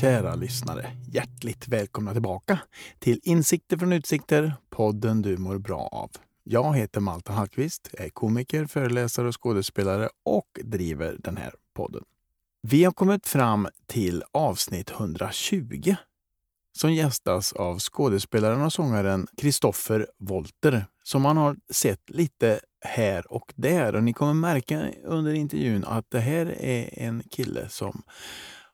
Kära 0.00 0.34
lyssnare, 0.34 0.96
hjärtligt 1.12 1.68
välkomna 1.68 2.12
tillbaka 2.12 2.58
till 2.98 3.20
Insikter 3.22 3.76
från 3.76 3.92
utsikter, 3.92 4.54
podden 4.70 5.22
du 5.22 5.36
mår 5.36 5.58
bra 5.58 5.88
av. 5.92 6.10
Jag 6.44 6.76
heter 6.76 7.00
Malte 7.00 7.32
Hallqvist, 7.32 7.90
är 7.92 8.08
komiker, 8.08 8.66
föreläsare 8.66 9.28
och 9.28 9.42
skådespelare 9.42 10.08
och 10.24 10.60
driver 10.64 11.16
den 11.18 11.36
här 11.36 11.54
podden. 11.74 12.04
Vi 12.62 12.84
har 12.84 12.92
kommit 12.92 13.26
fram 13.26 13.68
till 13.86 14.22
avsnitt 14.32 14.90
120 14.90 15.94
som 16.78 16.92
gästas 16.92 17.52
av 17.52 17.78
skådespelaren 17.78 18.62
och 18.62 18.72
sångaren 18.72 19.26
Kristoffer 19.36 20.06
Wolter 20.18 20.86
som 21.04 21.22
man 21.22 21.36
har 21.36 21.56
sett 21.70 22.10
lite 22.10 22.60
här 22.80 23.32
och 23.32 23.52
där. 23.56 23.94
Och 23.94 24.04
ni 24.04 24.12
kommer 24.12 24.34
märka 24.34 24.90
under 25.04 25.34
intervjun 25.34 25.84
att 25.84 26.10
det 26.10 26.20
här 26.20 26.46
är 26.46 26.98
en 26.98 27.22
kille 27.30 27.68
som 27.68 28.02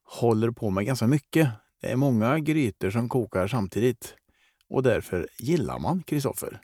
håller 0.02 0.50
på 0.50 0.70
med 0.70 0.86
ganska 0.86 1.06
mycket. 1.06 1.48
Det 1.80 1.90
är 1.90 1.96
många 1.96 2.38
grytor 2.38 2.90
som 2.90 3.08
kokar 3.08 3.48
samtidigt 3.48 4.14
och 4.68 4.82
därför 4.82 5.28
gillar 5.38 5.78
man 5.78 6.02
Kristoffer. 6.02 6.60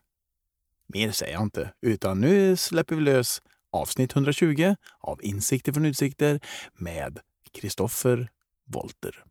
Mer 0.87 1.11
säger 1.11 1.33
jag 1.33 1.43
inte, 1.43 1.73
utan 1.83 2.21
nu 2.21 2.57
släpper 2.57 2.97
vi 2.97 3.03
lös 3.03 3.43
avsnitt 3.73 4.13
120 4.13 4.75
av 5.01 5.25
Insikter 5.25 5.73
från 5.73 5.85
utsikter 5.85 6.41
med 6.75 7.19
Kristoffer 7.53 8.31
Volter. 8.67 9.25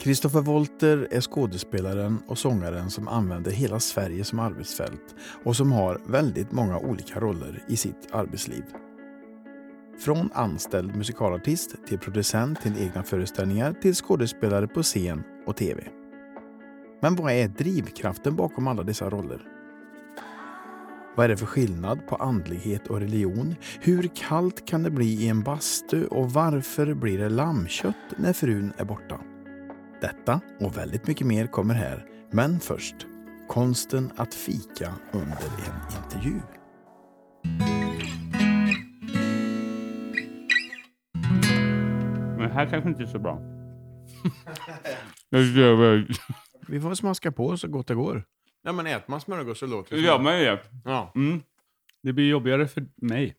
Kristoffer 0.00 0.40
Wolter 0.40 1.08
är 1.10 1.20
skådespelaren 1.20 2.22
och 2.26 2.38
sångaren 2.38 2.90
som 2.90 3.08
använder 3.08 3.50
hela 3.50 3.80
Sverige 3.80 4.24
som 4.24 4.38
arbetsfält 4.38 5.14
och 5.44 5.56
som 5.56 5.72
har 5.72 6.00
väldigt 6.06 6.52
många 6.52 6.78
olika 6.78 7.20
roller 7.20 7.64
i 7.68 7.76
sitt 7.76 8.08
arbetsliv. 8.12 8.64
Från 10.04 10.30
anställd 10.34 10.96
musikalartist 10.96 11.74
till 11.86 11.98
producent 11.98 12.62
till 12.62 12.78
egna 12.78 13.02
föreställningar 13.02 13.72
till 13.72 13.94
skådespelare 13.94 14.68
på 14.68 14.82
scen 14.82 15.22
och 15.46 15.56
tv. 15.56 15.82
Men 17.00 17.16
vad 17.16 17.32
är 17.32 17.48
drivkraften 17.48 18.36
bakom 18.36 18.68
alla 18.68 18.82
dessa 18.82 19.10
roller? 19.10 19.42
Vad 21.16 21.24
är 21.24 21.28
det 21.28 21.36
för 21.36 21.46
skillnad 21.46 22.06
på 22.06 22.16
andlighet 22.16 22.86
och 22.86 23.00
religion? 23.00 23.54
Hur 23.80 24.10
kallt 24.14 24.66
kan 24.66 24.82
det 24.82 24.90
bli 24.90 25.24
i 25.24 25.28
en 25.28 25.42
bastu 25.42 26.06
och 26.06 26.32
varför 26.32 26.94
blir 26.94 27.18
det 27.18 27.28
lammkött 27.28 27.96
när 28.16 28.32
frun 28.32 28.72
är 28.76 28.84
borta? 28.84 29.20
Detta 30.00 30.40
och 30.60 30.76
väldigt 30.76 31.06
mycket 31.06 31.26
mer 31.26 31.46
kommer 31.46 31.74
här, 31.74 32.06
men 32.30 32.60
först 32.60 32.94
konsten 33.48 34.12
att 34.16 34.34
fika 34.34 34.94
under 35.12 35.36
en 35.46 36.04
intervju. 36.04 36.40
Men 42.38 42.48
det 42.48 42.54
här 42.54 42.70
kanske 42.70 42.88
inte 42.88 43.02
är 43.02 43.06
så 43.06 43.18
bra. 43.18 43.40
Vi 46.68 46.80
får 46.80 46.94
smaska 46.94 47.32
på 47.32 47.56
så 47.56 47.68
gott 47.68 47.86
det 47.86 47.94
går. 47.94 48.24
Ja, 48.62 48.72
men 48.72 48.86
äter 48.86 49.04
man 49.10 49.20
smörgås 49.20 49.58
så 49.58 49.66
låter 49.66 49.96
ja, 49.96 50.18
men 50.18 50.40
det. 50.40 50.60
Ja. 50.84 51.12
Mm. 51.14 51.42
Det 52.02 52.12
blir 52.12 52.28
jobbigare 52.28 52.68
för 52.68 52.86
mig. 52.96 53.36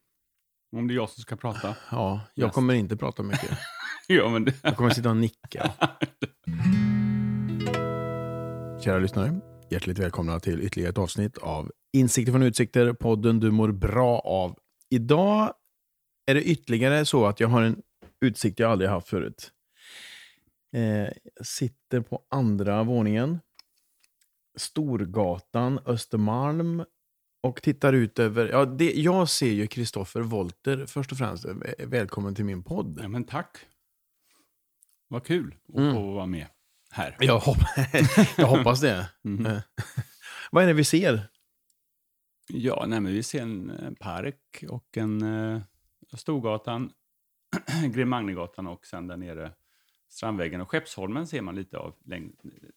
Om 0.76 0.88
det 0.88 0.94
är 0.94 0.96
jag 0.96 1.10
som 1.10 1.22
ska 1.22 1.36
prata. 1.36 1.76
ja, 1.92 2.22
jag 2.34 2.54
kommer 2.54 2.74
inte 2.74 2.98
prata 2.98 3.24
mycket. 3.24 3.58
Ja, 4.16 4.30
men 4.30 4.46
det... 4.46 4.54
Jag 4.62 4.78
kommer 4.78 4.90
sitta 4.90 5.10
och 5.10 5.18
nicka. 5.18 5.72
Kära 8.84 9.00
lyssnare, 9.00 9.40
hjärtligt 9.70 10.00
välkomna 10.00 10.40
till 10.40 10.62
ytterligare 10.62 10.90
ett 10.90 10.98
avsnitt 10.98 11.38
av 11.38 11.72
Insikter 11.94 12.32
från 12.32 12.44
utsikter, 12.44 12.94
podden 12.94 13.40
du 13.40 13.52
mår 13.52 13.72
bra 13.72 14.20
av. 14.20 14.60
Idag 14.90 15.54
är 16.26 16.34
det 16.36 16.44
ytterligare 16.44 17.06
så 17.06 17.26
att 17.26 17.40
jag 17.40 17.48
har 17.48 17.62
en 17.62 17.82
utsikt 18.22 18.60
jag 18.60 18.72
aldrig 18.72 18.90
haft 18.90 19.08
förut. 19.08 19.52
Eh, 20.76 20.84
jag 21.36 21.46
sitter 21.46 22.02
på 22.02 22.22
andra 22.30 22.84
våningen. 22.84 23.40
Storgatan, 24.58 25.80
Östermalm. 25.86 26.84
Och 27.44 27.62
tittar 27.62 27.94
ut 27.94 28.20
över... 28.20 28.50
Ja, 28.50 28.66
det, 28.66 28.92
jag 28.92 29.30
ser 29.30 29.52
ju 29.52 29.68
Kristoffer 29.68 30.22
Wolter 30.22 30.86
först 30.86 31.12
och 31.12 31.18
främst. 31.18 31.46
Välkommen 31.80 32.36
till 32.36 32.46
min 32.46 32.64
podd. 32.64 33.00
Ja, 33.02 33.08
men 33.08 33.24
tack. 33.24 33.58
Vad 35.12 35.26
kul 35.26 35.56
att 35.70 35.78
Mm. 35.80 35.94
få 35.94 36.12
vara 36.12 36.26
med 36.26 36.48
här. 36.92 37.16
Jag, 37.20 37.40
hopp 37.40 37.58
jag 38.38 38.48
hoppas 38.48 38.82
det. 38.82 39.10
Eh, 39.46 39.58
Vad 40.52 40.64
är 40.64 40.68
det 40.68 40.74
vi 40.74 40.84
ser? 40.84 41.22
Ja, 42.48 42.86
nej, 42.88 43.00
vi 43.14 43.24
ser 43.24 43.42
en, 43.42 43.70
en 43.70 43.96
park 43.96 44.64
och 44.70 44.98
en 44.98 45.24
uh, 45.24 45.62
Storgatan, 46.14 46.92
Grim 47.94 48.10
Magnegatan 48.10 48.68
och 48.68 48.86
sen 48.86 49.08
där 49.08 49.18
nere 49.18 49.52
Strandväggen. 50.10 50.62
Och 50.62 50.70
Skeppsholmen 50.72 51.28
ser 51.28 51.42
man 51.42 51.56
lite 51.56 51.78
av. 51.78 51.94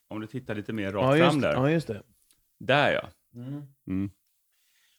Om 0.09 0.21
du 0.21 0.27
tittar 0.27 0.55
lite 0.55 0.73
mer 0.73 0.93
rakt 0.93 1.19
just, 1.19 1.31
fram 1.31 1.41
där. 1.41 1.53
ja, 1.53 1.71
just 1.71 1.87
det. 1.87 2.03
Där 2.59 2.93
ja. 2.93 3.09
Mm. 3.87 4.11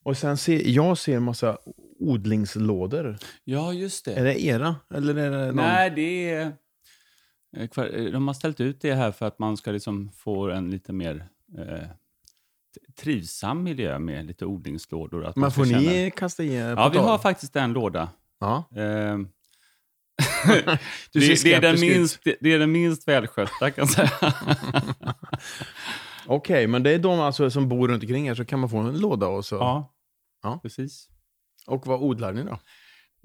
Och 0.04 0.18
sen 0.18 0.38
ser 0.38 0.68
jag 0.68 0.98
ser 0.98 1.16
en 1.18 1.24
massa 1.24 1.58
odlingslådor. 2.00 3.18
Ja, 3.44 3.74
just 3.74 4.06
det. 4.06 4.14
Är 4.14 4.24
det 4.24 4.44
era? 4.44 4.76
Eller 4.94 5.16
är 5.16 5.32
det 5.32 5.46
någon? 5.46 5.56
Nej, 5.56 5.90
det 5.96 6.30
är... 6.32 6.54
eh, 7.58 7.68
kvar- 7.68 8.12
De 8.12 8.28
har 8.28 8.34
ställt 8.34 8.60
ut 8.62 8.82
det 8.82 8.94
här 8.94 9.12
för 9.12 9.26
att 9.26 9.40
man 9.40 9.58
ska 9.58 9.72
liksom 9.72 10.12
få 10.12 10.50
en 10.50 10.72
lite 10.72 10.94
mer 10.94 11.28
eh, 11.58 11.88
trivsam 13.00 13.64
miljö 13.64 14.00
med 14.00 14.26
lite 14.26 14.46
odlingslådor. 14.46 15.26
Att 15.26 15.36
Men 15.36 15.52
ska 15.52 15.62
får 15.62 15.66
känna- 15.66 15.80
ni 15.80 16.12
kasta 16.16 16.44
i 16.44 16.56
Ja, 16.58 16.90
vi 16.90 16.98
har 16.98 17.18
faktiskt 17.18 17.56
en 17.56 17.74
låda. 17.74 18.10
Ja. 18.40 18.64
Eh, 18.76 19.18
Du 21.12 21.20
det, 21.20 21.44
det, 21.44 21.54
är 21.54 21.62
den 21.62 21.80
minst, 21.80 22.20
det, 22.24 22.36
det 22.42 22.54
är 22.54 22.60
den 22.60 22.72
minst 22.72 23.08
välskötta 23.08 23.72
kan 23.72 23.74
jag 23.76 23.90
säga. 23.90 24.12
Okej, 26.28 26.68
men 26.68 26.84
det 26.84 26.92
är 26.92 27.00
de 27.00 27.20
alltså 27.20 27.50
som 27.50 27.70
bor 27.70 27.88
runt 27.88 28.04
omkring 28.04 28.28
er 28.28 28.36
så 28.36 28.46
kan 28.46 28.60
man 28.60 28.70
få 28.70 28.78
en 28.78 28.98
låda 29.00 29.28
och 29.28 29.46
så. 29.46 29.56
ja, 29.56 29.94
Ja. 30.44 30.60
precis. 30.64 31.10
Och 31.68 31.88
vad 31.88 32.02
odlar 32.02 32.34
ni 32.34 32.44
då? 32.44 32.60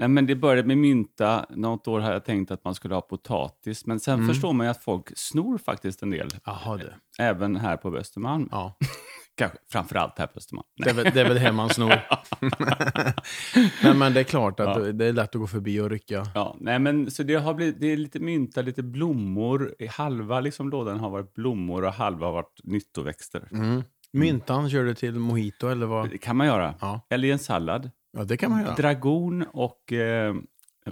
Nej, 0.01 0.09
men 0.09 0.27
det 0.27 0.35
började 0.37 0.69
med 0.69 0.79
mynta. 0.79 1.47
Något 1.51 1.89
år 1.89 2.01
har 2.01 2.13
jag 2.13 2.25
tänkt 2.25 2.51
att 2.51 2.65
man 2.65 2.75
skulle 2.75 2.95
ha 2.95 3.01
potatis. 3.01 3.87
Men 3.87 4.01
sen 4.01 4.15
Mm. 4.15 4.29
förstår 4.29 4.53
man 4.53 4.67
ju 4.67 4.71
att 4.71 4.85
folk 4.85 5.13
snor 5.17 5.59
faktiskt 5.59 6.03
en 6.03 6.11
del. 6.11 6.29
Jaha 6.45 6.77
du. 6.77 6.93
Även 7.19 7.57
här 7.57 7.77
på 7.77 7.97
Östermalm. 7.97 8.49
Ja. 8.53 8.77
Kanske 9.37 9.59
framförallt 9.73 10.19
här 10.19 10.27
på 10.27 10.37
Östermalm. 10.39 10.67
Det 10.77 10.91
är, 10.91 10.95
väl, 10.95 11.05
det 11.15 11.21
är 11.21 11.29
väl 11.29 11.39
här 11.39 11.53
man 11.53 11.69
snor. 11.71 11.95
Nej, 13.85 13.95
men 13.95 14.15
det 14.15 14.21
är 14.21 14.25
klart 14.25 14.61
att 14.61 14.67
Ja. 14.87 14.93
det 14.93 15.07
är 15.07 15.13
lätt 15.13 15.35
att 15.35 15.41
gå 15.41 15.47
förbi 15.47 15.81
och 15.81 15.91
rycka. 15.91 16.27
Ja, 16.35 16.57
nej 16.61 16.79
men 16.79 17.11
så 17.11 17.23
det 17.23 17.35
har 17.35 17.55
blivit, 17.55 17.81
det 17.81 17.87
är 17.93 17.97
lite 17.97 18.21
mynta, 18.21 18.63
lite 18.63 18.83
blommor. 18.83 19.75
Halva 19.91 20.41
liksom 20.41 20.71
lådan 20.71 21.01
har 21.01 21.11
varit 21.11 21.35
blommor 21.35 21.85
och 21.85 21.93
halva 21.93 22.27
har 22.27 22.33
varit 22.33 22.61
nyttoväxter. 22.65 23.49
Mm. 23.53 23.83
Myntan 24.13 24.71
kör 24.71 24.85
du 24.85 24.95
till 24.95 25.15
mojito 25.15 25.69
eller 25.69 25.87
vad? 25.87 26.11
Det 26.11 26.19
kan 26.19 26.37
man 26.37 26.47
göra. 26.47 26.75
Ja. 26.81 27.01
Eller 27.11 27.29
i 27.29 27.31
en 27.31 27.39
sallad. 27.39 27.91
Ja, 28.13 28.25
det 28.25 28.37
kan 28.37 28.51
man 28.51 28.61
göra. 28.63 28.75
Dragon 28.75 29.43
och 29.53 29.93
eh, 29.93 30.35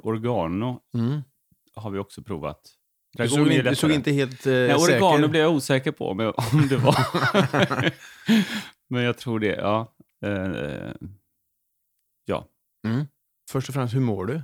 oregano 0.02 0.80
Mm. 0.94 1.20
har 1.74 1.90
vi 1.90 1.98
också 1.98 2.22
provat. 2.22 2.60
Du, 3.12 3.16
Dragon 3.16 3.44
såg 3.44 3.52
är 3.54 3.62
du 3.62 3.74
såg 3.74 3.90
inte 3.90 4.12
helt 4.12 4.46
eh, 4.46 4.52
Nej, 4.52 4.74
oregano 4.74 5.10
säker 5.16 5.28
blev 5.28 5.42
jag 5.42 5.52
osäker 5.54 5.92
på 5.92 6.08
om, 6.10 6.20
om 6.52 6.68
det 6.68 6.76
var. 6.76 6.96
men 8.88 9.02
jag 9.02 9.18
tror 9.18 9.40
det, 9.40 9.54
ja. 9.56 9.94
Eh, 10.24 10.92
ja. 12.24 12.48
mm. 12.86 13.06
Först 13.50 13.68
och 13.68 13.74
främst, 13.74 13.94
hur 13.94 14.00
mår 14.00 14.26
du? 14.26 14.42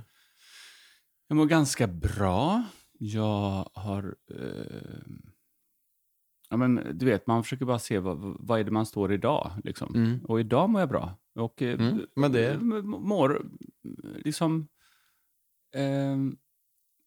Jag 1.27 1.35
mår 1.35 1.45
ganska 1.45 1.87
bra. 1.87 2.63
Jag 2.99 3.69
har... 3.73 4.15
Eh, 4.31 5.01
ja, 6.49 6.57
men, 6.57 6.97
du 6.97 7.05
vet, 7.05 7.27
man 7.27 7.43
försöker 7.43 7.65
bara 7.65 7.79
se 7.79 7.99
vad, 7.99 8.17
vad 8.39 8.59
är 8.59 8.63
det 8.63 8.71
man 8.71 8.85
står 8.85 9.13
idag. 9.13 9.51
Liksom. 9.63 9.95
Mm. 9.95 10.25
Och 10.25 10.39
idag 10.39 10.69
mår 10.69 10.81
jag 10.81 10.89
bra. 10.89 11.17
Och 11.35 11.61
eh, 11.61 11.79
Mm, 11.79 12.05
men 12.15 12.31
det- 12.31 12.51
eh, 12.51 12.59
mår 12.83 13.45
liksom... 14.25 14.67
Eh, 15.75 16.17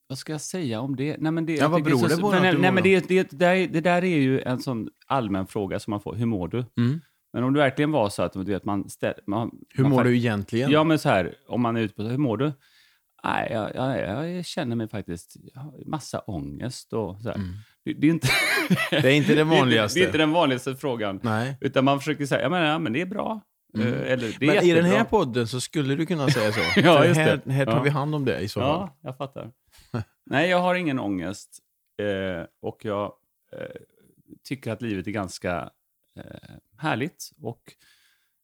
vad 0.08 0.18
ska 0.18 0.32
jag 0.32 0.40
säga 0.40 0.80
om 0.80 0.96
det? 0.96 1.16
Nej, 1.18 1.32
men 1.32 1.46
det 1.46 1.54
Ja, 1.54 1.68
vad 1.68 1.84
beror 1.84 2.08
det 2.08 2.16
på 2.16 2.30
nej, 2.30 2.58
nej, 2.58 2.72
men 2.72 2.82
det, 2.82 3.08
det, 3.08 3.30
det, 3.30 3.36
där, 3.36 3.68
det 3.68 3.80
där 3.80 4.04
är 4.04 4.18
ju 4.18 4.40
en 4.40 4.60
sån 4.60 4.88
allmän 5.06 5.46
fråga 5.46 5.78
som 5.80 5.90
man 5.90 6.00
får. 6.00 6.14
Hur 6.14 6.26
mår 6.26 6.48
du? 6.48 6.64
Mm. 6.76 7.00
Men 7.32 7.44
om 7.44 7.52
det 7.52 7.58
verkligen 7.60 7.90
var 7.90 8.08
så 8.08 8.22
att 8.22 8.32
du 8.32 8.44
vet, 8.44 8.64
man, 8.64 8.88
ställ, 8.88 9.14
man... 9.26 9.50
Hur 9.74 9.82
man 9.82 9.92
mår 9.92 10.04
du 10.04 10.16
egentligen? 10.16 10.70
Ja, 10.70 10.84
men 10.84 10.98
så 10.98 11.08
här, 11.08 11.34
om 11.48 11.60
man 11.60 11.76
är 11.76 11.80
ute 11.80 11.94
på 11.94 12.02
hur 12.02 12.18
mår 12.18 12.36
du? 12.36 12.52
Nej, 13.24 13.48
jag, 13.52 13.74
jag, 13.74 14.30
jag 14.30 14.44
känner 14.46 14.76
mig 14.76 14.88
faktiskt, 14.88 15.36
jag 15.54 15.60
har 15.60 15.72
massa 15.86 16.18
ångest 16.18 16.92
och 16.92 17.20
så. 17.20 17.30
Mm. 17.30 17.46
Det, 17.84 17.92
det 17.92 18.06
är 18.06 18.10
inte... 18.10 18.28
Det 18.90 18.96
är 19.08 19.14
inte 19.14 19.34
det 19.34 19.44
vanligaste. 19.44 19.98
Det 20.00 20.04
är 20.04 20.06
inte 20.06 20.18
den 20.18 20.30
vanligaste 20.30 20.76
frågan. 20.76 21.20
Nej. 21.22 21.58
Utan 21.60 21.84
man 21.84 21.98
försöker 21.98 22.26
säga, 22.26 22.42
ja 22.42 22.48
men, 22.48 22.62
ja, 22.62 22.78
men 22.78 22.92
det 22.92 23.00
är 23.00 23.06
bra. 23.06 23.40
Mm. 23.74 23.86
Eh, 23.94 24.12
Eller, 24.12 24.36
det 24.40 24.46
är 24.46 24.54
Men 24.54 24.64
i 24.64 24.72
den 24.72 24.84
här 24.84 25.04
podden 25.04 25.46
så 25.48 25.60
skulle 25.60 25.94
du 25.94 26.06
kunna 26.06 26.28
säga 26.28 26.52
så. 26.52 26.60
Ja, 26.80 27.04
just 27.06 27.20
här, 27.20 27.40
här 27.50 27.64
tar 27.66 27.72
Ja. 27.76 27.82
vi 27.82 27.90
hand 27.90 28.14
om 28.14 28.24
det 28.24 28.40
i 28.40 28.48
så 28.48 28.60
fall. 28.60 28.68
Ja, 28.68 28.96
jag 29.02 29.16
fattar. 29.16 29.50
Nej, 30.26 30.50
jag 30.50 30.58
har 30.60 30.74
ingen 30.74 30.98
ångest. 30.98 31.58
Eh, 32.02 32.46
och 32.62 32.84
jag 32.84 33.12
eh, 33.52 33.66
tycker 34.44 34.72
att 34.72 34.82
livet 34.82 35.06
är 35.06 35.10
ganska 35.10 35.70
eh, 36.18 36.24
härligt. 36.78 37.30
Och 37.42 37.62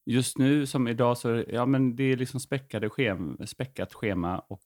just 0.06 0.38
nu, 0.38 0.66
som 0.66 0.88
idag, 0.88 1.18
så 1.18 1.44
ja, 1.48 1.66
men 1.66 1.96
det 1.96 2.04
är 2.04 2.16
liksom 2.16 2.40
späckade 2.40 2.90
schem, 2.90 3.38
späckat 3.46 3.94
schema. 3.94 4.38
och 4.38 4.64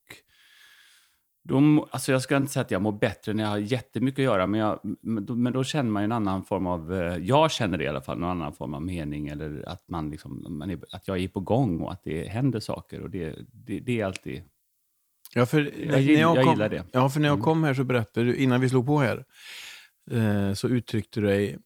de, 1.45 1.85
alltså 1.91 2.13
jag 2.13 2.23
ska 2.23 2.37
inte 2.37 2.53
säga 2.53 2.61
att 2.65 2.71
jag 2.71 2.83
mår 2.83 2.93
bättre 2.93 3.35
när 3.35 3.43
jag 3.43 3.51
har 3.51 3.59
jättemycket 3.59 4.19
att 4.19 4.25
göra, 4.25 4.47
men, 4.47 4.61
jag, 4.61 4.81
men, 5.01 5.27
då, 5.27 5.35
men 5.35 5.53
då 5.53 5.65
känner 5.65 5.91
man 5.91 6.03
ju 6.03 6.05
en 6.05 6.13
annan 6.13 6.45
form 6.45 6.67
av... 6.67 6.95
Eh, 6.95 7.17
jag 7.17 7.51
känner 7.51 7.79
det 7.79 7.85
i 7.85 7.89
alla 7.89 8.01
fall, 8.01 8.17
en 8.17 8.25
annan 8.25 8.53
form 8.53 8.75
av 8.75 8.83
mening. 8.83 9.29
Eller 9.29 9.69
att, 9.69 9.89
man 9.89 10.11
liksom, 10.11 10.47
man 10.59 10.71
är, 10.71 10.79
att 10.93 11.09
jag 11.09 11.19
är 11.19 11.29
på 11.29 11.41
gång 11.41 11.81
och 11.81 11.93
att 11.93 12.05
det 12.05 12.29
händer 12.29 12.61
saker. 12.61 13.01
Och 13.01 13.11
det, 13.11 13.37
det, 13.53 13.81
det 13.81 14.01
är 14.01 14.07
alltid... 14.07 14.43
Ja, 15.35 15.47
för 15.47 15.61
Jag, 15.61 15.91
när 15.91 15.99
jag, 16.21 16.37
kom, 16.45 16.53
gillar 16.53 16.69
det. 16.69 16.85
Ja, 16.93 17.09
för 17.09 17.21
när 17.21 17.29
jag 17.29 17.35
Mm. 17.35 17.45
kom 17.45 17.65
här 17.65 17.75
så 17.75 17.85
berättade 17.85 18.27
du, 18.27 18.37
innan 18.37 18.61
vi 18.61 18.69
slog 18.69 18.87
på 18.87 18.99
här, 18.99 19.25
eh, 20.11 20.55
så 20.55 20.69
uttryckte 20.69 21.21
du 21.21 21.27
dig, 21.27 21.59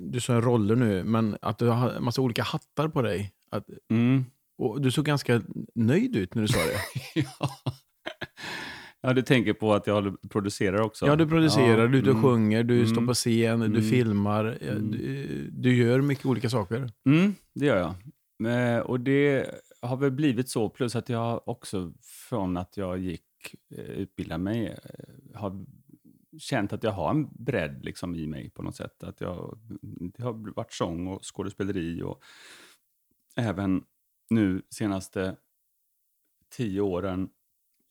du 0.00 0.20
sa 0.20 0.40
roller 0.40 0.76
nu, 0.76 1.04
men 1.04 1.36
att 1.42 1.58
du 1.58 1.66
har 1.68 1.90
en 1.90 2.04
massa 2.04 2.22
olika 2.22 2.42
hattar 2.42 2.88
på 2.88 3.02
dig. 3.02 3.32
Att, 3.50 3.64
Mm. 3.90 4.24
och 4.58 4.80
du 4.80 4.90
såg 4.90 5.04
ganska 5.04 5.42
nöjd 5.74 6.16
ut 6.16 6.34
när 6.34 6.42
du 6.42 6.48
sa 6.48 6.58
det. 6.58 6.80
ja. 7.40 7.50
Ja, 9.04 9.12
du 9.12 9.22
tänker 9.22 9.52
på 9.52 9.74
att 9.74 9.86
jag 9.86 10.16
producerar 10.30 10.80
också? 10.80 11.06
Ja, 11.06 11.16
du 11.16 11.26
producerar, 11.28 11.78
Ja, 11.78 11.86
du 11.86 12.00
och 12.00 12.06
mm. 12.08 12.22
sjunger, 12.22 12.62
du 12.64 12.74
Mm. 12.76 12.86
står 12.86 13.06
på 13.06 13.14
scen, 13.14 13.60
du 13.60 13.66
Mm. 13.66 13.82
filmar. 13.82 14.58
ja, 14.60 14.70
Mm. 14.72 14.90
Du, 14.90 15.48
du 15.50 15.76
gör 15.76 16.00
mycket 16.00 16.26
olika 16.26 16.50
saker. 16.50 16.90
Mm, 17.06 17.34
det 17.54 17.66
gör 17.66 17.76
jag. 17.76 17.94
Eh, 18.76 18.80
och 18.80 19.00
det 19.00 19.50
har 19.82 19.96
väl 19.96 20.10
blivit 20.10 20.48
så, 20.48 20.68
plus 20.68 20.96
att 20.96 21.08
jag 21.08 21.48
också 21.48 21.92
från 22.28 22.56
att 22.56 22.76
jag 22.76 22.98
gick 22.98 23.54
eh, 23.70 23.84
utbilda 23.84 24.38
mig 24.38 24.66
eh, 24.66 25.38
har 25.40 25.64
känt 26.38 26.72
att 26.72 26.82
jag 26.82 26.90
har 26.92 27.10
en 27.10 27.28
bredd 27.44 27.84
liksom 27.84 28.14
i 28.14 28.26
mig 28.26 28.50
på 28.50 28.62
något 28.62 28.76
sätt. 28.76 29.02
Att 29.04 29.20
jag, 29.20 29.58
det 30.16 30.22
har 30.22 30.32
varit 30.56 30.72
sång 30.72 31.06
och 31.06 31.20
skådespeleri 31.34 32.02
och 32.02 32.20
även 33.36 33.84
nu 34.30 34.62
senaste 34.70 35.36
tio 36.56 36.80
åren 36.80 37.28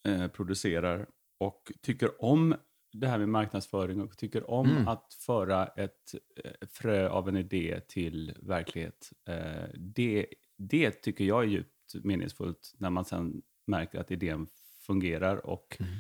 eh, 0.04 0.28
producerar 0.28 1.08
och 1.38 1.72
tycker 1.82 2.24
om 2.24 2.56
det 2.94 3.08
här 3.08 3.18
med 3.20 3.30
marknadsföring 3.30 4.02
och 4.02 4.18
tycker 4.18 4.50
om 4.50 4.70
Mm. 4.70 4.88
att 4.88 5.14
föra 5.14 5.68
ett 5.68 6.16
eh, 6.44 6.68
frö 6.68 7.10
av 7.10 7.30
en 7.30 7.38
idé 7.38 7.80
till 7.88 8.38
verklighet. 8.42 9.12
Eh, 9.28 9.70
det, 9.76 10.28
det 10.58 10.92
tycker 10.92 11.26
jag 11.26 11.44
är 11.44 11.48
djupt 11.48 11.70
meningsfullt 12.04 12.74
när 12.78 12.90
man 12.90 13.06
sen 13.06 13.42
märker 13.68 14.00
att 14.00 14.12
idén 14.12 14.48
fungerar 14.80 15.46
och 15.46 15.78
Mm. 15.80 15.92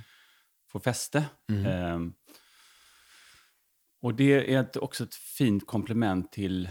får 0.67 0.79
fäste. 0.79 1.25
Mm. 1.49 1.65
Ehm, 1.65 2.13
och 4.01 4.15
det 4.15 4.53
är 4.53 4.61
ett, 4.61 4.77
också 4.77 5.03
ett 5.03 5.15
fint 5.15 5.67
komplement 5.67 6.31
till 6.31 6.69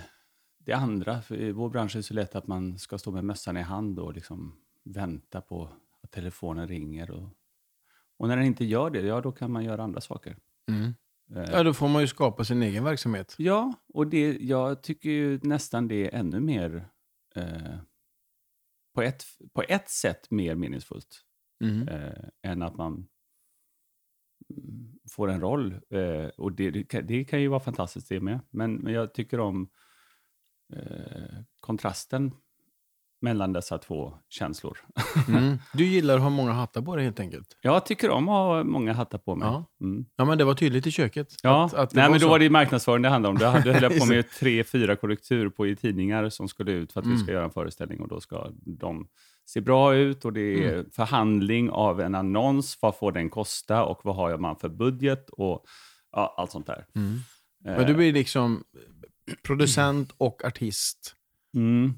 det 0.59 0.73
andra. 0.73 1.23
För 1.23 1.37
I 1.37 1.53
vår 1.53 1.71
bransch 1.71 1.95
är 1.95 1.99
det 1.99 2.03
så 2.03 2.15
lätt 2.15 2.35
att 2.35 2.47
man 2.47 2.79
ska 2.79 2.99
stå 2.99 3.11
med 3.11 3.25
mössan 3.25 3.57
i 3.57 3.61
hand 3.63 3.99
och 3.99 4.15
liksom 4.15 4.61
vänta 4.85 5.41
på 5.41 5.73
att 6.03 6.11
telefonen 6.11 6.69
ringer. 6.69 7.11
Och, 7.11 7.29
och 8.19 8.29
när 8.29 8.37
den 8.37 8.47
inte 8.47 8.65
gör 8.65 8.91
det, 8.91 9.01
ja 9.01 9.21
då 9.21 9.33
kan 9.33 9.53
man 9.53 9.65
göra 9.65 9.83
andra 9.83 10.01
saker. 10.01 10.37
Mm. 10.69 10.95
Eh, 11.37 11.51
Ja, 11.53 11.63
då 11.63 11.75
får 11.75 11.89
man 11.89 12.03
ju 12.03 12.09
skapa 12.09 12.45
sin 12.45 12.63
egen 12.63 12.85
verksamhet. 12.85 13.35
Ja, 13.39 13.75
och 13.95 14.07
det, 14.07 14.39
jag 14.41 14.83
tycker 14.83 15.11
ju 15.11 15.41
nästan 15.43 15.89
det 15.89 16.05
är 16.15 16.19
ännu 16.19 16.41
mer, 16.41 16.89
eh, 17.35 17.79
på, 18.95 19.03
ett, 19.03 19.25
på 19.53 19.63
ett 19.69 19.89
sätt 19.91 20.31
mer 20.31 20.55
meningsfullt 20.55 21.23
Mm. 21.65 21.89
eh, 21.89 22.25
än 22.43 22.63
att 22.63 22.77
man 22.77 23.09
mm, 24.51 24.99
får 25.11 25.31
en 25.31 25.41
roll. 25.41 25.81
Eh, 25.91 26.27
och 26.27 26.53
det, 26.53 26.71
det, 26.71 26.85
kan, 26.85 27.07
det 27.07 27.25
kan 27.25 27.41
ju 27.41 27.49
vara 27.49 27.61
fantastiskt 27.61 28.09
det 28.09 28.21
med. 28.21 28.41
Men, 28.51 28.75
men 28.75 28.93
jag 28.93 29.15
tycker 29.15 29.41
om 29.41 29.71
eh, 30.73 31.43
kontrasten 31.61 32.33
mellan 33.23 33.53
dessa 33.53 33.79
två 33.79 34.15
känslor. 34.29 34.79
Mm. 35.29 35.59
Du 35.73 35.85
gillar 35.85 36.15
att 36.17 36.23
ha 36.23 36.31
många 36.31 36.53
hattar 36.53 36.83
på 36.83 36.97
dig 36.97 37.05
helt 37.05 37.21
enkelt. 37.21 37.57
Jag 37.61 37.87
tycker 37.87 38.11
om 38.11 38.29
att 38.29 38.33
ha 38.33 38.65
många 38.65 38.93
hattar 38.93 39.19
på 39.19 39.37
mig. 39.37 39.49
Ja. 39.49 39.65
Mm. 39.81 40.05
Ja, 40.17 40.25
men 40.25 40.39
det 40.39 40.45
var 40.45 40.55
tydligt 40.55 40.87
i 40.87 40.91
köket. 40.91 41.35
Ja, 41.43 41.65
att, 41.65 41.75
att 41.75 41.95
nej, 41.95 42.05
men 42.11 42.13
då 42.21 42.25
så. 42.27 42.29
var 42.29 42.39
det 42.39 42.51
marknadsföring 42.51 43.03
det 43.03 43.09
handlade 43.09 43.33
om. 43.35 43.39
Då 43.39 43.47
hade- 43.47 43.73
höll 43.73 43.83
jag 43.83 43.99
på 44.01 44.07
med 44.07 44.31
tre, 44.31 44.65
fyra 44.65 44.97
korrektur 44.97 45.49
på 45.51 45.67
i 45.67 45.77
tidningar 45.77 46.29
som 46.29 46.49
skulle 46.49 46.73
ut 46.73 46.93
för 46.93 47.01
att 47.01 47.07
vi 47.07 47.11
Mm. 47.11 47.23
ska 47.23 47.33
göra 47.33 47.45
en 47.45 47.51
föreställning 47.51 48.01
och 48.01 48.09
då 48.09 48.21
ska 48.21 48.49
de 48.67 49.09
se 49.47 49.61
bra 49.61 49.95
ut 49.95 50.25
och 50.25 50.33
det 50.33 50.65
är 50.65 50.73
Mm. 50.75 50.91
förhandling 50.91 51.71
av 51.71 52.01
en 52.01 52.15
annons. 52.15 52.79
Vad 52.83 52.97
får 52.97 53.13
den 53.13 53.31
kosta 53.31 53.85
och 53.85 54.01
vad 54.05 54.17
har 54.17 54.39
man 54.39 54.57
för 54.57 54.69
budget 54.69 55.31
och 55.31 55.65
ja, 56.13 56.35
allt 56.37 56.51
sånt 56.51 56.67
där. 56.67 56.87
Mm. 56.95 57.13
Eh, 57.67 57.77
Men 57.77 57.87
du 57.87 57.95
blir 57.95 58.13
liksom 58.13 58.65
producent 59.43 60.15
och 60.19 60.45
artist 60.45 61.15
mm, 61.57 61.95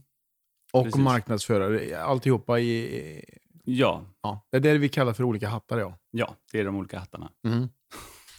och 0.75 0.85
Precis. 0.85 1.01
marknadsförare. 1.01 2.01
Alltihopa 2.03 2.59
i... 2.61 3.25
ja, 3.65 4.05
Ja, 4.23 4.47
det 4.51 4.57
är 4.57 4.61
det 4.61 4.79
vi 4.79 4.89
kallar 4.89 5.13
för 5.13 5.25
olika 5.25 5.49
hattar, 5.49 5.79
ja. 5.79 5.99
ja, 6.11 6.37
det 6.53 6.61
är 6.61 6.65
de 6.65 6.77
olika 6.77 6.99
hattarna. 6.99 7.31
Mm. 7.47 7.69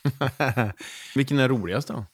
Vilken 1.16 1.40
är 1.40 1.50
roligast 1.50 1.88
då? 1.88 2.06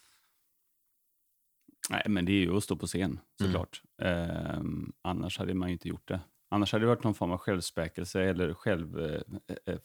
Nej, 1.89 2.03
men 2.07 2.25
det 2.25 2.31
är 2.31 2.39
ju 2.39 2.57
att 2.57 2.63
stå 2.63 2.75
på 2.75 2.87
scen 2.87 3.01
Mm. 3.41 3.51
såklart. 3.51 3.81
Ehm, 4.01 4.91
annars 5.01 5.37
hade 5.37 5.53
man 5.53 5.67
ju 5.69 5.73
inte 5.73 5.87
gjort 5.87 6.07
det. 6.07 6.19
Annars 6.49 6.71
hade 6.73 6.83
det 6.83 6.87
varit 6.89 7.03
någon 7.03 7.13
form 7.13 7.31
av 7.31 7.37
självspäkelse 7.37 8.21
eller 8.23 8.53
själv... 8.53 8.99
Eh, 8.99 9.21
eh, 9.65 9.79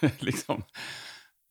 liksom, 0.18 0.62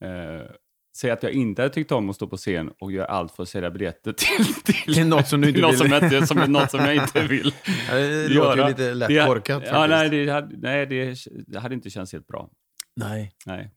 eh, 0.03 0.49
säg 0.97 1.11
att 1.11 1.23
jag 1.23 1.31
inte 1.31 1.61
hade 1.61 1.73
tyckt 1.73 1.91
om 1.91 2.09
att 2.09 2.15
stå 2.15 2.27
på 2.27 2.37
scen 2.37 2.71
och 2.79 2.91
göra 2.91 3.05
allt 3.05 3.31
för 3.31 3.43
att 3.43 3.49
sälja 3.49 3.71
biljetter 3.71 4.13
till, 4.13 4.53
till, 4.53 4.93
Till 4.93 5.07
något 5.07 5.27
som 5.27 5.41
du 5.41 5.47
inte 5.49 5.61
något 5.61 5.71
vill. 5.71 5.77
Som 5.77 5.91
jag, 5.91 6.27
som, 6.27 6.51
något 6.51 6.71
som 6.71 6.79
jag 6.79 6.95
inte 6.95 7.27
vill 7.27 7.53
Ja, 7.89 7.95
Det 7.95 8.27
låter 8.27 8.29
ju 8.29 8.57
göra. 8.61 8.67
lite 8.67 8.93
lätt 8.93 9.25
korkat 9.27 9.63
Ja, 9.65 9.87
nej, 9.87 10.09
det 10.09 10.29
hade, 10.29 10.57
nej 10.57 10.85
det, 10.85 11.17
det 11.47 11.59
hade 11.59 11.75
inte 11.75 11.89
känts 11.89 12.13
helt 12.13 12.27
bra. 12.27 12.49
nej. 12.95 13.31
Nej. 13.45 13.71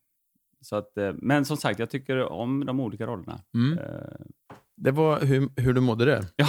Så 0.63 0.77
att, 0.77 0.97
eh, 0.99 1.13
men 1.15 1.45
som 1.45 1.57
sagt, 1.57 1.79
jag 1.79 1.91
tycker 1.91 2.19
om 2.33 2.67
de 2.67 2.81
olika 2.81 3.07
rollerna. 3.07 3.41
Mm. 3.55 3.79
Eh, 3.79 3.85
Det 4.77 4.91
var 4.91 5.21
hur, 5.21 5.49
hur 5.57 5.73
du 5.73 5.81
mådde 5.81 6.05
det. 6.05 6.27
Ja. 6.37 6.47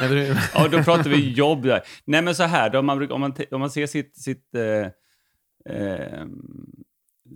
Då 0.70 0.82
pratar 0.82 1.10
vi 1.10 1.32
jobb 1.32 1.62
där. 1.62 1.80
Nej, 2.04 2.22
men 2.22 2.34
så 2.34 2.42
här, 2.42 2.70
då, 2.70 2.78
om, 2.78 2.86
man, 2.86 3.10
om, 3.12 3.20
man, 3.20 3.34
om 3.50 3.60
man 3.60 3.70
ser 3.70 3.86
sitt, 3.86 4.16
sitt, 4.16 4.54
eh, 4.54 5.76
eh, 5.76 6.26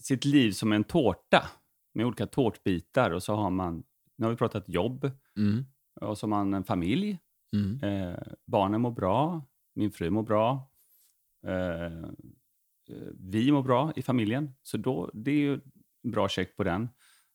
sitt 0.02 0.24
liv 0.24 0.50
som 0.52 0.72
en 0.72 0.84
tårta 0.84 1.48
med 1.96 2.06
olika 2.06 2.26
tårtbitar 2.26 3.10
och 3.10 3.22
så 3.22 3.34
har 3.34 3.50
man, 3.50 3.82
nu 4.16 4.24
har 4.26 4.30
vi 4.30 4.36
pratat 4.36 4.68
jobb, 4.68 5.10
Mm. 5.36 5.64
och 6.00 6.18
så 6.18 6.26
har 6.26 6.28
man 6.28 6.54
en 6.54 6.64
familj, 6.64 7.18
Mm. 7.56 7.80
eh, 7.82 8.18
barnen 8.46 8.80
mår 8.80 8.90
bra, 8.90 9.42
min 9.74 9.90
fru 9.90 10.10
mår 10.10 10.22
bra, 10.22 10.70
eh, 11.46 11.84
eh, 11.84 13.08
vi 13.20 13.52
mår 13.52 13.62
bra 13.62 13.92
i 13.96 14.02
familjen, 14.02 14.50
så 14.62 14.76
då, 14.76 15.10
det 15.14 15.30
är 15.30 15.34
ju 15.38 15.60
en 16.04 16.10
bra 16.10 16.28
check 16.28 16.56
på 16.56 16.64
den. 16.64 16.88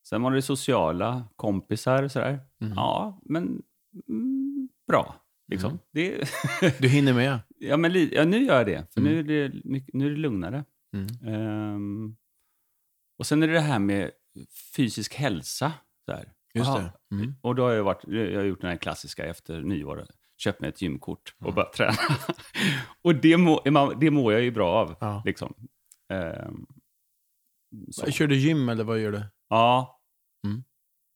Sen 0.07 0.21
var 0.21 0.31
det 0.31 0.41
sociala, 0.41 1.23
kompisar 1.35 2.03
och 2.03 2.11
sådär. 2.11 2.39
Mm. 2.61 2.73
Ja, 2.75 3.19
men 3.25 3.61
mm, 4.07 4.69
bra. 4.87 5.15
Liksom. 5.47 5.69
Mm. 5.69 5.79
Det, 5.91 6.23
Du 6.79 6.87
hinner 6.87 7.13
med. 7.13 7.39
ja, 7.57 7.77
men 7.77 7.91
li, 7.93 8.15
ja, 8.15 8.25
nu 8.25 8.37
gör 8.43 8.57
jag 8.57 8.65
det, 8.65 8.93
för 8.93 9.01
Mm. 9.01 9.13
nu, 9.13 9.19
är 9.19 9.23
det, 9.49 9.61
mycket- 9.63 9.93
nu 9.93 10.05
är 10.05 10.09
det 10.09 10.15
lugnare. 10.17 10.65
Mm. 10.93 11.07
Ehm, 11.35 12.15
och 13.17 13.25
sen 13.25 13.43
är 13.43 13.47
det 13.47 13.53
det 13.53 13.59
här 13.59 13.79
med 13.79 14.11
fysisk 14.75 15.13
hälsa. 15.13 15.73
Så 16.05 16.11
här. 16.11 16.33
Just 16.53 16.73
det. 16.75 16.93
Mm. 17.11 17.35
Och 17.41 17.55
då 17.55 17.63
har 17.63 17.71
jag, 17.71 17.83
varit, 17.83 18.03
jag 18.07 18.37
har 18.39 18.45
gjort 18.45 18.61
den 18.61 18.69
här 18.69 18.77
klassiska 18.77 19.25
efter 19.25 19.61
nyår. 19.61 20.07
Köpt 20.37 20.61
mig 20.61 20.69
ett 20.69 20.81
gymkort 20.81 21.35
och 21.39 21.47
Ja. 21.47 21.51
börjat 21.51 21.73
träna. 21.73 21.97
och 23.01 23.15
det, 23.15 23.37
må, 23.37 23.61
det 23.99 24.11
mår 24.11 24.33
jag 24.33 24.41
ju 24.41 24.51
bra 24.51 24.71
av. 24.71 24.95
Ja. 24.99 25.21
Liksom. 25.25 25.53
Ehm, 26.13 26.65
så. 27.91 28.11
Kör 28.11 28.27
du 28.27 28.35
gym 28.35 28.69
eller 28.69 28.83
vad 28.83 28.99
gör 28.99 29.11
du? 29.11 29.23
Ja. 29.49 30.01
Mm. 30.47 30.63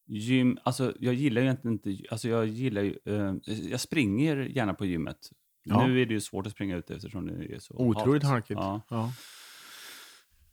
Gym, 0.08 0.58
alltså 0.64 0.94
jag 1.00 1.14
gillar 1.14 1.42
ju 1.42 1.50
inte, 1.50 1.98
alltså 2.12 2.30
jag 2.30 2.48
gillar 2.48 2.82
ju, 2.82 2.98
eh, 3.06 3.34
jag 3.70 3.80
springer 3.80 4.38
gärna 4.38 4.74
på 4.74 4.86
gymmet. 4.86 5.30
Ja. 5.64 5.88
Nu 5.88 6.02
är 6.02 6.06
det 6.06 6.14
ju 6.14 6.22
svårt 6.22 6.48
att 6.48 6.54
springa 6.54 6.76
ute 6.78 6.96
eftersom 6.96 7.26
det 7.28 7.56
är 7.56 7.60
så 7.60 7.74
Otroligt 7.74 8.24
halkigt. 8.24 8.60
Ja. 8.60 8.82
Ja. 8.90 9.14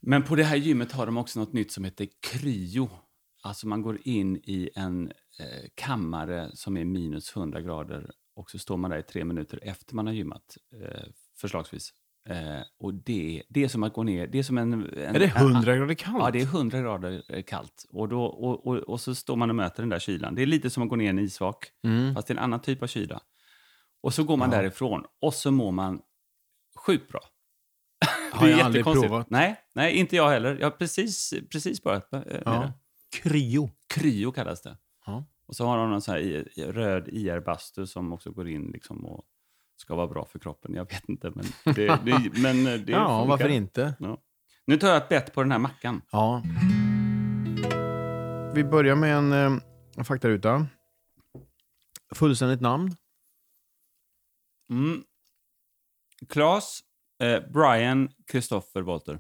Men 0.02 0.22
på 0.22 0.36
det 0.36 0.44
här 0.44 0.56
gymmet 0.56 0.92
har 0.92 1.06
de 1.06 1.16
också 1.16 1.40
något 1.40 1.52
nytt 1.52 1.72
som 1.72 1.84
heter 1.84 2.08
kryo. 2.20 2.88
Alltså 3.42 3.66
man 3.66 3.82
går 3.82 3.98
in 4.04 4.36
i 4.36 4.70
en 4.74 5.12
eh, 5.40 5.68
kammare 5.74 6.50
som 6.54 6.76
är 6.76 6.84
minus 6.84 7.36
100 7.36 7.60
grader 7.60 8.10
och 8.36 8.50
så 8.50 8.58
står 8.58 8.76
man 8.76 8.90
där 8.90 8.98
i 8.98 9.02
tre 9.02 9.24
minuter 9.24 9.58
efter 9.62 9.94
man 9.94 10.06
har 10.06 10.14
gymmat, 10.14 10.56
eh, 10.82 11.02
förslagsvis. 11.36 11.92
Eh, 12.28 12.60
och 12.78 12.94
det, 12.94 13.42
det 13.48 13.64
är 13.64 13.68
som 13.68 13.82
att 13.82 13.92
gå 13.92 14.02
ner, 14.02 14.26
det 14.26 14.38
är 14.38 14.42
som 14.42 14.58
en... 14.58 14.72
en 14.72 14.84
Är 15.16 15.18
det 15.18 15.26
100 15.26 15.76
grader 15.76 15.94
kallt? 15.94 16.18
Ja, 16.20 16.30
det 16.30 16.40
är 16.40 16.44
100 16.46 16.80
grader 16.80 17.22
eh, 17.28 17.42
kallt. 17.42 17.86
Och, 17.90 18.08
då, 18.08 18.24
och, 18.24 18.66
och, 18.66 18.76
och 18.76 19.00
så 19.00 19.14
står 19.14 19.36
man 19.36 19.50
och 19.50 19.56
möter 19.56 19.82
den 19.82 19.88
där 19.90 19.98
kylan. 19.98 20.34
Det 20.34 20.42
är 20.42 20.46
lite 20.46 20.70
som 20.70 20.82
att 20.82 20.88
gå 20.88 20.96
ner 20.96 21.04
i 21.04 21.08
en 21.08 21.18
isvak, 21.18 21.66
Mm. 21.84 22.14
fast 22.14 22.28
det 22.28 22.32
är 22.34 22.36
en 22.36 22.44
annan 22.44 22.60
typ 22.62 22.82
av 22.82 22.86
kyla. 22.86 23.20
Och 24.02 24.14
så 24.14 24.24
går 24.24 24.36
man 24.36 24.50
Ja. 24.52 24.56
därifrån 24.56 25.04
och 25.20 25.34
så 25.34 25.50
mår 25.50 25.72
man 25.72 26.00
sjukt 26.86 27.08
bra. 27.12 27.20
Har 28.32 28.48
jag 28.48 28.60
aldrig 28.60 28.84
provat. 28.84 29.30
Nej, 29.30 29.56
nej, 29.74 29.94
inte 29.96 30.16
jag 30.16 30.30
heller. 30.30 30.56
Jag 30.60 30.66
har 30.66 30.76
precis, 30.76 31.34
precis 31.50 31.82
börjat 31.82 32.12
med 32.12 32.26
med 32.26 32.42
Ja. 32.44 32.52
det. 32.52 32.72
Kryo. 33.18 33.70
Kryo 33.86 34.32
kallas 34.32 34.62
det. 34.62 34.76
Ja. 35.06 35.24
Och 35.46 35.56
så 35.56 35.66
har 35.66 35.78
de 35.78 35.90
någon 35.90 36.02
sån 36.02 36.14
här 36.14 36.44
röd 36.72 37.08
IR-bastu 37.08 37.86
som 37.86 38.12
också 38.12 38.30
går 38.30 38.48
in 38.48 38.70
liksom 38.72 39.04
och 39.06 39.24
ska 39.76 39.94
vara 39.94 40.06
bra 40.06 40.24
för 40.24 40.38
kroppen. 40.38 40.74
Jag 40.74 40.90
vet 40.90 41.08
inte, 41.08 41.30
men 41.30 41.44
det, 41.74 41.86
det, 42.04 42.30
men 42.42 42.64
det 42.64 42.92
ja, 42.92 43.18
funkar. 43.18 43.26
varför 43.26 43.48
inte? 43.48 43.94
Ja. 43.98 44.18
Nu 44.64 44.76
tar 44.78 44.88
jag 44.88 44.96
ett 44.96 45.08
bett 45.08 45.32
på 45.34 45.42
den 45.42 45.52
här 45.52 45.58
mackan. 45.58 46.02
Ja. 46.10 46.42
Vi 48.54 48.64
börjar 48.64 48.94
med 48.96 49.16
en, 49.16 49.32
eh, 49.32 49.62
en 49.96 50.04
faktaruta. 50.04 50.66
Fullständigt 52.14 52.60
namn? 52.60 52.96
Mm. 54.70 55.04
Claes 56.28 56.80
eh, 57.22 57.40
Brian 57.52 58.08
Christopher 58.30 58.82
Walter. 58.82 59.18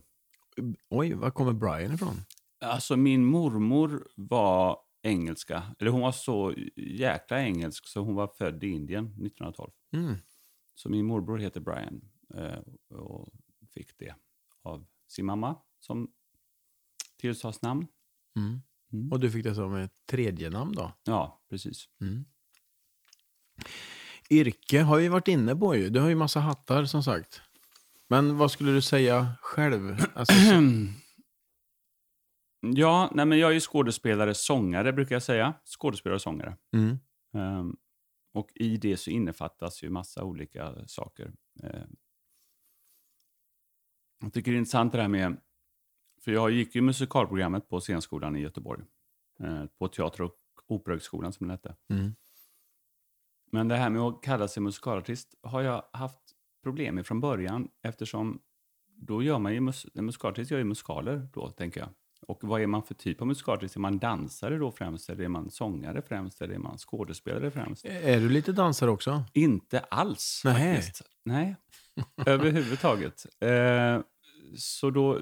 Oj, 0.88 1.14
var 1.14 1.30
kommer 1.30 1.52
Brian 1.52 1.94
ifrån? 1.94 2.16
Alltså 2.60 2.96
min 2.96 3.24
mormor 3.24 4.08
var 4.16 4.78
engelska. 5.02 5.62
Eller 5.78 5.90
hon 5.90 6.00
var 6.00 6.12
så 6.12 6.54
jäkla 6.76 7.40
engelsk 7.40 7.88
så 7.88 8.00
hon 8.00 8.14
var 8.14 8.26
född 8.38 8.64
i 8.64 8.68
Indien 8.68 9.04
1912. 9.06 9.70
Mm. 9.92 10.14
Så 10.74 10.88
min 10.88 11.06
morbror 11.06 11.38
heter 11.38 11.60
Brian 11.60 12.00
eh, 12.34 12.98
och 12.98 13.28
fick 13.74 13.98
det 13.98 14.14
av 14.62 14.86
sin 15.08 15.26
mamma 15.26 15.56
som 15.80 16.10
tilltalsnamn. 17.16 17.86
Mm. 18.36 18.62
Mm. 18.92 19.12
Och 19.12 19.20
du 19.20 19.30
fick 19.30 19.44
det 19.44 19.54
som 19.54 19.74
ett 19.74 20.06
tredje 20.06 20.50
namn 20.50 20.72
då? 20.72 20.92
Ja, 21.04 21.42
precis. 21.50 21.88
Mm. 22.00 22.24
Yrke 24.30 24.82
har 24.82 24.98
vi 24.98 25.08
varit 25.08 25.28
inne 25.28 25.56
på 25.56 25.76
ju. 25.76 25.90
Du 25.90 26.00
har 26.00 26.08
ju 26.08 26.14
massa 26.14 26.40
hattar 26.40 26.84
som 26.84 27.02
sagt. 27.02 27.42
Men 28.12 28.36
vad 28.38 28.50
skulle 28.50 28.72
du 28.72 28.82
säga 28.82 29.34
själv? 29.42 29.96
Alltså, 30.14 30.34
så- 30.34 30.62
Ja, 32.74 33.10
nej 33.14 33.26
men 33.26 33.38
jag 33.38 33.50
är 33.50 33.54
ju 33.54 33.60
skådespelare, 33.60 34.34
sångare 34.34 34.92
brukar 34.92 35.14
jag 35.14 35.22
säga. 35.22 35.54
Skådespelare 35.64 36.14
och 36.14 36.22
sångare. 36.22 36.56
mm. 36.72 36.96
Ehm, 37.34 37.76
och 38.34 38.50
i 38.54 38.76
det 38.76 38.96
så 38.96 39.10
innefattas 39.10 39.82
ju 39.82 39.90
massa 39.90 40.24
olika 40.24 40.88
saker. 40.88 41.32
Ehm, 41.62 41.96
jag 44.22 44.32
tycker 44.32 44.50
det 44.50 44.56
är 44.56 44.58
intressant 44.58 44.92
det 44.92 45.00
här 45.00 45.08
med, 45.08 45.40
för 46.24 46.32
jag 46.32 46.50
gick 46.50 46.74
ju 46.74 46.80
musikalprogrammet 46.82 47.68
på 47.68 47.80
scenskolan 47.80 48.36
i 48.36 48.40
Göteborg. 48.40 48.84
eh, 49.40 49.64
på 49.78 49.88
Teater 49.88 50.22
och 50.22 50.36
Operahögskolan 50.66 51.32
som 51.32 51.46
det 51.46 51.52
hette. 51.54 51.76
Mm. 51.90 52.14
Men 53.52 53.68
det 53.68 53.76
här 53.76 53.90
med 53.90 54.02
att 54.02 54.22
kalla 54.22 54.48
sig 54.48 54.62
musikalartist 54.62 55.34
har 55.42 55.62
jag 55.62 55.84
haft 55.92 56.21
problem 56.62 57.04
från 57.04 57.20
början 57.20 57.68
eftersom 57.82 58.40
då 58.96 59.22
gör 59.22 59.38
man 59.38 59.54
ju, 59.54 59.60
mus- 59.60 59.86
en 59.94 60.04
gör 60.50 60.58
ju 60.58 60.64
musikaler 60.64 61.28
då, 61.32 61.50
tänker 61.50 61.80
jag. 61.80 61.88
Och 62.26 62.44
vad 62.44 62.60
är 62.62 62.66
man 62.66 62.82
för 62.82 62.94
typ 62.94 63.20
av 63.20 63.26
musikalartist? 63.26 63.76
Är 63.76 63.80
man 63.80 63.98
dansare 63.98 64.58
då 64.58 64.72
främst? 64.72 65.10
Eller 65.10 65.24
är 65.24 65.28
man 65.28 65.50
sångare 65.50 66.02
främst? 66.02 66.42
Eller 66.42 66.54
är 66.54 66.58
man 66.58 66.78
skådespelare 66.78 67.50
främst? 67.50 67.84
Är 67.84 68.20
du 68.20 68.28
lite 68.28 68.52
dansare 68.52 68.90
också? 68.90 69.24
Inte 69.32 69.80
alls 69.80 70.42
Nähä. 70.44 70.74
faktiskt. 70.76 71.02
Nej, 71.24 71.56
överhuvudtaget. 72.26 73.26
Eh, 73.40 74.00
så 74.56 74.90
då... 74.90 75.20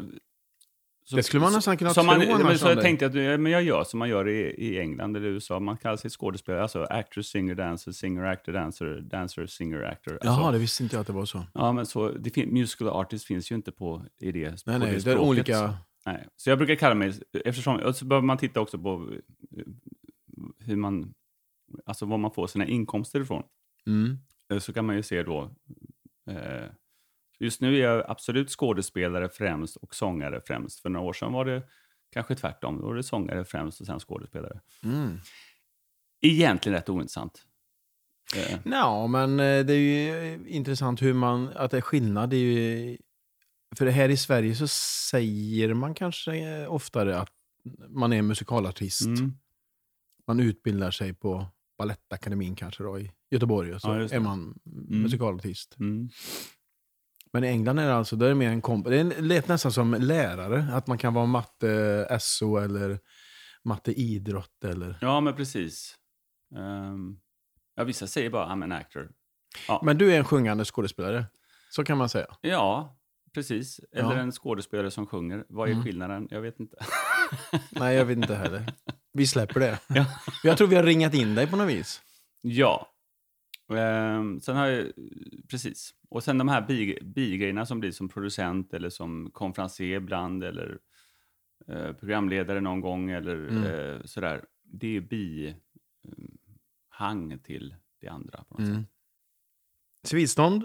Så, 1.11 1.17
Det 1.17 1.23
skulle 1.23 1.41
man 1.41 1.53
nästan 1.53 1.77
kunna 1.77 1.91
som 1.95 2.07
man, 2.07 2.21
tro 2.21 2.29
men 2.33 2.41
annars 2.47 2.61
Så 2.61 2.69
jag 2.69 2.81
tänkte 2.81 3.07
att 3.07 3.15
men 3.15 3.47
jag 3.47 3.63
gör 3.63 3.85
som 3.85 3.99
man 3.99 4.09
gör 4.09 4.29
i, 4.29 4.41
i 4.41 4.81
England 4.81 5.17
eller 5.17 5.27
USA. 5.29 5.61
Man 5.61 5.77
kallar 5.77 5.97
sig 5.97 6.11
skådespelare, 6.11 6.63
alltså 6.63 6.83
actor, 6.83 7.23
singer, 7.23 7.55
dancer, 7.55 7.93
singer, 7.93 8.25
actor, 8.25 8.53
dancer, 8.53 9.01
dancer, 9.01 9.47
singer, 9.47 9.83
actor. 9.83 10.13
Alltså, 10.13 10.29
Jaha, 10.29 10.53
det 10.53 10.59
visste 10.59 10.83
inte 10.83 10.97
jag 10.97 11.01
att 11.01 11.07
det 11.07 11.13
var 11.13 11.25
så. 11.25 11.43
Ja, 11.55 11.73
men 11.73 11.87
så, 11.87 12.09
det 12.11 12.31
fin- 12.31 12.53
musical 12.53 12.89
artist 12.89 13.27
finns 13.27 13.51
ju 13.53 13.55
inte 13.57 13.73
på, 13.73 14.03
i 14.21 14.33
det, 14.33 14.67
Nej, 14.67 14.79
nej, 14.79 14.95
det 14.95 15.05
det 15.05 15.13
är 15.13 15.19
olika... 15.19 15.75
Nej. 16.07 16.27
Så 16.37 16.51
jag 16.51 16.59
brukar 16.59 16.75
kalla 16.75 16.95
mig, 16.95 17.13
eftersom, 17.45 17.95
så 17.95 18.05
behöver 18.05 18.27
man 18.27 18.39
titta 18.39 18.61
också 18.61 18.79
på 18.79 19.13
hur 20.59 20.77
man, 20.77 21.15
alltså 21.87 22.07
var 22.07 22.19
man 22.19 22.31
får 22.33 22.47
sina 22.47 22.67
inkomster 22.67 23.21
ifrån. 23.21 23.43
Mm. 23.87 24.19
Eh, 24.53 24.59
Så 24.59 24.73
kan 24.73 24.87
man 24.87 24.97
ju 24.97 25.03
se 25.03 25.23
då, 25.23 25.51
eh, 26.31 26.65
just 27.41 27.61
nu 27.61 27.77
är 27.77 27.81
jag 27.81 28.05
absolut 28.11 28.51
skådespelare 28.51 29.29
främst 29.29 29.77
och 29.77 29.95
sångare 29.95 30.41
främst. 30.47 30.81
För 30.81 30.89
några 30.89 31.07
år 31.07 31.13
sedan 31.13 31.33
var 31.33 31.45
det 31.45 31.63
kanske 32.13 32.35
tvärtom, 32.35 32.81
då 32.81 32.87
var 32.87 32.95
det 32.95 33.03
sångare 33.03 33.45
främst 33.45 33.81
och 33.81 33.87
sen 33.87 34.01
skådespelare. 34.01 34.61
Mm. 34.85 35.19
Egentligen 36.21 36.77
rätt 36.77 36.89
ointressant. 36.89 37.47
Eh, 38.37 38.59
Ja, 38.65 39.07
men 39.07 39.31
eh, 39.41 39.65
det 39.67 39.73
är 39.73 39.79
ju 39.79 40.33
eh, 40.35 40.41
intressant 40.57 41.03
hur 41.03 41.15
man, 41.15 41.49
att 41.49 41.71
det 41.71 41.77
är 41.77 41.81
skillnad. 41.81 42.31
Det 42.31 42.37
är 42.37 42.41
ju, 42.41 42.99
för 43.77 43.87
här 43.87 44.09
i 44.09 44.17
Sverige 44.17 44.55
så 44.55 44.69
säger 45.11 45.75
man 45.75 45.95
kanske 45.95 46.35
eh, 46.63 46.73
oftare 46.73 47.19
att 47.19 47.33
man 47.89 48.13
är 48.13 48.23
musikalartist. 48.23 49.07
mm, 49.07 49.33
Man 50.27 50.41
utbildar 50.41 50.91
sig 50.91 51.15
på 51.15 51.47
Balettakademin 51.79 52.55
kanske 52.57 52.83
då 52.83 52.99
i 52.99 53.13
Göteborg 53.31 53.75
och 53.75 53.81
så 53.81 53.89
Ja, 53.89 53.95
är 54.09 54.21
man 54.21 54.59
musikalartist. 54.89 55.77
mm. 55.81 56.09
Men 57.33 57.45
i 57.45 57.47
England 57.47 57.79
är 57.79 57.87
det 57.87 57.95
alltså, 57.95 58.17
det 58.17 58.27
är 58.29 58.35
mer 58.35 58.49
en 58.51 58.63
komp. 58.63 58.87
Det 58.87 59.21
lät 59.21 59.49
nästan 59.49 59.73
som 59.73 59.95
lärare, 59.95 60.67
att 60.73 60.87
man 60.87 60.99
kan 60.99 61.15
vara 61.15 61.27
matte 61.27 62.19
SO 62.21 62.57
eller 62.57 62.99
matte 63.65 63.93
idrott 63.93 64.65
eller... 64.65 64.99
Ja, 65.01 65.21
men 65.21 65.35
precis. 65.37 65.97
Um, 66.57 67.21
ja, 67.77 67.85
vissa 67.85 68.07
säger 68.07 68.31
bara 68.31 68.47
I'm 68.47 68.65
an 68.65 68.73
actor. 68.73 69.11
Ja, 69.69 69.81
Men 69.85 69.99
du 69.99 70.13
är 70.13 70.19
en 70.19 70.25
sjungande 70.25 70.65
skådespelare, 70.65 71.25
så 71.71 71.85
kan 71.85 71.99
man 71.99 72.09
säga. 72.09 72.27
ja 72.41 72.97
precis. 73.35 73.81
Eller 73.93 74.13
Ja. 74.17 74.21
en 74.21 74.33
skådespelare 74.33 74.91
som 74.91 75.07
sjunger. 75.07 75.45
Vad 75.49 75.69
är 75.69 75.73
Mm. 75.73 75.85
skillnaden? 75.85 76.29
Jag 76.31 76.41
vet 76.41 76.61
inte. 76.61 76.77
Nej, 77.71 77.97
jag 77.97 78.05
vet 78.05 78.17
inte 78.17 78.35
heller. 78.35 78.73
Vi 79.13 79.27
släpper 79.27 79.61
det. 79.61 79.79
Ja. 79.89 80.07
Jag 80.45 80.59
tror 80.59 80.69
vi 80.69 80.77
har 80.77 80.83
ringat 80.83 81.15
in 81.15 81.35
dig 81.35 81.47
på 81.47 81.57
något 81.57 81.69
vis. 81.69 82.01
Ja. 82.41 82.90
Ehm, 83.79 84.41
sen 84.41 84.57
har 84.57 84.67
jag, 84.67 84.93
precis. 85.49 85.95
Och 86.09 86.25
sen 86.25 86.39
de 86.39 86.49
här 86.49 86.67
bi- 86.67 86.99
bigrejerna 87.03 87.67
som 87.67 87.81
blir 87.81 87.93
som 87.93 88.09
producent 88.09 88.75
eller 88.75 88.91
som 88.91 89.31
konferencier 89.31 89.97
ibland 89.97 90.45
eller 90.45 90.79
eh, 91.69 91.93
programledare 91.93 92.61
någon 92.61 92.81
gång 92.81 93.11
eller 93.11 93.49
Mm. 93.49 93.65
eh, 93.65 94.03
sådär. 94.05 94.45
Det 94.63 94.97
är 94.97 95.01
bihang 96.91 97.39
till 97.39 97.75
det 98.01 98.09
andra 98.09 98.45
på 98.45 98.55
något 98.55 98.69
Mm. 98.69 98.75
sätt. 98.83 98.91
Civilstånd? 100.05 100.65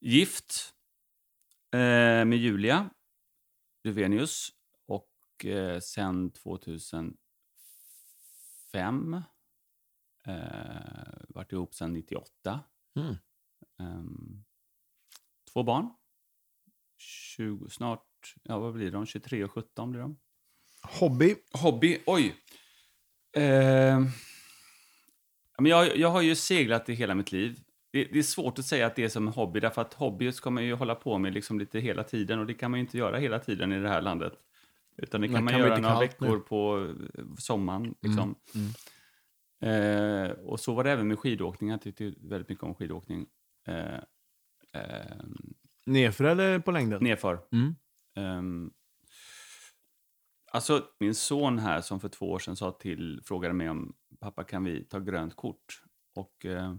Gift 0.00 0.74
eh, 1.72 2.24
med 2.24 2.34
Julia 2.38 2.90
Duvenius 3.84 4.50
och 4.86 5.44
eh, 5.44 5.80
sen 5.80 6.30
2005 6.30 7.16
eh, 10.28 11.24
varit 11.28 11.52
ihop 11.52 11.74
sen 11.74 11.92
98. 11.92 12.60
Mm. 12.96 13.16
Ehm, 13.80 14.44
två 15.52 15.62
barn. 15.62 15.90
20, 16.98 17.68
snart, 17.70 18.34
ja 18.42 18.58
vad 18.58 18.74
blir 18.74 18.90
de? 18.90 19.06
23 19.06 19.44
och 19.44 19.52
17 19.52 19.90
blir 19.90 20.00
de. 20.00 20.18
Hobby? 20.82 21.34
Hobby, 21.52 21.98
oj. 22.06 22.34
Eh, 23.36 24.00
men 25.58 25.66
jag, 25.70 25.96
jag 25.96 26.08
har 26.10 26.22
ju 26.22 26.34
seglat 26.34 26.88
i 26.88 26.94
hela 26.94 27.14
mitt 27.14 27.32
liv. 27.32 27.60
Det, 27.90 28.04
det 28.04 28.18
är 28.18 28.22
svårt 28.22 28.58
att 28.58 28.64
säga 28.64 28.86
att 28.86 28.96
det 28.96 29.04
är 29.04 29.08
som 29.08 29.26
en 29.26 29.32
hobby, 29.32 29.60
därför 29.60 29.82
att 29.82 29.94
hobby 29.94 30.32
ska 30.32 30.50
man 30.50 30.64
ju 30.64 30.74
hålla 30.74 30.94
på 30.94 31.18
med 31.18 31.34
liksom 31.34 31.58
lite 31.58 31.78
hela 31.80 32.04
tiden 32.04 32.38
och 32.38 32.46
det 32.46 32.54
kan 32.54 32.70
man 32.70 32.80
ju 32.80 32.84
inte 32.84 32.98
göra 32.98 33.18
hela 33.18 33.38
tiden 33.38 33.72
i 33.72 33.80
det 33.80 33.88
här 33.88 34.02
landet. 34.02 34.32
Utan 34.96 35.20
det 35.20 35.26
kan 35.26 35.34
Men 35.34 35.44
man 35.44 35.52
kan 35.52 35.60
göra 35.60 35.78
några 35.78 35.98
veckor 36.00 36.36
nu. 36.36 36.40
på 36.40 36.94
sommaren. 37.38 37.94
Liksom. 38.00 38.34
Mm. 38.54 38.70
Eh, 39.60 40.30
och 40.30 40.60
så 40.60 40.74
var 40.74 40.84
det 40.84 40.90
även 40.90 41.08
med 41.08 41.18
skidåkning. 41.18 41.70
Jag 41.70 41.80
tyckte 41.82 42.14
väldigt 42.20 42.48
mycket 42.48 42.64
om 42.64 42.74
skidåkning. 42.74 43.26
Eh, 43.66 43.94
eh, 44.72 45.16
Nerför 45.86 46.24
eller 46.24 46.58
på 46.58 46.70
längden? 46.70 47.02
nerför. 47.04 47.40
Mm. 47.52 47.74
Ehm, 48.16 48.70
alltså, 50.52 50.84
min 51.00 51.14
son 51.14 51.58
här 51.58 51.80
som 51.80 52.00
för 52.00 52.08
två 52.08 52.30
år 52.30 52.38
sedan 52.38 52.56
sa 52.56 52.72
till, 52.72 53.20
frågade 53.24 53.54
mig 53.54 53.70
om 53.70 53.96
pappa 54.20 54.44
kan 54.44 54.64
vi 54.64 54.84
ta 54.84 54.98
grönt 54.98 55.36
kort? 55.36 55.82
Och, 56.14 56.46
eh, 56.46 56.74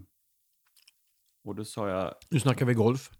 och 1.44 1.54
då 1.54 1.64
sa 1.64 1.88
jag, 1.88 2.14
Nu 2.30 2.40
snackar 2.40 2.66
vi 2.66 2.74
golf. 2.74 3.10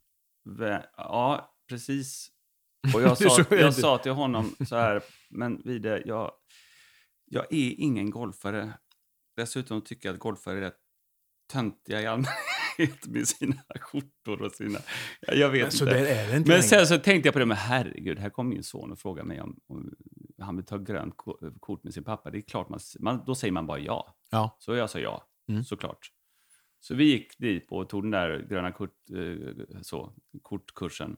"Vä- 0.49 0.87
ja, 0.97 1.55
precis. 1.69 2.29
Och 2.95 3.02
jag 3.02 3.19
sa, 3.19 3.45
jag 3.50 3.75
sa 3.75 3.99
till 3.99 4.12
honom 4.12 4.55
så 4.69 4.76
här, 4.76 5.02
men 5.31 5.62
Vide, 5.64 6.02
jag, 6.07 6.33
jag 7.25 7.52
är 7.52 7.75
ingen 7.81 8.11
golfare. 8.11 8.73
Dessutom 9.40 9.82
tycker 9.82 10.09
jag 10.09 10.14
att 10.14 10.20
golfare 10.20 10.56
är 10.56 10.61
rätt 10.61 10.76
töntiga 11.52 12.00
i 12.02 12.06
allmänhet 12.06 13.06
med 13.06 13.28
sina 13.28 13.62
skjortor 13.80 14.42
och 14.42 14.52
sina... 14.52 14.78
Jag, 15.20 15.49
vet 15.50 15.62
Men 15.62 15.73
så 15.73 15.85
inte. 15.85 15.97
där 15.99 16.06
är 16.06 16.30
det 16.30 16.37
inte 16.37 16.50
Men 16.50 16.62
sen 16.62 16.87
så 16.87 16.99
tänkte 16.99 17.26
jag 17.26 17.32
på 17.32 17.38
det, 17.38 17.47
men 17.47 17.56
herregud, 17.56 18.18
här 18.18 18.30
kom 18.30 18.49
min 18.49 18.62
son 18.64 18.92
och 18.92 18.99
frågade 18.99 19.28
mig 19.28 19.40
om, 19.40 19.61
om 19.66 19.94
han 20.38 20.56
vill 20.56 20.64
ta 20.66 20.78
grönt 20.78 21.14
ko- 21.16 21.38
kort 21.61 21.85
med 21.85 21.94
sin 21.94 22.04
pappa. 22.04 22.30
Det 22.30 22.38
är 22.38 22.42
klart 22.42 22.68
man, 22.68 22.80
man 23.00 23.25
då 23.26 23.35
säger 23.35 23.52
man 23.52 23.66
bara 23.66 23.78
ja. 23.78 24.16
Ja. 24.30 24.56
Så 24.59 24.75
jag 24.75 24.90
sa 24.90 24.99
ja, 24.99 25.26
Mm. 25.49 25.64
såklart. 25.64 26.09
Så 26.80 26.94
vi 26.94 27.04
gick 27.04 27.38
dit 27.38 27.66
och 27.70 27.88
tog 27.88 28.02
den 28.04 28.11
där 28.11 28.47
gröna 28.50 28.73
kort, 28.73 28.97
eh, 29.11 29.80
så, 29.82 30.12
kortkursen. 30.42 31.16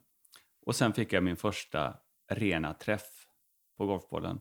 Och 0.67 0.77
sen 0.77 0.93
fick 0.93 1.13
jag 1.13 1.25
min 1.25 1.37
första 1.37 1.95
rena 2.33 2.75
träff 2.75 3.27
på 3.79 3.87
golfbollen. 3.87 4.41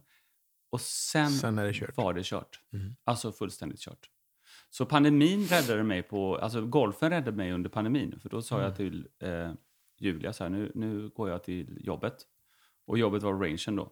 Och 0.71 0.81
sen, 0.81 1.29
Sen 1.29 1.55
det 1.55 1.91
var 1.95 2.13
det 2.13 2.23
kört. 2.25 2.59
Mm. 2.73 2.95
Alltså 3.03 3.31
fullständigt 3.31 3.79
kört. 3.79 4.09
Så 4.69 4.85
pandemin 4.85 5.45
räddade 5.47 5.83
mig 5.83 6.03
på, 6.03 6.37
alltså 6.37 6.65
golfen 6.65 7.09
räddade 7.09 7.37
mig 7.37 7.51
under 7.51 7.69
pandemin. 7.69 8.19
För 8.19 8.29
då 8.29 8.41
sa 8.41 8.55
Mm. 8.55 8.65
jag 8.67 8.75
till 8.77 9.07
eh, 9.19 9.51
Julia 9.99 10.33
så 10.33 10.43
här, 10.43 10.49
nu, 10.49 10.71
nu 10.75 11.09
går 11.09 11.29
jag 11.29 11.43
till 11.43 11.77
jobbet. 11.85 12.15
Och 12.87 12.97
jobbet 12.97 13.23
var 13.23 13.33
rangen 13.33 13.75
då. 13.75 13.91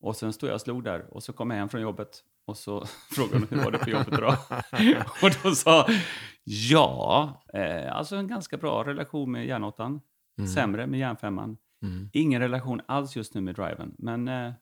Och 0.00 0.16
sen 0.16 0.32
stod 0.32 0.48
jag 0.50 0.54
och 0.54 0.60
slog 0.60 0.84
där 0.84 1.14
och 1.14 1.22
så 1.22 1.32
kom 1.32 1.50
jag 1.50 1.58
hem 1.58 1.68
från 1.68 1.80
jobbet. 1.80 2.24
Och 2.44 2.56
så 2.56 2.84
frågade 3.10 3.38
hon 3.38 3.58
hur 3.58 3.64
var 3.64 3.70
det 3.70 3.78
på 3.78 3.90
jobbet 3.90 4.08
idag? 4.18 4.36
och 5.22 5.30
då 5.42 5.54
sa 5.54 5.86
ja, 6.44 7.42
eh, 7.54 7.96
alltså 7.96 8.16
en 8.16 8.26
ganska 8.28 8.56
bra 8.56 8.84
relation 8.84 9.32
med 9.32 9.46
järnåttan. 9.46 10.00
Sämre 10.54 10.86
med 10.86 11.00
järnfemman. 11.00 11.56
Mm. 11.82 12.10
Ingen 12.12 12.40
relation 12.40 12.80
alls 12.88 13.16
just 13.16 13.34
nu 13.34 13.40
med 13.40 13.54
driven. 13.54 13.94
Men 13.98 14.28
eh, 14.28 14.52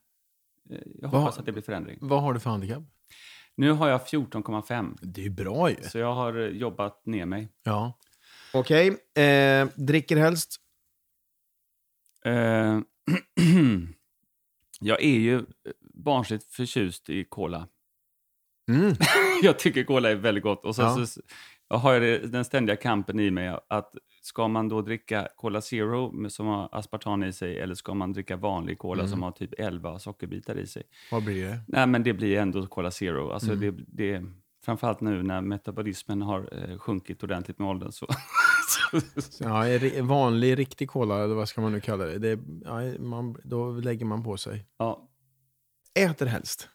jag 0.68 0.78
Vad- 1.08 1.20
hoppas 1.20 1.38
att 1.38 1.46
det 1.46 1.52
blir 1.52 1.62
förändring. 1.62 1.98
Vad 2.00 2.22
har 2.22 2.34
du 2.34 2.40
för 2.40 2.50
handikapp? 2.50 2.82
Nu 3.56 3.70
har 3.72 3.88
jag 3.88 4.00
14,5. 4.06 4.98
Det 5.02 5.24
är 5.26 5.30
bra 5.30 5.70
ju. 5.70 5.76
Så 5.82 5.98
jag 5.98 6.14
har 6.14 6.38
eh, 6.40 6.46
jobbat 6.46 7.06
ner 7.06 7.26
mig. 7.26 7.48
Ja. 7.62 7.98
Okej, 8.52 8.88
eh, 9.24 9.68
dricker 9.74 10.16
helst? 10.16 10.56
Eh, 12.24 12.32
jag 14.80 15.02
är 15.02 15.18
ju 15.18 15.36
eh, 15.38 15.42
barnsligt 15.94 16.44
förtjust 16.44 17.10
i 17.10 17.24
cola. 17.24 17.68
Mm. 18.68 18.94
jag 19.42 19.58
tycker 19.58 19.84
cola 19.84 20.10
är 20.10 20.14
väldigt 20.14 20.42
gott. 20.44 20.64
Och 20.64 20.76
så, 20.76 20.82
Ja. 20.82 21.06
så 21.06 21.20
jag 21.74 21.78
har 21.78 22.00
det, 22.00 22.18
den 22.18 22.44
ständiga 22.44 22.76
kampen 22.76 23.20
i 23.20 23.30
mig 23.30 23.56
att 23.68 23.94
ska 24.22 24.48
man 24.48 24.68
då 24.68 24.82
dricka 24.82 25.28
Cola 25.36 25.60
Zero 25.60 26.28
som 26.30 26.46
har 26.46 26.68
aspartam 26.72 27.22
i 27.24 27.32
sig 27.32 27.58
eller 27.58 27.74
ska 27.74 27.94
man 27.94 28.12
dricka 28.12 28.36
vanlig 28.36 28.78
cola 28.78 29.02
Mm. 29.02 29.10
som 29.10 29.22
har 29.22 29.30
typ 29.32 29.50
11 29.58 29.98
sockerbitar 29.98 30.56
i 30.58 30.66
sig? 30.66 30.82
Vad 31.10 31.24
blir 31.24 31.44
det? 31.48 31.60
Nej, 31.68 31.86
men 31.86 32.02
det 32.02 32.12
blir 32.12 32.38
ändå 32.38 32.66
Cola 32.66 32.90
Zero. 32.90 33.30
Alltså 33.30 33.52
Mm. 33.52 33.60
det, 33.60 33.84
det, 33.86 34.24
framförallt 34.64 35.00
nu 35.00 35.22
när 35.22 35.40
metabolismen 35.40 36.22
har 36.22 36.48
eh, 36.70 36.78
sjunkit 36.78 37.22
ordentligt 37.22 37.58
med 37.58 37.68
åldern. 37.68 37.92
Så, 37.92 38.06
Ja, 39.40 39.62
vanlig 40.02 40.58
riktig 40.58 40.88
cola, 40.90 41.24
eller 41.24 41.34
vad 41.34 41.48
ska 41.48 41.60
man 41.60 41.72
nu 41.72 41.80
kalla 41.80 42.04
det? 42.04 42.18
det 42.18 42.40
ja, 42.64 42.80
man, 42.98 43.36
då 43.44 43.70
lägger 43.70 44.06
man 44.06 44.22
på 44.24 44.36
sig. 44.36 44.66
ja. 44.78 45.08
Äter 45.98 46.26
helst? 46.26 46.68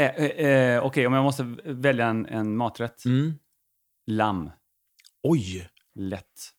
eh, 0.00 0.06
eh, 0.14 0.46
eh, 0.76 0.84
Okej, 0.84 1.06
om 1.06 1.12
jag 1.12 1.22
måste 1.22 1.42
välja 1.64 2.06
en, 2.06 2.26
en 2.26 2.56
maträtt. 2.56 3.04
Mm. 3.04 3.32
Lamm. 4.06 4.50
Oj, 5.22 5.68
Lätt. 5.94 6.50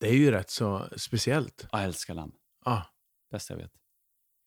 det 0.00 0.08
är 0.08 0.14
ju 0.14 0.30
rätt 0.30 0.50
så 0.50 0.88
speciellt. 0.96 1.66
Jag 1.72 1.84
älskar 1.84 2.14
lamm. 2.14 2.32
Ah. 2.64 2.82
Bästa 3.30 3.54
jag 3.54 3.58
vet. 3.58 3.72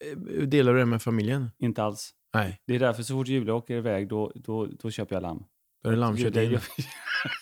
Eh, 0.05 0.47
Delar 0.47 0.73
du 0.73 0.79
det 0.79 0.85
med 0.85 1.01
familjen? 1.01 1.51
Inte 1.57 1.83
alls. 1.83 2.11
Nej, 2.33 2.61
Det 2.67 2.75
är 2.75 2.79
därför 2.79 3.03
så 3.03 3.13
fort 3.13 3.27
Julia 3.27 3.53
åker 3.53 3.77
iväg, 3.77 4.07
då, 4.07 4.31
då, 4.35 4.65
då 4.65 4.91
köper 4.91 5.15
jag 5.15 5.21
lamm. 5.21 5.43
då 5.83 5.89
är 5.89 5.93
det 5.93 5.99
lammkött 5.99 6.35
in. 6.35 6.59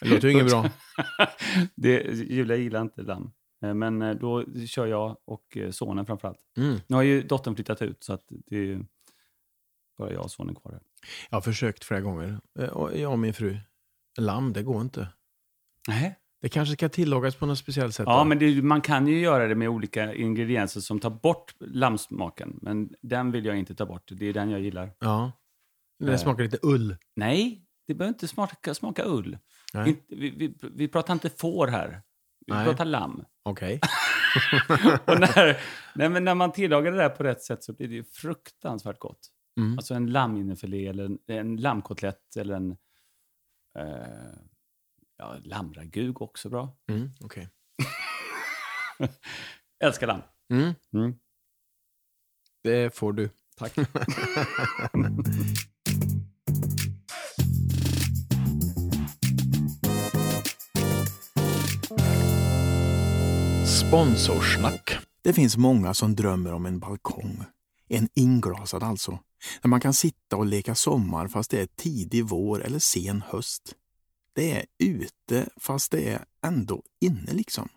Det 0.02 0.08
låter 0.10 0.28
ju 0.28 0.34
inget 0.34 0.50
bra. 0.50 0.70
det, 1.76 2.02
Julia 2.14 2.56
gillar 2.58 2.82
inte 2.82 3.02
lamm. 3.02 3.32
Eh, 3.64 3.74
Men 3.74 4.02
eh, 4.02 4.16
då 4.16 4.46
kör 4.68 4.86
jag 4.88 5.18
och 5.26 5.58
sonen 5.72 6.06
framförallt. 6.06 6.40
Mm. 6.58 6.80
Nu 6.88 6.96
har 6.96 7.04
ju 7.04 7.22
dottern 7.24 7.56
flyttat 7.56 7.82
ut, 7.82 8.04
så 8.04 8.14
att 8.14 8.24
det 8.30 8.58
är 8.58 8.86
bara 9.98 10.12
jag 10.14 10.24
och 10.24 10.32
sonen 10.32 10.56
kvar. 10.56 10.72
Här. 10.72 10.82
Jag 11.30 11.36
har 11.38 11.42
försökt 11.42 11.84
flera 11.84 12.02
gånger. 12.02 12.40
Jag 12.94 13.12
och 13.12 13.20
min 13.20 13.34
fru. 13.34 13.58
Lamm, 14.20 14.54
det 14.54 14.64
går 14.64 14.82
inte. 14.82 15.08
Nej. 15.88 16.18
Det 16.42 16.50
kanske 16.50 16.74
ska 16.74 16.90
tillagas 16.90 17.36
på 17.36 17.46
något 17.46 17.58
speciellt 17.58 17.96
sätt. 17.96 18.06
Ja, 18.08 18.18
då. 18.18 18.24
men 18.26 18.40
det, 18.40 18.62
man 18.62 18.82
kan 18.82 19.08
ju 19.08 19.20
göra 19.20 19.48
det 19.48 19.56
med 19.56 19.70
olika 19.70 20.14
ingredienser 20.14 20.82
som 20.82 21.00
tar 21.00 21.10
bort 21.10 21.56
lammsmaken. 21.60 22.60
Men 22.62 22.90
den 23.02 23.32
vill 23.32 23.46
jag 23.46 23.58
inte 23.58 23.76
ta 23.76 23.86
bort. 23.86 24.04
Det 24.12 24.26
är 24.26 24.34
den 24.34 24.50
jag 24.50 24.62
gillar. 24.62 24.92
ja. 25.00 25.32
Det 26.00 26.12
Eh. 26.12 26.18
smakar 26.18 26.44
lite 26.44 26.58
ull. 26.62 26.96
Nej, 27.16 27.66
det 27.88 27.94
behöver 27.94 28.14
inte 28.14 28.28
smaka, 28.28 28.74
smaka 28.74 29.04
ull. 29.06 29.38
Vi, 29.74 29.98
vi, 30.10 30.56
vi 30.62 30.88
pratar 30.88 31.14
inte 31.14 31.30
får 31.30 31.68
här. 31.68 32.02
Vi 32.48 32.54
Nej. 32.54 32.66
pratar 32.66 32.86
lamm. 32.86 33.24
Okej. 33.44 33.80
Och 35.08 35.20
när, 35.20 35.58
nej, 35.96 36.10
men 36.10 36.24
när 36.24 36.36
man 36.36 36.52
tillagar 36.52 36.92
det 36.92 36.98
där 36.98 37.10
på 37.10 37.24
rätt 37.24 37.42
sätt 37.44 37.64
så 37.64 37.74
blir 37.74 37.88
det 37.88 37.94
ju 37.94 38.04
fruktansvärt 38.04 39.00
gott. 39.00 39.20
Mm. 39.58 39.78
Alltså 39.78 39.94
en 39.94 40.12
lamminnefilé 40.12 40.88
eller 40.88 41.06
en, 41.06 41.18
en 41.28 41.58
lammkotlett 41.58 42.36
eller 42.38 42.56
en 42.56 42.78
eh, 43.80 44.34
ja, 45.18 45.38
lammragu 45.44 46.14
går 46.14 46.26
också 46.26 46.50
bra. 46.50 46.78
Mm. 46.90 47.12
okej. 47.22 47.50
Älskar 49.84 50.08
lamm. 50.08 50.22
Mm. 50.54 50.74
Mm. 50.94 51.16
Det 52.64 52.96
får 52.96 53.14
du. 53.14 53.30
Tack. 53.58 53.74
Sponsorsnack. 63.66 64.98
Det 65.22 65.34
finns 65.34 65.58
många 65.58 65.94
som 65.94 66.16
drömmer 66.16 66.54
om 66.54 66.66
en 66.66 66.80
balkong. 66.80 67.44
En 67.88 68.10
inglasad 68.14 68.84
alltså. 68.84 69.20
Där 69.62 69.70
man 69.70 69.82
kan 69.82 69.94
sitta 69.94 70.38
och 70.38 70.46
leka 70.46 70.76
sommar 70.76 71.28
fast 71.28 71.52
det 71.52 71.62
är 71.62 71.68
tidig 71.76 72.26
vår 72.26 72.66
eller 72.66 72.80
sen 72.80 73.24
höst. 73.28 73.76
Det 74.34 74.52
är 74.52 74.66
ute 74.80 75.50
fast 75.58 75.92
det 75.92 76.10
är 76.10 76.26
ändå 76.46 76.84
inne 77.02 77.34
liksom. 77.34 77.70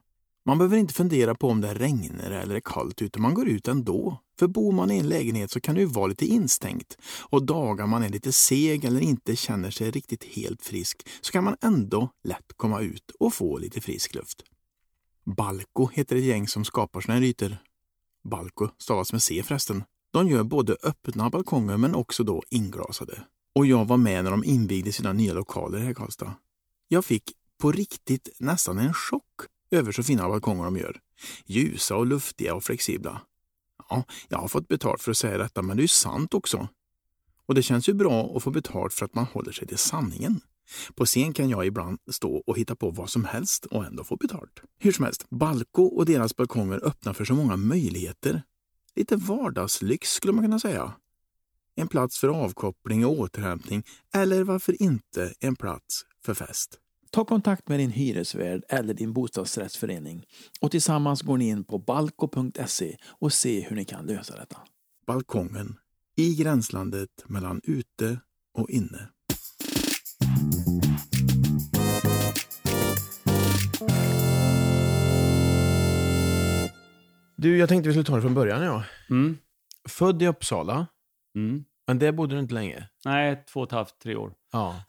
Man 0.47 0.59
behöver 0.59 0.77
inte 0.77 0.95
fundera 0.95 1.35
på 1.35 1.49
om 1.49 1.61
det 1.61 1.75
regnar 1.75 2.31
eller 2.31 2.55
är 2.55 2.61
kallt 2.61 3.03
ute, 3.03 3.19
man 3.19 3.35
går 3.35 3.49
ut 3.49 3.69
ändå. 3.69 4.21
För 4.39 4.47
bor 4.47 4.73
man 4.73 4.91
i 4.91 4.99
en 4.99 5.09
lägenhet 5.09 5.51
så 5.51 5.61
kan 5.61 5.75
det 5.75 5.81
ju 5.81 5.87
vara 5.87 6.07
lite 6.07 6.27
instängt 6.27 6.99
och 7.21 7.47
dagar 7.47 7.87
man 7.87 8.03
är 8.03 8.09
lite 8.09 8.33
seg 8.33 8.85
eller 8.85 9.01
inte 9.01 9.37
känner 9.37 9.71
sig 9.71 9.91
riktigt 9.91 10.25
helt 10.25 10.63
frisk 10.63 11.09
så 11.21 11.33
kan 11.33 11.45
man 11.45 11.57
ändå 11.63 12.11
lätt 12.25 12.53
komma 12.57 12.81
ut 12.81 13.11
och 13.21 13.35
få 13.35 13.59
lite 13.59 13.81
frisk 13.81 14.15
luft. 14.15 14.43
Balko 15.37 15.89
heter 15.93 16.17
ett 16.17 16.25
gäng 16.25 16.49
som 16.49 16.65
skapar 16.65 17.01
såna 17.01 17.15
här 17.15 17.23
ytor. 17.23 17.57
Balko 18.31 18.69
stavas 18.79 19.13
med 19.13 19.23
C 19.23 19.43
förresten. 19.43 19.85
De 20.15 20.29
gör 20.29 20.45
både 20.45 20.77
öppna 20.83 21.31
balkonger 21.31 21.77
men 21.77 21.95
också 21.95 22.25
då 22.25 22.43
inglasade. 22.51 23.25
Och 23.55 23.67
jag 23.67 23.85
var 23.85 23.97
med 23.97 24.25
när 24.25 24.31
de 24.31 24.45
invigde 24.45 24.93
sina 24.93 25.13
nya 25.13 25.35
lokaler 25.35 25.79
här 25.79 25.91
i 25.91 25.95
Karlstad. 25.95 26.35
Jag 26.89 27.05
fick 27.05 27.23
på 27.61 27.73
riktigt 27.73 28.29
nästan 28.39 28.79
en 28.79 28.95
chock 28.95 29.25
över 29.71 29.93
så 29.93 30.03
fina 30.03 30.29
balkonger 30.29 30.65
de 30.65 30.77
gör. 30.77 31.01
Ljusa 31.47 31.97
och 31.97 32.07
luftiga 32.07 32.55
och 32.55 32.65
flexibla. 32.65 33.21
Ja, 33.89 34.05
jag 34.29 34.39
har 34.39 34.49
fått 34.49 34.69
betalt 34.69 35.03
för 35.03 35.11
att 35.11 35.17
säga 35.17 35.39
detta 35.39 35.63
men 35.63 35.77
det 35.77 35.81
är 35.81 35.85
ju 35.85 35.89
sant 35.89 36.35
också. 36.35 36.69
Och 37.47 37.55
det 37.55 37.63
känns 37.63 37.89
ju 37.89 37.95
bra 37.95 38.37
att 38.37 38.43
få 38.43 38.51
betalt 38.51 38.95
för 38.95 39.05
att 39.05 39.15
man 39.15 39.25
håller 39.25 39.53
sig 39.53 39.69
till 39.69 39.79
sanningen. 39.79 40.41
På 40.95 41.07
scen 41.07 41.33
kan 41.33 41.49
jag 41.49 41.67
ibland 41.67 41.99
stå 42.11 42.37
och 42.37 42.59
hitta 42.59 42.77
på 42.77 42.91
vad 42.91 43.11
som 43.11 43.25
helst 43.25 43.67
och 43.67 43.85
ändå 43.85 44.05
få 44.05 44.17
betalt. 44.17 44.61
Hur 44.79 44.93
som 44.93 45.05
helst, 45.05 45.27
Balko 45.31 45.85
och 45.85 46.07
deras 46.07 46.37
balkonger 46.37 46.85
öppnar 46.85 47.13
för 47.13 47.25
så 47.25 47.35
många 47.35 47.57
möjligheter. 47.57 48.43
Lite 48.97 49.17
vardagslyx 49.17 50.11
skulle 50.11 50.33
man 50.33 50.45
kunna 50.45 50.59
säga. 50.59 50.93
En 51.77 51.89
plats 51.89 52.19
för 52.19 52.29
avkoppling 52.29 53.07
och 53.07 53.13
återhämtning 53.13 53.83
eller 54.15 54.45
varför 54.45 54.83
inte 54.83 55.35
en 55.41 55.57
plats 55.57 56.03
för 56.25 56.35
fest. 56.35 56.79
Ta 57.11 57.25
kontakt 57.25 57.69
med 57.69 57.81
din 57.81 57.91
hyresvärd 57.91 58.63
eller 58.69 58.95
din 58.95 59.13
bostadsrättsförening 59.13 60.25
och 60.61 60.71
tillsammans 60.71 61.23
går 61.23 61.39
ni 61.39 61.49
in 61.49 61.65
på 61.65 61.79
balko.se 61.79 62.97
och 63.05 63.33
se 63.33 63.61
hur 63.61 63.77
ni 63.77 63.85
kan 63.85 64.07
lösa 64.07 64.37
detta. 64.37 64.57
Balkongen 65.07 65.77
i 66.17 66.35
gränslandet 66.35 67.25
mellan 67.27 67.61
ute 67.65 68.21
och 68.55 68.71
inne. 68.71 69.09
Du, 77.37 77.59
jag 77.59 77.69
tänkte 77.69 77.89
vi 77.89 77.93
skulle 77.95 78.05
ta 78.05 78.17
det 78.17 78.23
från 78.23 78.35
början. 78.35 78.63
Ja. 78.63 78.85
Mm. 79.11 79.39
Född 79.89 80.23
i 80.23 80.27
Uppsala, 80.27 80.87
Mm. 81.37 81.65
men 81.87 81.99
där 81.99 82.13
bodde 82.13 82.35
du 82.35 82.39
inte 82.41 82.55
länge. 82.55 82.89
Nej, 83.05 83.45
två 83.53 83.61
och 83.61 83.67
ett 83.67 83.73
halvt, 83.73 83.99
tre 84.03 84.17
år. 84.17 84.35
Ja. 84.53 84.85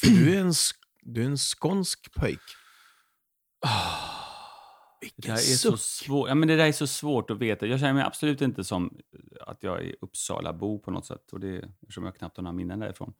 För 0.00 0.08
du 0.10 0.34
är 0.36 0.40
en, 0.40 0.50
sk- 0.50 0.74
du 1.02 1.22
är 1.22 1.26
en 1.26 1.36
skånsk 1.36 2.14
pojk. 2.14 2.40
Det 5.00 5.06
Vilken 5.16 5.34
där 5.34 5.40
är 5.40 5.56
så 5.56 5.70
suck. 5.76 5.80
svårt. 5.80 6.28
Ja, 6.28 6.34
men 6.34 6.48
det 6.48 6.56
där 6.56 6.66
är 6.66 6.72
så 6.72 6.86
svårt 6.86 7.30
att 7.30 7.38
veta. 7.38 7.66
Jag 7.66 7.80
känner 7.80 7.92
mig 7.92 8.02
absolut 8.04 8.40
inte 8.42 8.64
som 8.64 8.98
att 9.40 9.62
jag 9.62 9.84
är 9.84 9.94
Uppsalabo 10.00 10.78
på 10.78 10.90
något 10.90 11.06
sätt. 11.06 11.32
Och 11.32 11.40
det, 11.40 11.64
eftersom 11.82 12.04
jag 12.04 12.16
knappt 12.16 12.36
har 12.36 12.42
några 12.44 12.52
minnen 12.56 12.78
därifrån. 12.80 13.12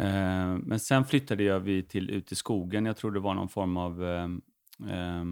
Eh, 0.00 0.56
men 0.58 0.80
sen 0.80 1.04
flyttade 1.04 1.42
jag 1.42 1.60
vi 1.60 1.82
till 1.82 2.10
ut 2.10 2.32
i 2.32 2.34
skogen. 2.34 2.86
Jag 2.86 2.96
tror 2.96 3.10
det 3.10 3.20
var 3.20 3.34
någon 3.34 3.48
form 3.48 3.76
av 3.76 4.04
eh, 4.04 4.24
eh, 4.90 5.24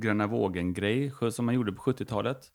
Gröna 0.00 0.26
vågen-grej 0.26 1.12
som 1.32 1.46
man 1.46 1.54
gjorde 1.54 1.72
på 1.72 1.82
70-talet. 1.82 2.52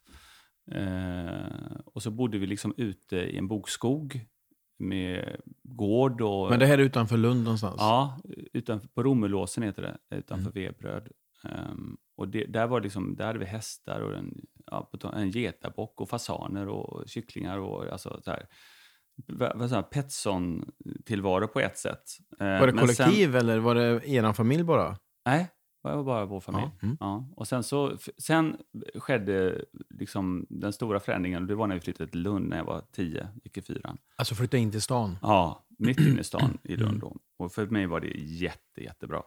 Eh, 0.70 1.76
och 1.84 2.02
så 2.02 2.10
bodde 2.10 2.38
vi 2.38 2.46
liksom 2.46 2.74
ute 2.76 3.16
i 3.16 3.36
en 3.38 3.48
bokskog 3.48 4.26
med 4.78 5.36
gård 5.62 6.20
och... 6.20 6.50
Men 6.50 6.58
det 6.58 6.66
här 6.66 6.78
är 6.78 6.82
utanför 6.82 7.16
Lund 7.16 7.44
någonstans? 7.44 7.76
Ja, 7.78 8.18
utanför, 8.52 8.88
på 8.88 9.02
Romelåsen 9.02 9.62
heter 9.62 9.82
det, 9.82 10.16
utanför 10.16 10.50
Vebröd. 10.50 11.08
Ehm, 11.44 11.96
och 12.16 12.28
det, 12.28 12.44
där, 12.44 12.66
var 12.66 12.80
liksom, 12.80 13.16
där 13.16 13.26
hade 13.26 13.38
vi 13.38 13.44
hästar 13.44 14.00
och 14.00 14.14
en, 14.14 14.46
ja, 14.66 14.90
en 15.14 15.30
getabock 15.30 16.00
och 16.00 16.08
fasaner 16.08 16.68
och 16.68 17.08
kycklingar. 17.08 17.58
Och, 17.58 17.86
alltså, 17.86 18.20
så 18.24 18.30
här. 18.30 18.46
Petson-tillvaro 19.82 21.48
på 21.48 21.60
ett 21.60 21.78
sätt. 21.78 22.02
Eh, 22.40 22.46
Var 22.46 22.66
det 22.66 22.72
men 22.72 22.88
sen- 22.88 23.06
kollektiv 23.06 23.36
eller 23.36 23.58
var 23.58 23.74
det 23.74 24.08
er 24.08 24.32
familj 24.32 24.62
bara? 24.62 24.96
Nej, 25.26 25.50
det 25.90 25.96
var 25.96 26.04
bara 26.04 26.24
vår 26.24 26.40
familj. 26.40 26.64
Ja, 26.80 26.86
mm. 26.86 26.96
Ja. 27.00 27.28
Och 27.36 27.48
sen, 27.48 27.62
så, 27.62 27.96
sen 28.18 28.56
skedde 28.94 29.64
liksom 29.90 30.46
den 30.50 30.72
stora 30.72 31.00
förändringen. 31.00 31.46
Det 31.46 31.54
var 31.54 31.66
när 31.66 31.74
vi 31.74 31.80
flyttade 31.80 32.10
till 32.10 32.20
Lund 32.22 32.48
när 32.48 32.56
jag 32.56 32.64
var 32.64 32.82
tio, 32.92 33.28
gick 33.44 33.56
i 33.56 33.62
fyran. 33.62 33.98
Alltså 34.16 34.34
flytta 34.34 34.56
in 34.56 34.70
till 34.70 34.82
stan? 34.82 35.18
Ja, 35.22 35.66
mitt 35.78 36.00
inne 36.00 36.20
i 36.20 36.24
stan 36.24 36.58
i 36.64 36.74
Mm. 36.74 36.86
Lund. 36.86 37.00
Då. 37.00 37.16
Och 37.36 37.52
för 37.52 37.66
mig 37.66 37.86
var 37.86 38.00
det 38.00 38.08
jätte, 38.18 38.82
jättebra. 38.82 39.22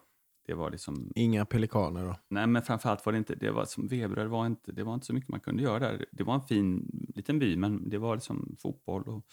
Det 0.47 0.53
var 0.53 0.71
liksom, 0.71 1.11
Inga 1.15 1.45
pelikaner 1.45 2.05
då? 2.05 2.15
nej 2.29 2.47
men 2.47 2.61
framförallt 2.61 3.05
var 3.05 3.13
det 3.13 3.17
inte, 3.17 3.35
det 3.35 3.51
var 3.51 3.65
som 3.65 3.87
Veberöd 3.87 4.27
var 4.27 4.45
inte, 4.45 4.71
det 4.71 4.83
var 4.83 4.93
inte 4.93 5.05
så 5.05 5.13
mycket 5.13 5.29
man 5.29 5.39
kunde 5.39 5.63
göra 5.63 5.79
där. 5.79 6.05
Det 6.11 6.23
var 6.23 6.35
en 6.35 6.41
fin 6.41 6.89
liten 7.15 7.39
by, 7.39 7.57
men 7.57 7.89
det 7.89 7.97
var 7.97 8.15
liksom 8.15 8.55
fotboll 8.59 9.03
och 9.09 9.25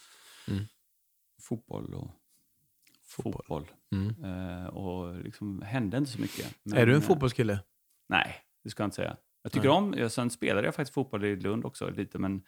Mm. 0.50 0.64
fotboll 1.42 1.94
och 1.94 2.10
Fotboll. 3.12 3.32
fotboll. 3.32 3.70
Mm. 3.92 4.24
Eh, 4.24 4.66
och 4.66 5.24
liksom 5.24 5.62
hände 5.62 5.96
inte 5.98 6.10
så 6.10 6.20
mycket. 6.20 6.58
Men, 6.62 6.78
är 6.78 6.86
du 6.86 6.92
en 6.92 7.00
eh, 7.00 7.06
fotbollskille? 7.06 7.60
Nej, 8.08 8.36
det 8.64 8.70
ska 8.70 8.82
jag 8.82 8.86
inte 8.86 8.96
säga. 8.96 9.16
Jag 9.42 9.52
tycker 9.52 9.68
Nej. 9.68 9.76
om, 9.76 9.94
jag, 9.98 10.12
sen 10.12 10.30
spelade 10.30 10.66
jag 10.66 10.74
faktiskt 10.74 10.94
fotboll 10.94 11.24
i 11.24 11.36
Lund 11.36 11.64
också 11.64 11.90
lite, 11.90 12.18
men 12.18 12.42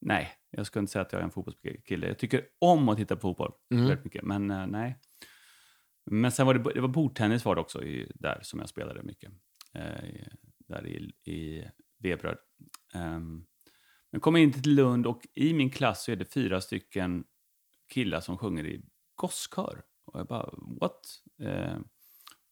nej, 0.00 0.32
jag 0.50 0.66
ska 0.66 0.78
inte 0.78 0.92
säga 0.92 1.02
att 1.02 1.12
jag 1.12 1.20
är 1.20 1.24
en 1.24 1.30
fotbollskille. 1.30 2.06
Jag 2.06 2.18
tycker 2.18 2.44
om 2.58 2.88
att 2.88 2.96
titta 2.96 3.16
på 3.16 3.20
fotboll 3.20 3.52
Mm. 3.74 3.86
väldigt 3.86 4.04
mycket, 4.04 4.22
men 4.22 4.50
eh, 4.50 4.66
nej. 4.66 4.98
Men 6.10 6.32
sen 6.32 6.46
var 6.46 6.54
det, 6.54 6.72
det 6.74 6.80
var 6.80 6.88
bordtennis 6.88 7.44
var 7.44 7.54
det 7.54 7.60
också 7.60 7.84
i, 7.84 8.12
där 8.14 8.38
som 8.42 8.60
jag 8.60 8.68
spelade 8.68 9.02
mycket. 9.02 9.32
Eh, 9.74 10.26
där 10.68 10.86
i, 10.86 11.30
i 11.32 11.64
Veberöd. 11.98 12.38
Um, 12.94 13.46
men 14.12 14.20
kom 14.20 14.36
in 14.36 14.52
till 14.52 14.74
Lund 14.74 15.06
och 15.06 15.26
i 15.34 15.52
min 15.52 15.70
klass 15.70 16.04
så 16.04 16.12
är 16.12 16.16
det 16.16 16.32
fyra 16.32 16.60
stycken 16.60 17.24
killar 17.94 18.20
som 18.20 18.38
sjunger 18.38 18.66
i 18.66 18.82
gosskör. 19.14 19.82
Och 20.06 20.20
jag 20.20 20.26
bara, 20.26 20.50
what? 20.80 21.00
Eh, 21.42 21.76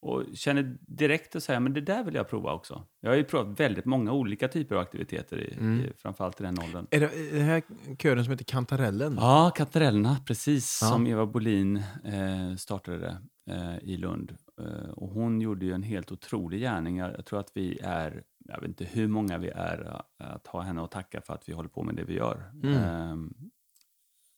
och 0.01 0.23
känner 0.35 0.77
direkt 0.81 1.37
att 1.37 1.43
säga, 1.43 1.61
men 1.61 1.73
det 1.73 1.81
där 1.81 2.05
vill 2.05 2.14
jag 2.14 2.29
prova 2.29 2.53
också. 2.53 2.87
Jag 3.01 3.11
har 3.11 3.17
ju 3.17 3.25
provat 3.25 3.61
väldigt 3.61 3.85
många 3.85 4.12
olika 4.12 4.49
typer 4.49 4.75
av 4.75 4.81
aktiviteter, 4.81 5.40
i, 5.40 5.55
Mm. 5.59 5.81
i, 5.81 5.93
framförallt 5.97 6.40
i 6.40 6.45
den 6.45 6.59
åldern. 6.59 6.87
Är 6.90 7.01
det 7.01 7.11
det 7.33 7.40
här 7.43 7.62
kören 7.99 8.25
som 8.25 8.31
heter 8.31 8.45
Kantarellen? 8.45 9.17
Ja, 9.21 9.53
Kantarellerna, 9.57 10.17
precis 10.27 10.79
Ja. 10.83 10.88
som 10.88 11.07
Eva 11.07 11.27
Bolin 11.27 11.77
eh, 12.05 12.57
startade 12.59 12.99
det 12.99 13.19
eh, 13.55 13.79
i 13.83 13.97
Lund. 13.97 14.37
Eh, 14.61 14.90
och 14.90 15.09
hon 15.09 15.40
gjorde 15.40 15.67
ju 15.67 15.73
en 15.73 15.83
helt 15.83 16.12
otrolig 16.12 16.61
gärning. 16.61 16.97
Jag, 16.97 17.12
jag 17.17 17.27
tror 17.27 17.40
att 17.40 17.51
vi 17.55 17.79
är, 17.83 18.23
jag 18.45 18.61
vet 18.61 18.69
inte 18.69 18.85
hur 18.85 19.09
många 19.09 19.38
vi 19.38 19.49
är, 19.49 20.03
eh, 20.21 20.35
att 20.35 20.47
ha 20.47 20.61
henne 20.61 20.83
att 20.85 20.90
tacka 20.90 21.21
för 21.21 21.35
att 21.35 21.49
vi 21.49 21.53
håller 21.53 21.69
på 21.69 21.83
med 21.83 21.95
det 21.95 22.05
vi 22.05 22.14
gör. 22.14 22.51
Mm. 22.62 23.35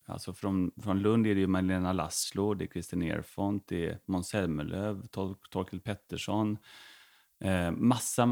Alltså 0.08 0.32
från, 0.32 0.70
från 0.82 0.98
Lund 0.98 1.26
är 1.26 1.34
det 1.34 1.40
ju 1.40 1.46
Magdalena 1.46 1.92
Laszlo, 1.92 2.54
det 2.54 2.64
är 2.64 2.68
Christer 2.68 2.96
Nerfont, 2.96 3.64
det 3.68 3.86
är 3.86 3.98
Måns 4.06 4.28
Zelmerlöw, 4.28 5.02
Tor- 5.10 5.36
Torkel 5.50 5.80
Pettersson. 5.80 6.58
Eh, 7.44 7.70
massa 7.70 8.26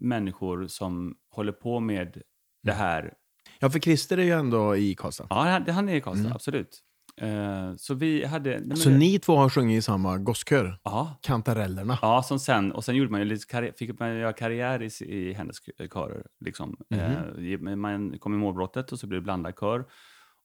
människor 0.00 0.66
som 0.66 1.16
håller 1.30 1.52
på 1.52 1.80
med 1.80 2.22
det 2.62 2.72
här 2.72 3.12
Ja, 3.60 3.70
för 3.70 3.78
Christer 3.78 4.18
är 4.18 4.22
ju 4.22 4.30
ändå 4.32 4.76
i 4.76 4.94
Karlstad. 4.94 5.26
Ja, 5.30 5.42
han- 5.42 5.64
det- 5.64 5.72
han 5.72 5.88
är 5.88 5.94
i 5.94 6.00
Karlstad, 6.00 6.20
Mm. 6.26 6.32
absolut. 6.32 6.82
Eh, 7.16 7.74
så 7.76 7.94
vi 7.94 8.24
hade... 8.24 8.60
nej, 8.64 8.76
Så 8.76 8.90
ni 8.90 9.18
två 9.18 9.36
har 9.36 9.48
sjungit 9.50 9.78
i 9.78 9.82
samma 9.82 10.18
gosskör? 10.18 10.78
Ja, 10.84 11.18
Kantarellerna? 11.22 11.98
ja 12.02 12.22
som 12.22 12.38
sen, 12.38 12.72
och 12.72 12.84
sen 12.84 12.96
gjorde 12.96 13.10
man 13.10 13.20
ju 13.20 13.26
lite 13.26 13.46
karriär, 13.46 13.72
fick 13.78 13.98
man 14.00 14.16
göra 14.16 14.32
karriär 14.32 14.82
i, 14.82 15.04
i 15.04 15.32
hennes 15.32 15.56
körer. 15.92 16.26
Liksom. 16.40 16.76
Eh, 16.90 17.76
man 17.76 18.18
kom 18.18 18.34
i 18.34 18.36
målbrottet 18.36 18.92
och 18.92 18.98
så 18.98 19.06
blev 19.06 19.20
det 19.20 19.24
blandad 19.24 19.54
kör. 19.60 19.84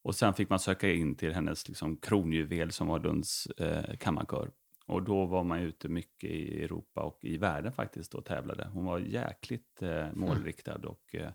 Och 0.04 0.16
sen 0.16 0.34
fick 0.34 0.50
man 0.50 0.60
söka 0.60 0.92
in 0.92 1.16
till 1.16 1.34
hennes 1.34 1.68
liksom, 1.68 1.98
kronjuvel 1.98 2.72
som 2.72 2.88
var 2.88 3.00
Lunds 3.00 3.46
eh, 3.46 3.98
kammarkör. 3.98 4.52
Och 4.86 5.04
då 5.04 5.26
var 5.26 5.44
man 5.44 5.60
ute 5.60 5.90
mycket 5.90 6.30
i 6.30 6.64
Europa 6.64 7.02
och 7.02 7.20
i 7.22 7.38
världen 7.38 7.72
faktiskt 7.72 8.14
och 8.14 8.26
tävlade. 8.26 8.70
Hon 8.74 8.86
var 8.86 9.00
jäkligt 9.00 9.82
eh, 9.82 10.08
målriktad 10.14 10.76
och, 10.88 11.16
eh, 11.16 11.32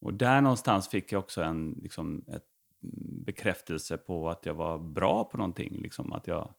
och 0.00 0.14
där 0.14 0.40
någonstans 0.40 0.88
fick 0.88 1.12
jag 1.12 1.18
också 1.18 1.42
en 1.42 1.78
liksom, 1.82 2.24
ett, 2.28 2.44
mm, 2.82 3.24
bekräftelse 3.24 3.96
på 3.96 4.30
att 4.30 4.46
jag 4.46 4.54
var 4.54 4.78
bra 4.78 5.24
på 5.24 5.36
någonting. 5.36 5.82
Liksom, 5.82 6.12
att 6.12 6.26
jag, 6.26 6.54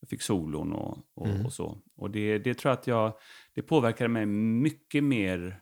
jag 0.00 0.08
fick 0.08 0.22
solon 0.22 0.72
och, 0.72 0.98
och, 1.14 1.26
Mm. 1.26 1.46
och 1.46 1.52
så. 1.52 1.78
Och 1.96 2.10
det, 2.10 2.38
det 2.38 2.54
tror 2.54 2.70
jag 2.70 2.78
att 2.78 2.86
jag, 2.86 3.12
det 3.54 3.62
påverkade 3.62 4.08
mig 4.08 4.26
mycket 4.26 5.04
mer, 5.04 5.60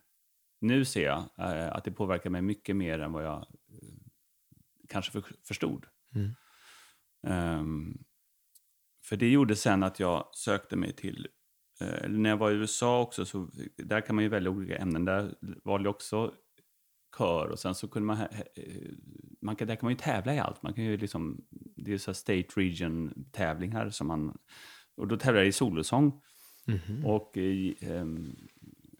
nu 0.60 0.84
ser 0.84 1.04
jag, 1.04 1.18
eh, 1.38 1.72
att 1.72 1.84
det 1.84 1.92
påverkar 1.92 2.30
mig 2.30 2.42
mycket 2.42 2.76
mer 2.76 2.98
än 2.98 3.12
vad 3.12 3.24
jag 3.24 3.46
kanske 4.92 5.12
för, 5.12 5.24
förstod. 5.44 5.86
Mm. 6.14 6.30
Ehm, 7.26 7.98
för 9.04 9.16
det 9.16 9.28
gjorde 9.30 9.56
sen 9.56 9.82
att 9.82 10.00
jag 10.00 10.28
sökte 10.34 10.76
mig 10.76 10.92
till, 10.92 11.28
eller 11.80 12.18
när 12.18 12.30
jag 12.30 12.36
var 12.36 12.50
i 12.50 12.54
USA 12.54 13.00
också, 13.00 13.24
så 13.24 13.50
där 13.76 14.00
kan 14.00 14.14
man 14.14 14.24
ju 14.24 14.30
välja 14.30 14.50
olika 14.50 14.76
ämnen. 14.76 15.04
Där 15.04 15.34
valde 15.64 15.86
jag 15.86 15.94
också 15.94 16.34
kör 17.18 17.48
och 17.48 17.58
sen 17.58 17.74
så 17.74 17.88
kunde 17.88 18.06
man, 18.06 18.16
eh, 18.20 18.90
man 19.40 19.56
kan, 19.56 19.68
där 19.68 19.76
kan 19.76 19.86
man 19.86 19.92
ju 19.92 19.98
tävla 19.98 20.34
i 20.34 20.38
allt. 20.38 20.62
Man 20.62 20.74
kan 20.74 20.84
ju 20.84 20.96
liksom, 20.96 21.44
det 21.76 21.92
är 21.92 21.98
så 21.98 22.14
state 22.14 22.48
region 22.56 23.24
tävlingar 23.32 23.90
som 23.90 24.06
man, 24.06 24.38
och 24.96 25.08
då 25.08 25.16
tävlade 25.16 25.38
jag 25.40 25.48
i 25.48 25.52
solosång 25.52 26.20
Mhm. 26.66 27.04
och 27.06 27.36
i, 27.36 27.76
ehm, 27.80 28.36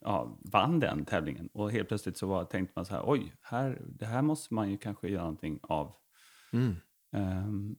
ja, 0.04 0.38
vann 0.40 0.80
den 0.80 1.04
tävlingen. 1.04 1.48
Och 1.52 1.70
helt 1.72 1.88
plötsligt 1.88 2.16
så 2.16 2.26
var, 2.26 2.44
tänkte 2.44 2.72
man 2.76 2.84
så 2.84 2.94
här, 2.94 3.02
oj, 3.06 3.32
här, 3.40 3.82
det 3.86 4.06
här 4.06 4.22
måste 4.22 4.54
man 4.54 4.70
ju 4.70 4.78
kanske 4.78 5.08
göra 5.08 5.22
någonting 5.22 5.58
av. 5.62 5.92
Mm. 6.52 6.76
Ehm, 7.12 7.76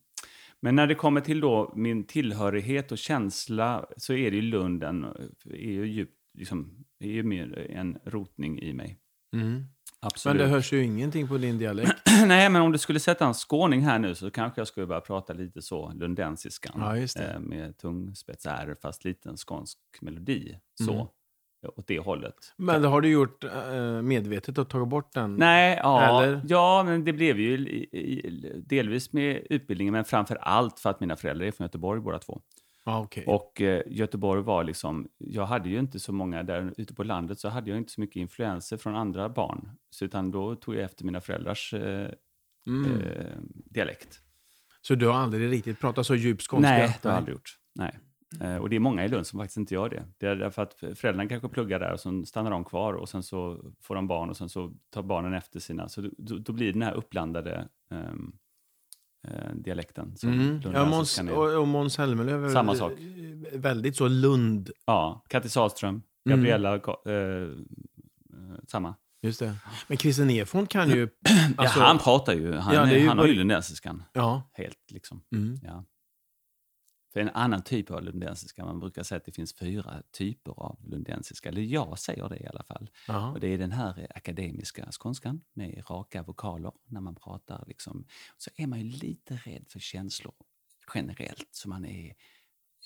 men 0.59 0.75
när 0.75 0.87
det 0.87 0.95
kommer 0.95 1.21
till 1.21 1.39
då 1.41 1.73
min 1.75 2.03
tillhörighet 2.03 2.91
och 2.91 2.97
känsla 2.97 3.85
så 3.97 4.13
är 4.13 4.31
det 4.31 4.35
ju 4.37 4.41
Lunden, 4.41 5.03
är 5.45 5.71
ju 5.71 5.85
djupt, 5.87 6.17
liksom, 6.37 6.85
är 6.99 7.09
ju 7.11 7.23
mer 7.23 7.67
en 7.71 7.97
rotning 8.05 8.59
i 8.59 8.73
mig. 8.73 8.99
Mm. 9.33 9.51
Men 9.53 9.67
Absolut. 10.07 10.41
det 10.41 10.47
hörs 10.47 10.73
ju 10.73 10.83
ingenting 10.83 11.27
på 11.27 11.37
din 11.37 11.57
dialekt. 11.57 11.91
Nej, 12.27 12.49
men 12.49 12.61
om 12.61 12.71
du 12.71 12.77
skulle 12.77 12.99
sätta 12.99 13.25
en 13.27 13.33
skåning 13.33 13.81
här 13.81 13.99
nu 13.99 14.15
så 14.15 14.31
kanske 14.31 14.61
jag 14.61 14.67
skulle 14.67 14.85
börja 14.85 15.01
prata 15.01 15.33
lite 15.33 15.61
så, 15.61 15.91
lundensiskan. 15.93 16.73
Ja. 17.15 17.23
Eh, 17.23 17.39
med 17.39 17.77
tungspets 17.77 18.45
R 18.45 18.75
fast 18.81 19.03
liten 19.03 19.37
skånsk 19.37 19.77
melodi. 20.01 20.59
Så, 20.85 20.93
Mm. 20.93 21.07
Åt 21.67 21.87
det 21.87 21.99
hållet. 21.99 22.35
Men 22.57 22.81
det 22.81 22.87
har 22.87 23.01
du 23.01 23.09
gjort 23.09 23.43
eh, 23.43 24.01
medvetet 24.01 24.57
och 24.57 24.69
tagit 24.69 24.87
bort 24.87 25.13
den? 25.13 25.35
Nej, 25.35 25.79
ja, 25.83 26.23
Eller? 26.23 26.41
ja, 26.47 26.83
men 26.85 27.03
det 27.05 27.13
blev 27.13 27.39
ju 27.39 27.53
i, 27.57 27.83
i, 27.91 28.63
delvis 28.65 29.13
med 29.13 29.47
utbildningen, 29.49 29.91
men 29.91 30.05
framför 30.05 30.35
allt 30.35 30.79
för 30.79 30.89
att 30.89 30.99
mina 30.99 31.15
föräldrar 31.15 31.45
är 31.47 31.51
från 31.51 31.65
Göteborg 31.65 32.01
båda 32.01 32.19
två. 32.19 32.41
Ja, 32.85 32.99
okej. 33.01 33.23
Och 33.27 33.61
eh, 33.61 33.81
Göteborg 33.87 34.41
var 34.41 34.63
liksom, 34.63 35.07
jag 35.17 35.45
hade 35.45 35.69
ju 35.69 35.79
inte 35.79 35.99
så 35.99 36.13
många 36.13 36.43
där 36.43 36.73
ute 36.77 36.93
på 36.93 37.03
landet 37.03 37.39
så 37.39 37.49
hade 37.49 37.69
jag 37.69 37.77
inte 37.77 37.91
så 37.91 38.01
mycket 38.01 38.15
influenser 38.15 38.77
från 38.77 38.95
andra 38.95 39.29
barn. 39.29 39.69
Så 39.89 40.05
utan 40.05 40.31
då 40.31 40.55
tog 40.55 40.75
jag 40.75 40.83
efter 40.83 41.05
mina 41.05 41.21
föräldrars 41.21 41.73
eh, 41.73 42.07
Mm. 42.67 42.91
eh, 43.01 43.25
dialekt. 43.65 44.19
Så 44.81 44.95
du 44.95 45.07
har 45.07 45.13
aldrig 45.13 45.51
riktigt 45.51 45.79
pratat 45.79 46.05
så 46.07 46.15
djup 46.15 46.41
skånska? 46.41 46.69
Nej, 46.69 46.97
det 47.01 47.07
har 47.09 47.13
jag 47.13 47.17
aldrig 47.17 47.33
gjort. 47.35 47.57
Nej. 47.75 47.99
Eh, 48.41 48.55
och 48.57 48.69
det 48.69 48.75
är 48.75 48.79
många 48.79 49.05
i 49.05 49.07
Lund 49.07 49.27
som 49.27 49.39
faktiskt 49.39 49.57
inte 49.57 49.73
gör 49.73 49.89
det. 49.89 50.03
Det 50.17 50.27
är 50.27 50.35
därför 50.35 50.61
att 50.61 50.73
föräldrarna 50.73 51.29
kanske 51.29 51.49
pluggar 51.49 51.79
där 51.79 51.91
och 51.93 51.99
så 51.99 52.25
stannar 52.25 52.51
de 52.51 52.63
kvar 52.63 52.93
och 52.93 53.09
sen 53.09 53.23
så 53.23 53.71
får 53.81 53.95
de 53.95 54.07
barn 54.07 54.29
och 54.29 54.37
sen 54.37 54.49
så 54.49 54.73
tar 54.89 55.03
barnen 55.03 55.33
efter 55.33 55.59
sina. 55.59 55.89
Så 55.89 56.01
då, 56.17 56.37
då 56.37 56.53
blir 56.53 56.65
det 56.65 56.71
den 56.71 56.81
här 56.81 56.93
uppblandade 56.93 57.67
ehm, 57.91 58.33
eh, 59.27 59.53
dialekten 59.55 60.15
som 60.17 60.29
Mm. 60.33 60.61
Ja, 60.63 60.69
Måns, 60.85 60.91
Landsiskan 60.91 61.27
är. 61.27 61.37
och, 61.37 61.61
och 61.61 61.67
Måns 61.67 61.93
Zelmerlöw 61.93 62.49
Samma 62.53 62.75
sak. 62.75 62.91
eh, 62.91 63.59
Väldigt 63.59 63.95
så 63.95 64.07
Lund. 64.07 64.69
Ja, 64.85 65.23
Kattis 65.29 65.53
Sahlström, 65.53 66.01
Mm. 66.25 66.37
Gabriella, 66.39 66.77
Ka- 66.77 67.09
eh, 67.49 67.57
samma. 68.67 68.95
Just 69.21 69.39
det. 69.39 69.53
Men 69.87 69.97
Christer 69.97 70.25
Nerfont 70.25 70.69
kan 70.69 70.89
ju... 70.89 71.09
alltså- 71.57 71.79
ja, 71.79 71.85
han 71.85 71.97
pratar 71.97 72.33
ju, 72.33 72.53
han, 72.53 72.75
Ja, 72.75 72.81
är 72.87 72.97
ju 72.97 73.07
han 73.07 73.17
har 73.19 73.27
ju 73.27 73.33
lundensiskan 73.33 74.03
Ja. 74.13 74.49
helt 74.53 74.91
liksom. 74.91 75.21
Mm. 75.35 75.59
Ja. 75.63 75.83
För 77.13 77.19
en 77.19 77.29
annan 77.29 77.63
typ 77.63 77.91
av 77.91 78.03
lundensiska, 78.03 78.65
man 78.65 78.79
brukar 78.79 79.03
säga 79.03 79.17
att 79.17 79.25
det 79.25 79.31
finns 79.31 79.53
fyra 79.55 80.03
typer 80.11 80.51
av 80.51 80.79
lundensiska, 80.83 81.49
eller 81.49 81.61
jag 81.61 81.99
säger 81.99 82.29
det 82.29 82.37
i 82.37 82.47
alla 82.47 82.63
fall. 82.63 82.89
Ja. 83.07 83.31
Och 83.31 83.39
det 83.39 83.47
är 83.47 83.57
den 83.57 83.71
här 83.71 84.07
akademiska 84.15 84.91
skånskan 84.91 85.41
med 85.53 85.83
raka 85.89 86.23
vokaler 86.23 86.71
när 86.85 87.01
man 87.01 87.15
pratar. 87.15 87.63
Liksom. 87.67 88.05
Så 88.37 88.49
är 88.55 88.67
man 88.67 88.79
ju 88.79 88.89
lite 88.89 89.35
rädd 89.35 89.65
för 89.69 89.79
känslor 89.79 90.33
generellt, 90.95 91.47
så 91.51 91.69
man 91.69 91.85
är, 91.85 92.15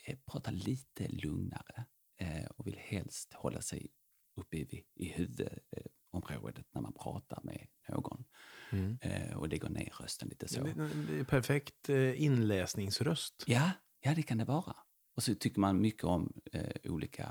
eh, 0.07 0.17
pratar 0.31 0.51
lite 0.51 1.07
lugnare 1.07 1.85
eh, 2.17 2.45
och 2.45 2.67
vill 2.67 2.77
helst 2.77 3.33
hålla 3.33 3.61
sig 3.61 3.87
uppe 4.35 4.57
i, 4.57 4.83
i 4.95 5.07
huvudområdet 5.07 6.65
när 6.73 6.81
man 6.81 6.93
pratar 6.93 7.39
med 7.43 7.67
någon 7.89 8.25
Mm. 8.71 8.97
eh, 9.01 9.37
och 9.37 9.47
lägger 9.47 9.69
ner 9.69 9.93
rösten 10.01 10.29
lite 10.29 10.47
så. 10.47 10.63
Det 10.63 11.17
det 11.17 11.23
perfekt 11.25 11.89
inläsningsröst. 12.15 13.43
Ja, 13.47 13.71
ja, 14.07 14.15
det 14.15 14.23
kan 14.23 14.37
det 14.37 14.45
vara. 14.45 14.75
Och 15.15 15.23
så 15.23 15.35
tycker 15.35 15.59
man 15.59 15.81
mycket 15.81 16.03
om 16.03 16.33
eh, 16.53 16.91
olika 16.91 17.27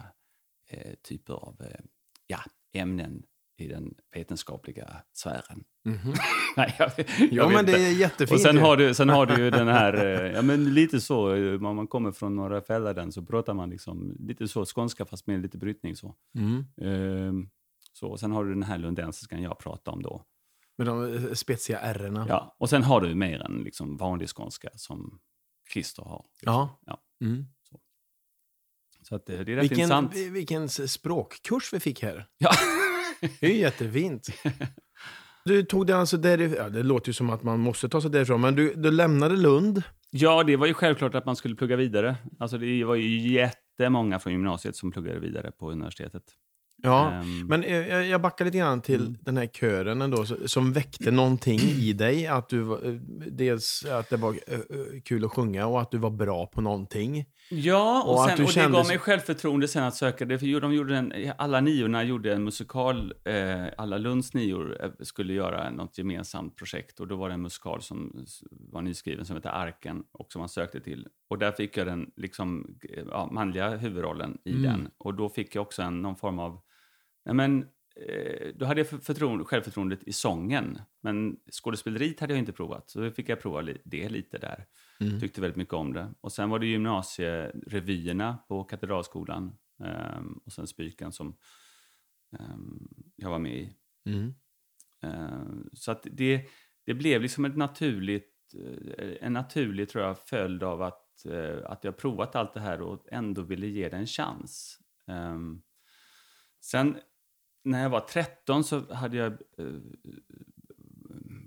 eh, 0.70 0.94
typer 1.02 1.32
av 1.32 1.56
eh, 1.60 1.80
ja, 2.26 2.38
ämnen 2.72 3.22
i 3.58 3.68
den 3.68 3.94
vetenskapliga 4.14 5.02
sfären. 5.12 5.64
Mhm. 5.84 6.14
Nej, 6.56 6.74
jag, 6.78 6.90
jag 6.96 7.32
Ja, 7.32 7.48
men 7.48 7.66
det 7.66 7.72
är 7.72 7.92
jättefint. 7.92 8.32
Och 8.32 8.40
sen 8.40 8.58
har, 8.58 8.76
du, 8.76 8.94
sen 8.94 9.08
har 9.08 9.26
du 9.26 9.44
ju 9.44 9.50
den 9.50 9.68
här, 9.68 9.94
eh, 10.24 10.32
ja 10.32 10.42
men 10.42 10.74
lite 10.74 11.00
så, 11.00 11.34
eh, 11.34 11.54
om 11.54 11.76
man 11.76 11.86
kommer 11.86 12.12
från 12.12 12.36
norra 12.36 12.60
Fälladen 12.60 13.12
så 13.12 13.22
pratar 13.22 13.54
man 13.54 13.70
liksom 13.70 14.16
lite 14.18 14.48
så 14.48 14.64
skånska 14.64 15.04
fast 15.04 15.26
med 15.26 15.42
lite 15.42 15.58
brytning 15.58 15.96
så. 15.96 16.14
Mm. 16.38 16.64
Ehm, 16.80 17.48
så 17.92 18.08
och 18.08 18.20
sen 18.20 18.32
har 18.32 18.44
du 18.44 18.50
den 18.50 18.62
här 18.62 18.78
lundensiskan 18.78 19.42
jag 19.42 19.58
pratar 19.58 19.92
om 19.92 20.02
då. 20.02 20.24
Med 20.78 20.86
de 20.86 21.14
eh, 21.14 21.32
spetsiga 21.32 21.78
ärrena. 21.78 22.26
Ja, 22.28 22.56
och 22.58 22.70
sen 22.70 22.82
har 22.82 23.00
du 23.00 23.14
mer 23.14 23.42
en 23.42 23.62
liksom 23.64 23.96
vanlig 23.96 24.28
skånska 24.28 24.68
som 24.74 25.18
Christer 25.72 26.02
har. 26.02 26.24
Ja. 26.42 26.80
Ja. 26.86 27.00
Mm. 27.24 27.44
Så 29.02 29.14
att 29.16 29.26
det, 29.26 29.44
det 29.44 29.52
är 29.52 29.56
rätt 29.56 29.62
Vilken, 29.62 29.78
intressant. 29.78 30.14
vi- 30.14 30.28
vilken 30.28 30.68
språkkurs 30.68 31.72
vi 31.72 31.80
fick 31.80 32.02
här. 32.02 32.26
Ja. 32.38 32.50
Det 33.40 33.46
är 33.46 33.50
ju 33.50 33.58
jättefint. 33.58 34.28
Du 35.44 35.62
tog 35.62 35.86
det 35.86 35.96
alltså 35.96 36.16
därifrån, 36.16 36.56
ja, 36.58 36.68
det 36.68 36.82
låter 36.82 37.08
ju 37.08 37.12
som 37.12 37.30
att 37.30 37.42
man 37.42 37.60
måste 37.60 37.88
ta 37.88 38.00
sig 38.00 38.10
därifrån, 38.10 38.40
men 38.40 38.54
du, 38.54 38.74
du 38.74 38.90
lämnade 38.90 39.36
Lund. 39.36 39.82
ja, 40.10 40.42
det 40.44 40.56
var 40.56 40.66
ju 40.66 40.74
självklart 40.74 41.14
att 41.14 41.26
man 41.26 41.36
skulle 41.36 41.54
plugga 41.54 41.76
vidare. 41.76 42.16
Alltså 42.38 42.58
det 42.58 42.84
var 42.84 42.94
ju 42.94 43.32
jättemånga 43.32 44.18
från 44.18 44.32
gymnasiet 44.32 44.76
som 44.76 44.90
pluggade 44.92 45.18
vidare 45.20 45.52
på 45.52 45.70
universitetet. 45.70 46.22
Ja, 46.82 47.10
Ehm, 47.12 47.46
men 47.46 47.64
eh, 47.64 47.76
jag, 48.02 48.20
backar 48.20 48.44
lite 48.44 48.58
grann 48.58 48.80
till 48.80 49.00
Mm. 49.00 49.16
den 49.20 49.36
här 49.36 49.46
kören 49.46 50.02
ändå, 50.02 50.24
som 50.46 50.72
väckte 50.72 51.10
någonting 51.10 51.58
i 51.60 51.92
dig. 51.92 52.26
Att 52.26 52.48
du, 52.48 52.72
eh, 52.72 52.92
dels 53.32 53.84
att 53.92 54.10
det 54.10 54.16
var 54.16 54.30
eh, 54.46 54.58
kul 55.04 55.24
att 55.24 55.30
sjunga 55.32 55.66
och 55.66 55.80
att 55.80 55.90
du 55.90 55.98
var 55.98 56.10
bra 56.10 56.46
på 56.46 56.60
någonting. 56.60 57.24
Ja, 57.50 58.02
och, 58.06 58.14
Och 58.14 58.22
att 58.24 58.28
sen, 58.28 58.36
du 58.36 58.42
och 58.42 58.48
det 58.48 58.52
kände- 58.54 58.78
gav 58.78 58.86
mig 58.86 58.98
självförtroende 58.98 59.68
sen 59.68 59.84
att 59.84 59.94
söka 59.94 60.24
det. 60.24 60.38
För 60.38 60.60
de 60.60 60.74
gjorde 60.74 60.96
en, 60.96 61.12
alla 61.38 61.60
niorna 61.60 62.04
gjorde 62.04 62.32
en 62.34 62.44
musikal, 62.44 63.12
eh, 63.24 63.64
alla 63.78 63.98
Lunds 63.98 64.34
nior 64.34 64.92
skulle 65.04 65.32
göra 65.32 65.70
något 65.70 65.98
gemensamt 65.98 66.56
projekt. 66.56 67.00
Och 67.00 67.08
då 67.08 67.16
var 67.16 67.28
det 67.28 67.34
en 67.34 67.42
musikal 67.42 67.82
som 67.82 68.26
var 68.50 68.82
nyskriven 68.82 69.24
som 69.24 69.36
heter 69.36 69.50
Arken 69.50 70.04
och 70.12 70.32
som 70.32 70.40
man 70.40 70.48
sökte 70.48 70.80
till. 70.80 71.06
Och 71.30 71.38
där 71.38 71.52
fick 71.52 71.76
jag 71.76 71.86
den 71.86 72.10
liksom, 72.16 72.66
ja, 73.10 73.28
manliga 73.32 73.76
huvudrollen 73.76 74.38
i 74.44 74.50
Mm. 74.50 74.62
den. 74.62 74.88
Och 74.98 75.14
då 75.14 75.28
fick 75.28 75.54
jag 75.54 75.62
också 75.62 75.82
en, 75.82 76.02
någon 76.02 76.16
form 76.16 76.38
av, 76.38 76.58
nej 77.26 77.34
men, 77.34 77.62
eh, 77.96 78.48
då 78.54 78.64
hade 78.66 78.80
jag 78.80 78.88
för- 78.88 78.98
förtroende, 78.98 79.44
självförtroendet 79.44 80.02
i 80.02 80.12
sången. 80.12 80.78
Men 81.00 81.36
skådespeleriet 81.52 82.20
hade 82.20 82.32
jag 82.32 82.38
inte 82.38 82.52
provat, 82.52 82.90
så 82.90 83.10
fick 83.10 83.28
jag 83.28 83.40
prova 83.40 83.62
det 83.84 84.08
lite 84.08 84.38
där. 84.38 84.66
Mm. 85.00 85.20
Tyckte 85.20 85.40
väldigt 85.40 85.56
mycket 85.56 85.74
om 85.74 85.92
det. 85.92 86.14
Och 86.20 86.32
sen 86.32 86.50
var 86.50 86.58
det 86.58 86.66
gymnasierevyerna 86.66 88.38
på 88.48 88.64
Katedralskolan 88.64 89.56
ehm, 89.84 90.40
och 90.44 90.52
sen 90.52 90.66
Spyken 90.66 91.12
som 91.12 91.36
ehm, 92.38 92.88
jag 93.16 93.30
var 93.30 93.38
med 93.38 93.56
i. 93.56 93.72
Mm. 94.06 94.34
Ehm, 95.02 95.70
så 95.72 95.92
att 95.92 96.06
det, 96.10 96.48
det 96.84 96.94
blev 96.94 97.22
liksom 97.22 97.44
ett 97.44 97.56
naturligt, 97.56 98.54
eh, 98.98 99.12
en 99.20 99.32
naturlig 99.32 99.88
tror 99.88 100.04
jag, 100.04 100.18
följd 100.18 100.62
av 100.62 100.82
att, 100.82 101.26
eh, 101.26 101.58
att 101.64 101.84
jag 101.84 101.96
provat 101.96 102.36
allt 102.36 102.54
det 102.54 102.60
här 102.60 102.80
och 102.80 103.06
ändå 103.12 103.42
ville 103.42 103.66
ge 103.66 103.88
det 103.88 103.96
en 103.96 104.06
chans. 104.06 104.80
Sen 106.60 106.98
när 107.66 107.82
jag 107.82 107.90
var 107.90 108.00
13 108.00 108.64
så 108.64 108.94
hade 108.94 109.16
jag 109.16 109.32
eh, 109.32 109.66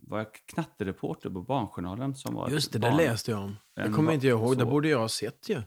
var 0.03 0.17
jag 0.17 0.33
knattereporter 0.33 1.29
på 1.29 1.41
Barnjournalen. 1.41 2.15
Som 2.15 2.35
var 2.35 2.49
Just 2.49 2.71
det, 2.73 2.79
det 2.79 2.87
barn- 2.87 2.97
läste 2.97 3.31
jag 3.31 3.39
om. 3.43 3.55
Det 3.75 3.89
kommer 3.91 4.13
inte 4.13 4.27
jag 4.27 4.39
ihåg, 4.39 4.57
det 4.57 4.63
så. 4.63 4.69
borde 4.69 4.89
jag 4.89 4.99
ha 4.99 5.09
sett 5.09 5.49
ju. 5.49 5.61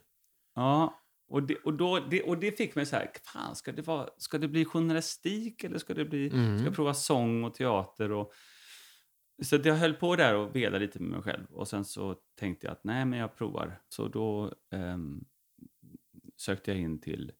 Ja, 0.55 0.99
och 1.29 1.43
det, 1.43 1.57
och, 1.57 1.75
då, 1.75 2.01
det, 2.11 2.23
och 2.23 2.38
det 2.38 2.57
fick 2.57 2.75
mig 2.75 2.87
så 2.87 2.97
här, 2.97 3.11
fan, 3.25 3.57
ska 3.57 3.73
det, 3.73 3.83
vara, 3.87 4.09
ska 4.19 4.38
det 4.38 4.49
bli 4.49 4.65
journalistik 4.65 5.65
eller 5.65 5.79
ska 5.79 5.95
det 5.95 6.05
bli, 6.05 6.29
Mm. 6.29 6.59
ska 6.59 6.67
jag 6.67 6.75
prova 6.75 6.95
sång 6.95 7.45
och 7.45 7.55
teater? 7.55 8.12
Och, 8.12 8.33
så 9.43 9.57
jag 9.65 9.75
höll 9.75 9.95
på 9.95 10.17
där 10.17 10.35
och 10.35 10.57
vela 10.57 10.79
lite 10.79 11.01
med 11.01 11.11
mig 11.11 11.23
själv. 11.23 11.47
Och 11.51 11.69
sen 11.69 11.85
så 11.85 12.17
tänkte 12.38 12.67
jag 12.67 12.73
att 12.73 12.85
nej, 12.85 13.05
men 13.05 13.19
jag 13.19 13.37
provar. 13.37 13.81
Så 13.88 14.09
då 14.09 14.53
ehm, 14.71 15.25
sökte 16.37 16.71
jag 16.71 16.81
in 16.81 17.01
till 17.01 17.33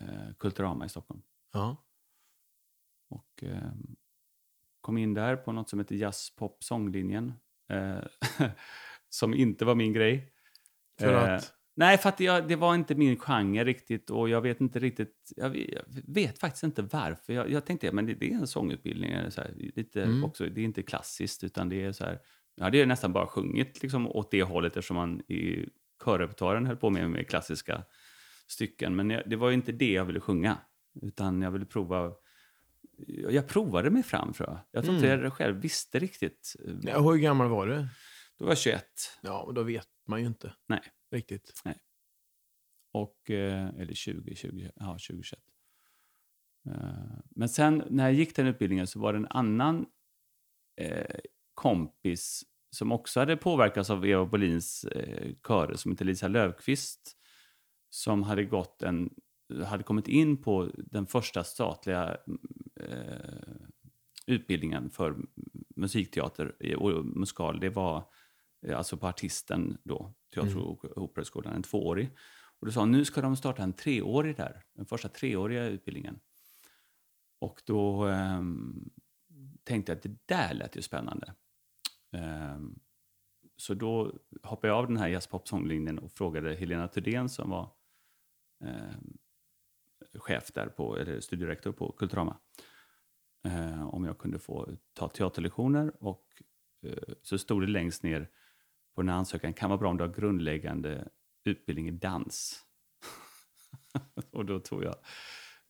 eh, 0.00 0.34
Kulturama 0.38 0.86
i 0.86 0.88
Stockholm. 0.88 1.22
Ja. 1.52 1.76
Och 3.08 3.42
ehm, 3.42 3.96
kom 4.80 4.98
in 4.98 5.14
där 5.14 5.36
på 5.36 5.52
något 5.52 5.68
som 5.70 5.78
heter 5.78 5.94
jazz, 5.94 6.36
pop, 6.36 6.64
sånglinjen. 6.64 7.32
Eh, 7.72 7.98
som 9.08 9.34
inte 9.34 9.64
var 9.64 9.74
min 9.74 9.92
grej. 9.92 10.32
För 11.00 11.12
Eh, 11.12 11.34
att? 11.34 11.54
Nej, 11.76 11.98
för 11.98 12.08
att 12.08 12.20
jag, 12.20 12.48
det 12.48 12.56
var 12.56 12.74
inte 12.74 12.94
min 12.94 13.16
genre 13.16 13.64
riktigt 13.64 14.10
och 14.10 14.28
jag 14.28 14.40
vet 14.40 14.60
inte 14.60 14.78
riktigt, 14.78 15.32
jag 15.36 15.50
vet, 15.50 15.68
jag 15.70 15.84
vet 16.14 16.38
faktiskt 16.38 16.64
inte 16.64 16.82
varför. 16.82 17.32
Jag, 17.32 17.50
jag 17.50 17.66
tänkte, 17.66 17.92
men 17.92 18.06
det, 18.06 18.14
det 18.14 18.30
är 18.32 18.34
en 18.34 18.46
sångutbildning, 18.46 19.10
eller 19.12 19.30
så 19.30 19.40
här, 19.40 19.54
lite 19.56 20.02
Mm. 20.02 20.24
också, 20.24 20.46
det 20.46 20.60
är 20.60 20.64
inte 20.64 20.82
klassiskt 20.82 21.44
utan 21.44 21.68
det 21.68 21.84
är 21.84 21.92
så 21.92 22.04
här, 22.04 22.18
jag 22.54 22.64
hade 22.64 22.86
nästan 22.86 23.12
bara 23.12 23.26
sjungit 23.26 23.82
liksom 23.82 24.06
åt 24.06 24.30
det 24.30 24.42
hållet 24.42 24.76
eftersom 24.76 24.96
man 24.96 25.20
i 25.20 25.68
körrepertoaren 26.04 26.66
höll 26.66 26.76
på 26.76 26.90
med, 26.90 27.10
med 27.10 27.28
klassiska 27.28 27.84
stycken. 28.46 28.96
Men 28.96 29.10
jag, 29.10 29.22
det 29.26 29.36
var 29.36 29.48
ju 29.48 29.54
inte 29.54 29.72
det 29.72 29.92
jag 29.92 30.04
ville 30.04 30.20
sjunga, 30.20 30.58
utan 31.02 31.42
jag 31.42 31.50
ville 31.50 31.66
prova 31.66 32.12
jag 33.06 33.48
provade 33.48 33.90
mig 33.90 34.02
fram 34.02 34.32
tror 34.32 34.48
jag. 34.48 34.58
Jag 34.70 34.84
tror 34.84 34.96
inte 34.96 35.12
Mm. 35.12 35.24
jag 35.24 35.32
själv 35.32 35.56
visste 35.60 35.98
riktigt. 35.98 36.56
Ja, 36.82 37.00
hur 37.00 37.16
gammal 37.16 37.48
var 37.48 37.66
du? 37.66 37.86
Då 38.38 38.44
var 38.44 38.50
jag 38.50 38.58
21. 38.58 38.84
Ja, 39.22 39.42
och 39.42 39.54
då 39.54 39.62
vet 39.62 39.88
man 40.06 40.20
ju 40.20 40.26
inte. 40.26 40.54
Nej. 40.66 40.80
Riktigt. 41.10 41.62
Och, 42.92 43.30
eh, 43.30 43.68
eller 43.68 43.94
20, 43.94 44.34
20, 44.34 44.70
ja 44.76 44.86
2021. 44.92 45.40
Eh, 46.66 46.74
Men 47.30 47.48
sen 47.48 47.82
när 47.90 48.04
jag 48.04 48.12
gick 48.14 48.36
den 48.36 48.46
utbildningen 48.46 48.86
så 48.86 49.00
var 49.00 49.12
det 49.12 49.16
en 49.18 49.26
annan 49.30 49.86
eh, 50.80 51.16
kompis 51.54 52.42
som 52.70 52.92
också 52.92 53.20
hade 53.20 53.36
påverkats 53.36 53.90
av 53.90 54.06
Eva 54.06 54.26
Bolins 54.26 54.84
eh, 54.84 55.32
körer 55.48 55.74
som 55.74 55.90
heter 55.92 56.04
Lisa 56.04 56.28
Löfqvist 56.28 57.16
som 57.90 58.22
hade 58.22 58.44
gått 58.44 58.82
en 58.82 59.10
hade 59.64 59.82
kommit 59.84 60.08
in 60.08 60.42
på 60.42 60.70
den 60.76 61.06
första 61.06 61.44
statliga 61.44 62.08
eh, 62.08 62.16
utbildningen 64.28 64.90
för 64.90 65.16
musikteater 65.76 66.76
och 66.76 67.04
musikal. 67.06 67.60
Det 67.60 67.68
var 67.68 68.10
eh, 68.66 68.78
alltså 68.78 68.96
på 68.96 69.06
Artisten 69.06 69.78
då, 69.84 70.14
Teater 70.34 70.58
och 70.58 70.98
Operahögskolan, 70.98 71.54
en 71.54 71.62
tvåårig. 71.62 72.10
Och 72.60 72.66
då 72.66 72.72
sa 72.72 72.80
hon, 72.80 72.92
nu 72.92 73.04
ska 73.04 73.20
de 73.20 73.36
starta 73.36 73.62
en 73.62 73.72
treårig 73.72 74.36
där, 74.36 74.62
den 74.74 74.86
första 74.86 75.08
treåriga 75.08 75.64
utbildningen. 75.64 76.20
Och 77.40 77.62
då 77.64 78.04
ehm, 78.04 78.90
tänkte 79.64 79.92
jag 79.92 79.96
att 79.96 80.02
det 80.02 80.18
där 80.26 80.54
lät 80.54 80.76
ju 80.76 80.82
spännande. 80.82 81.34
Ehm, 82.12 82.78
så 83.56 83.74
då 83.74 84.18
hoppade 84.42 84.68
jag 84.68 84.78
av 84.78 84.86
den 84.86 84.96
här 84.96 85.08
jazzpop-sånglinjen 85.08 85.98
och 85.98 86.12
frågade 86.12 86.54
Helena 86.54 86.88
Thurdén 86.88 87.28
som 87.28 87.50
var 87.50 87.72
ehm, 88.64 89.18
chef 90.14 90.52
där 90.52 90.66
på, 90.66 90.96
eller 90.96 91.20
studierektor 91.20 91.72
på 91.72 91.92
Kulturama. 91.92 92.38
Eh, 93.44 93.94
om 93.94 94.04
jag 94.04 94.18
kunde 94.18 94.38
få 94.38 94.68
ta 94.94 95.08
teaterlektioner 95.08 95.92
och 96.00 96.42
eh, 96.86 97.14
så 97.22 97.38
stod 97.38 97.62
det 97.62 97.66
längst 97.66 98.02
ner 98.02 98.28
på 98.94 99.02
den 99.02 99.08
här 99.08 99.16
ansökan, 99.16 99.52
kan 99.52 99.70
vara 99.70 99.78
bra 99.78 99.90
om 99.90 99.96
du 99.96 100.04
har 100.04 100.12
grundläggande 100.12 101.08
utbildning 101.44 101.88
i 101.88 101.90
dans. 101.90 102.64
och 104.30 104.44
då 104.44 104.60
tog 104.60 104.84
jag 104.84 104.94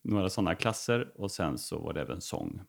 några 0.02 0.30
sådana 0.30 0.54
klasser 0.54 1.12
och 1.20 1.30
sen 1.30 1.58
så 1.58 1.78
var 1.78 1.92
det 1.92 2.00
även 2.00 2.20
sång. 2.20 2.60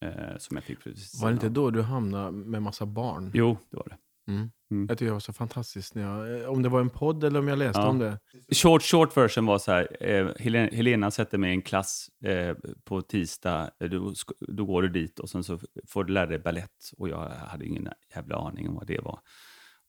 Eh, 0.00 0.36
som 0.38 0.56
jag 0.56 0.64
fick 0.64 0.80
precis 0.80 1.22
Var 1.22 1.28
det 1.28 1.34
inte 1.34 1.48
då 1.48 1.70
du 1.70 1.82
hamnade 1.82 2.32
med 2.32 2.62
massa 2.62 2.86
barn? 2.86 3.30
Jo, 3.34 3.56
det 3.70 3.76
var 3.76 3.86
det. 3.88 3.96
Mm. 4.28 4.50
Mm. 4.70 4.86
Jag 4.88 4.98
tycker 4.98 5.06
det 5.06 5.12
var 5.12 5.20
så 5.20 5.32
fantastiskt. 5.32 5.94
När 5.94 6.02
jag, 6.02 6.42
eh, 6.42 6.48
om 6.48 6.62
det 6.62 6.68
var 6.68 6.80
en 6.80 6.90
podd 6.90 7.24
eller 7.24 7.38
om 7.38 7.48
jag 7.48 7.58
läste 7.58 7.80
Ja. 7.80 7.88
om 7.88 7.98
det. 7.98 8.18
Short, 8.54 8.82
short 8.82 9.16
version 9.16 9.46
var 9.46 9.58
så 9.58 9.72
här, 9.72 9.88
eh, 10.00 10.28
Helena, 10.38 10.68
Helena 10.72 11.10
sätter 11.10 11.38
mig 11.38 11.50
i 11.50 11.54
en 11.54 11.62
klass 11.62 12.08
eh, 12.24 12.56
på 12.84 13.02
tisdag, 13.02 13.70
eh, 13.80 13.90
då, 13.90 14.12
då 14.48 14.64
går 14.64 14.82
du 14.82 14.88
dit 14.88 15.18
och 15.18 15.30
sen 15.30 15.44
så 15.44 15.58
får 15.88 16.04
du 16.04 16.12
lära 16.12 16.26
dig 16.26 16.38
ballett 16.38 16.90
och 16.98 17.08
jag 17.08 17.28
hade 17.28 17.66
ingen 17.66 17.88
jävla 18.14 18.36
aning 18.36 18.68
om 18.68 18.74
vad 18.74 18.86
det 18.86 19.00
var. 19.00 19.18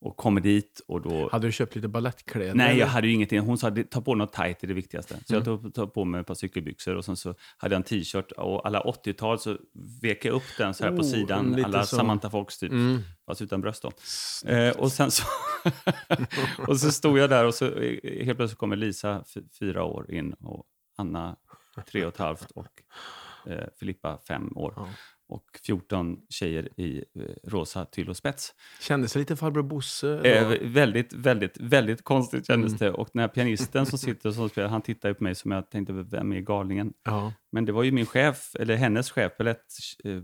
Och 0.06 0.18
kommer 0.18 0.42
dit 0.42 0.82
och 0.88 1.02
då... 1.02 1.30
Hade 1.32 1.48
du 1.48 1.52
köpt 1.52 1.76
lite 1.76 1.88
ballettkläder? 1.88 2.54
Nej, 2.56 2.78
jag 2.78 2.88
hade 2.88 3.08
ju 3.08 3.14
ingenting. 3.14 3.40
Hon 3.40 3.58
sa 3.58 3.72
ta 3.90 4.02
på 4.02 4.16
något 4.16 4.34
tajt 4.34 4.64
är 4.64 4.68
det 4.68 4.74
viktigaste. 4.74 5.18
Så 5.26 5.34
Mm. 5.36 5.46
jag 5.48 5.62
tog, 5.62 5.74
tog 5.74 5.94
på 5.94 6.06
mig 6.06 6.22
ett 6.22 6.28
par 6.28 6.36
cykelbyxor 6.36 6.96
och 6.96 7.06
sen 7.06 7.16
så 7.16 7.36
hade 7.58 7.76
jag 7.76 7.78
en 7.80 7.84
t-shirt 7.84 8.32
och 8.32 8.68
alla 8.68 8.82
80-tal 8.82 9.40
så 9.40 9.58
vek 10.02 10.26
jag 10.26 10.34
upp 10.34 10.44
den 10.58 10.74
så 10.74 10.84
här 10.84 10.92
på 10.92 11.02
Oh, 11.02 11.08
sidan. 11.12 11.52
lite 11.52 11.66
Alla 11.66 11.86
så. 11.86 11.96
Samantha 11.96 12.30
Fox 12.30 12.60
typ, 12.60 12.72
Mm. 12.72 13.00
fast 13.26 13.42
utan 13.42 13.62
bröst 13.62 13.82
då. 13.84 13.92
Eh, 14.52 14.70
och 14.80 14.92
sen 14.92 15.12
så... 15.12 15.24
och 16.68 16.80
så 16.80 16.92
stod 16.92 17.18
jag 17.18 17.30
där 17.30 17.46
och 17.46 17.54
så 17.56 17.66
eh, 17.66 18.26
helt 18.26 18.38
plötsligt 18.38 18.60
kommer 18.60 18.76
Lisa, 18.76 19.24
fyra 19.60 19.84
år 19.84 20.12
in 20.12 20.34
och 20.34 20.66
Anna, 20.98 21.36
tre 21.92 22.06
och 22.06 22.14
ett 22.14 22.20
halvt 22.20 22.52
och 22.52 22.82
eh, 23.48 23.66
Filippa, 23.80 24.20
fem 24.28 24.58
år. 24.58 24.74
Ja. 24.76 24.88
Och 25.30 25.44
14 25.66 26.18
tjejer 26.30 26.80
i 26.80 26.98
eh, 26.98 27.22
rosa 27.44 27.86
tyll 27.86 28.10
och 28.10 28.18
spets. 28.18 28.54
Kändes 28.82 29.14
det 29.14 29.20
lite 29.20 29.36
farbror 29.36 29.64
Bosse? 29.64 30.20
Eh, 30.20 30.48
väldigt, 30.62 31.14
väldigt, 31.14 31.58
väldigt 31.58 32.04
konstigt 32.04 32.48
kändes 32.48 32.72
Mm. 32.72 32.80
det. 32.80 32.92
Och 32.92 33.10
när 33.14 33.28
pianisten 33.28 33.86
som 33.86 33.98
sitter 34.08 34.32
som 34.32 34.50
spelar, 34.50 34.70
han 34.70 34.82
tittar 34.82 35.14
på 35.14 35.24
mig 35.24 35.36
som 35.36 35.52
jag 35.52 35.70
tänkte, 35.70 35.94
vem 35.94 36.32
är 36.34 36.40
galningen? 36.40 36.94
Ja. 37.04 37.34
Men 37.52 37.66
det 37.66 37.72
var 37.72 37.84
ju 37.84 37.92
min 37.92 38.06
chef, 38.06 38.56
eller 38.60 38.76
hennes 38.76 39.12
chef, 39.12 39.32
eller 39.40 39.56
eh, 40.04 40.22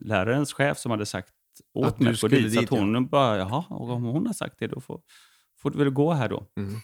lärarens 0.00 0.52
chef 0.52 0.78
som 0.78 0.90
hade 0.90 1.06
sagt 1.06 1.28
åt 1.74 1.86
Att 1.86 2.00
mig 2.00 2.16
skulle 2.16 2.36
dit. 2.36 2.50
Dit, 2.52 2.62
att 2.62 2.78
hon 2.78 3.08
bara, 3.08 3.38
jaha, 3.38 3.64
och 3.70 3.90
om 3.90 4.02
hon 4.02 4.26
har 4.26 4.34
sagt 4.34 4.54
det 4.58 4.66
då 4.66 4.80
får, 4.80 5.00
får 5.58 5.70
du 5.70 5.78
väl 5.78 5.90
gå 5.90 6.12
här 6.12 6.28
då. 6.28 6.46
Mm. 6.56 6.74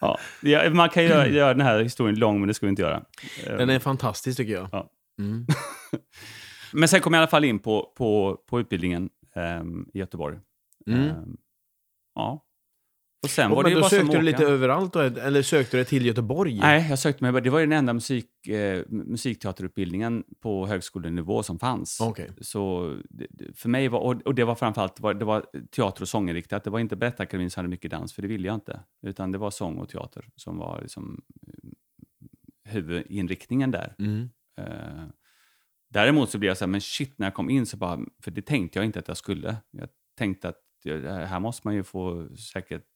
ja, 0.00 0.18
ja, 0.42 0.70
man 0.70 0.88
kan 0.88 1.02
ju 1.02 1.08
göra, 1.08 1.28
göra 1.28 1.54
den 1.54 1.66
här 1.66 1.82
historien 1.82 2.18
lång, 2.18 2.40
men 2.40 2.48
det 2.48 2.54
ska 2.54 2.66
vi 2.66 2.70
inte 2.70 2.82
göra. 2.82 3.04
Eh, 3.46 3.56
Den 3.56 3.70
är 3.70 3.78
fantastisk 3.78 4.36
tycker 4.36 4.52
jag. 4.52 4.68
Ja. 4.72 4.90
Mm. 5.18 5.46
Men 6.72 6.88
sen 6.88 7.00
kom 7.00 7.14
jag 7.14 7.18
i 7.18 7.22
alla 7.22 7.30
fall 7.30 7.44
in 7.44 7.58
på, 7.58 7.92
på, 7.96 8.40
på 8.46 8.60
utbildningen 8.60 9.10
ehm, 9.34 9.88
i 9.94 9.98
Göteborg. 9.98 10.38
Mm. 10.86 11.00
Ehm, 11.00 11.36
ja. 12.14 12.44
Och 13.24 13.30
sen 13.30 13.50
Och, 13.50 13.56
var 13.56 13.62
det 13.62 13.66
men 13.66 13.70
ju 13.70 13.74
då 13.74 13.80
bara 13.80 13.90
sökte 13.90 14.06
du 14.06 14.10
åka. 14.10 14.20
lite 14.22 14.44
överallt 14.44 14.92
då, 14.92 15.00
eller 15.00 15.42
sökte 15.42 15.76
du 15.76 15.84
till 15.84 16.06
Göteborg? 16.06 16.58
Nej, 16.58 16.86
jag 16.90 16.98
sökte 16.98 17.24
mig, 17.32 17.42
det 17.42 17.50
var 17.50 17.58
ju 17.58 17.66
den 17.66 17.78
enda 17.78 17.92
musik, 17.92 18.46
eh, 18.46 18.82
musikteaterutbildningen 18.88 20.24
på 20.40 20.66
högskolenivå 20.66 21.42
som 21.42 21.58
fanns. 21.58 22.00
Okej. 22.00 22.30
Så 22.40 22.94
för 23.54 23.68
mig 23.68 23.88
var, 23.88 24.26
och, 24.26 24.34
det 24.34 24.44
var 24.44 24.54
framförallt 24.54 24.96
det 24.96 25.02
var, 25.02 25.14
det 25.14 25.24
var 25.24 25.46
teater 25.76 26.02
och 26.02 26.08
sånginriktat. 26.08 26.64
Det 26.64 26.70
var 26.70 26.78
inte 26.78 26.96
Berättarakademin 26.96 27.50
som 27.50 27.60
hade 27.60 27.68
mycket 27.68 27.90
dans, 27.90 28.12
för 28.12 28.22
det 28.22 28.28
ville 28.28 28.46
jag 28.46 28.54
inte. 28.54 28.80
Utan 29.06 29.32
det 29.32 29.38
var 29.38 29.50
sång 29.50 29.78
och 29.78 29.88
teater 29.88 30.28
som 30.36 30.58
var 30.58 30.80
liksom, 30.82 31.22
eh, 31.46 31.70
huvudinriktningen 32.72 33.70
där. 33.70 33.94
Mm. 33.98 34.30
Eh, 34.58 35.04
däremot 35.94 36.30
så 36.30 36.38
blev 36.38 36.48
jag 36.48 36.58
så 36.58 36.64
här, 36.64 36.70
men 36.70 36.80
shit, 36.80 37.18
när 37.18 37.26
jag 37.26 37.34
kom 37.34 37.50
in 37.50 37.66
så 37.66 37.76
bara, 37.76 38.00
för 38.22 38.30
det 38.30 38.42
tänkte 38.42 38.78
jag 38.78 38.86
inte 38.86 38.98
att 38.98 39.08
jag 39.08 39.16
skulle. 39.16 39.56
Jag 39.70 39.88
tänkte 40.18 40.48
att 40.48 40.60
det 40.84 41.26
här 41.26 41.40
måste 41.40 41.66
man 41.68 41.74
ju 41.74 41.82
få 41.82 42.28
säkert 42.36 42.86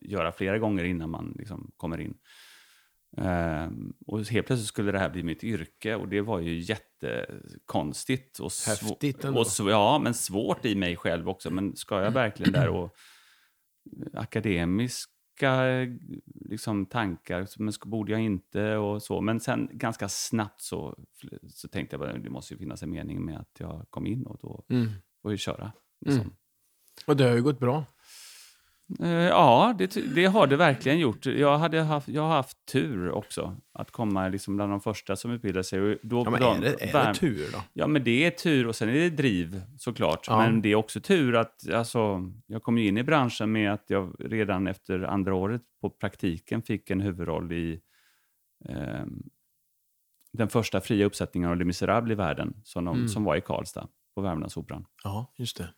göra 0.00 0.32
flera 0.32 0.58
gånger 0.58 0.84
innan 0.84 1.10
man 1.10 1.34
liksom 1.38 1.70
kommer 1.76 2.00
in. 2.00 2.14
Eh, 3.16 3.68
och 4.06 4.18
helt 4.24 4.46
plötsligt 4.46 4.68
skulle 4.68 4.92
det 4.92 4.98
här 4.98 5.10
bli 5.10 5.22
mitt 5.22 5.44
yrke 5.44 5.94
och 5.94 6.08
det 6.08 6.20
var 6.20 6.40
ju 6.40 6.58
jättekonstigt. 6.58 8.38
Och 8.38 8.50
Häftigt 8.66 9.24
ändå. 9.24 9.40
och 9.40 9.46
sv- 9.46 9.70
Ja, 9.70 9.98
men 9.98 10.14
svårt 10.14 10.64
i 10.64 10.74
mig 10.74 10.96
själv 10.96 11.28
också. 11.28 11.50
Men 11.50 11.76
ska 11.76 12.02
jag 12.02 12.10
verkligen 12.10 12.52
där 12.52 12.68
och 12.68 12.94
akademiska 15.42 15.98
liksom, 16.50 16.86
tankar, 16.86 17.48
men 17.58 17.72
borde 17.84 18.12
jag 18.12 18.20
inte 18.20 18.76
och 18.76 19.02
så. 19.02 19.20
Men 19.20 19.40
sen 19.40 19.68
ganska 19.72 20.08
snabbt 20.08 20.60
så, 20.60 20.98
så 21.48 21.68
tänkte 21.68 21.94
jag 21.94 22.00
bara 22.00 22.18
det 22.18 22.30
måste 22.30 22.54
ju 22.54 22.58
finnas 22.58 22.82
en 22.82 22.90
mening 22.90 23.24
med 23.24 23.38
att 23.38 23.56
jag 23.58 23.86
kom 23.90 24.06
in 24.06 24.26
och 24.26 24.38
då 24.42 24.64
Mm. 24.70 24.88
får 25.22 25.32
jag 25.32 25.38
köra. 25.38 25.72
Liksom. 26.00 26.20
Mm. 26.20 26.34
Och 27.06 27.16
det 27.16 27.24
har 27.24 27.36
ju 27.36 27.42
gått 27.42 27.58
bra. 27.60 27.84
Eh, 29.00 29.08
ja, 29.10 29.74
det, 29.78 30.14
det 30.14 30.24
har 30.26 30.46
det 30.46 30.56
verkligen 30.56 30.98
gjort. 30.98 31.26
Jag, 31.26 31.58
hade 31.58 31.80
haft, 31.80 32.08
jag 32.08 32.22
har 32.22 32.28
haft 32.28 32.56
tur 32.72 33.10
också 33.10 33.56
att 33.72 33.90
komma 33.90 34.28
liksom 34.28 34.56
bland 34.56 34.72
de 34.72 34.80
första 34.80 35.16
som 35.16 35.30
utbildade 35.30 35.64
sig. 35.64 35.80
Och 35.80 35.96
då, 36.02 36.22
Ja, 36.24 36.30
men 36.30 36.42
är 36.42 36.60
det, 36.60 36.94
är 36.94 37.06
det 37.06 37.14
tur 37.14 37.48
då? 37.52 37.58
Ja, 37.72 37.86
men 37.86 38.04
det 38.04 38.24
är 38.26 38.30
tur 38.30 38.66
och 38.66 38.76
sen 38.76 38.88
är 38.88 38.92
det 38.94 39.10
driv 39.10 39.62
såklart. 39.78 40.24
Ja. 40.28 40.36
Men 40.38 40.62
det 40.62 40.68
är 40.68 40.74
också 40.74 41.00
tur 41.00 41.36
att 41.36 41.68
alltså, 41.72 42.32
jag 42.46 42.62
kom 42.62 42.78
in 42.78 42.98
i 42.98 43.02
branschen 43.02 43.52
med 43.52 43.72
att 43.72 43.84
jag 43.86 44.14
redan 44.18 44.66
efter 44.66 45.00
andra 45.02 45.34
året 45.34 45.62
på 45.80 45.90
praktiken 45.90 46.62
fick 46.62 46.90
en 46.90 47.00
huvudroll 47.00 47.52
i 47.52 47.80
ehm, 48.68 49.22
den 50.32 50.48
första 50.48 50.80
fria 50.80 51.06
uppsättningen 51.06 51.50
av 51.50 51.56
Les 51.56 51.66
Misérables 51.66 52.12
i 52.12 52.14
världen 52.14 52.60
som, 52.64 52.84
de, 52.84 52.96
Mm. 52.96 53.08
som 53.08 53.24
var 53.24 53.36
i 53.36 53.40
Karlstad 53.40 53.88
på 54.14 54.20
Värmlandsoperan. 54.20 54.84
Ja, 55.04 55.32
just 55.36 55.56
det. 55.56 55.68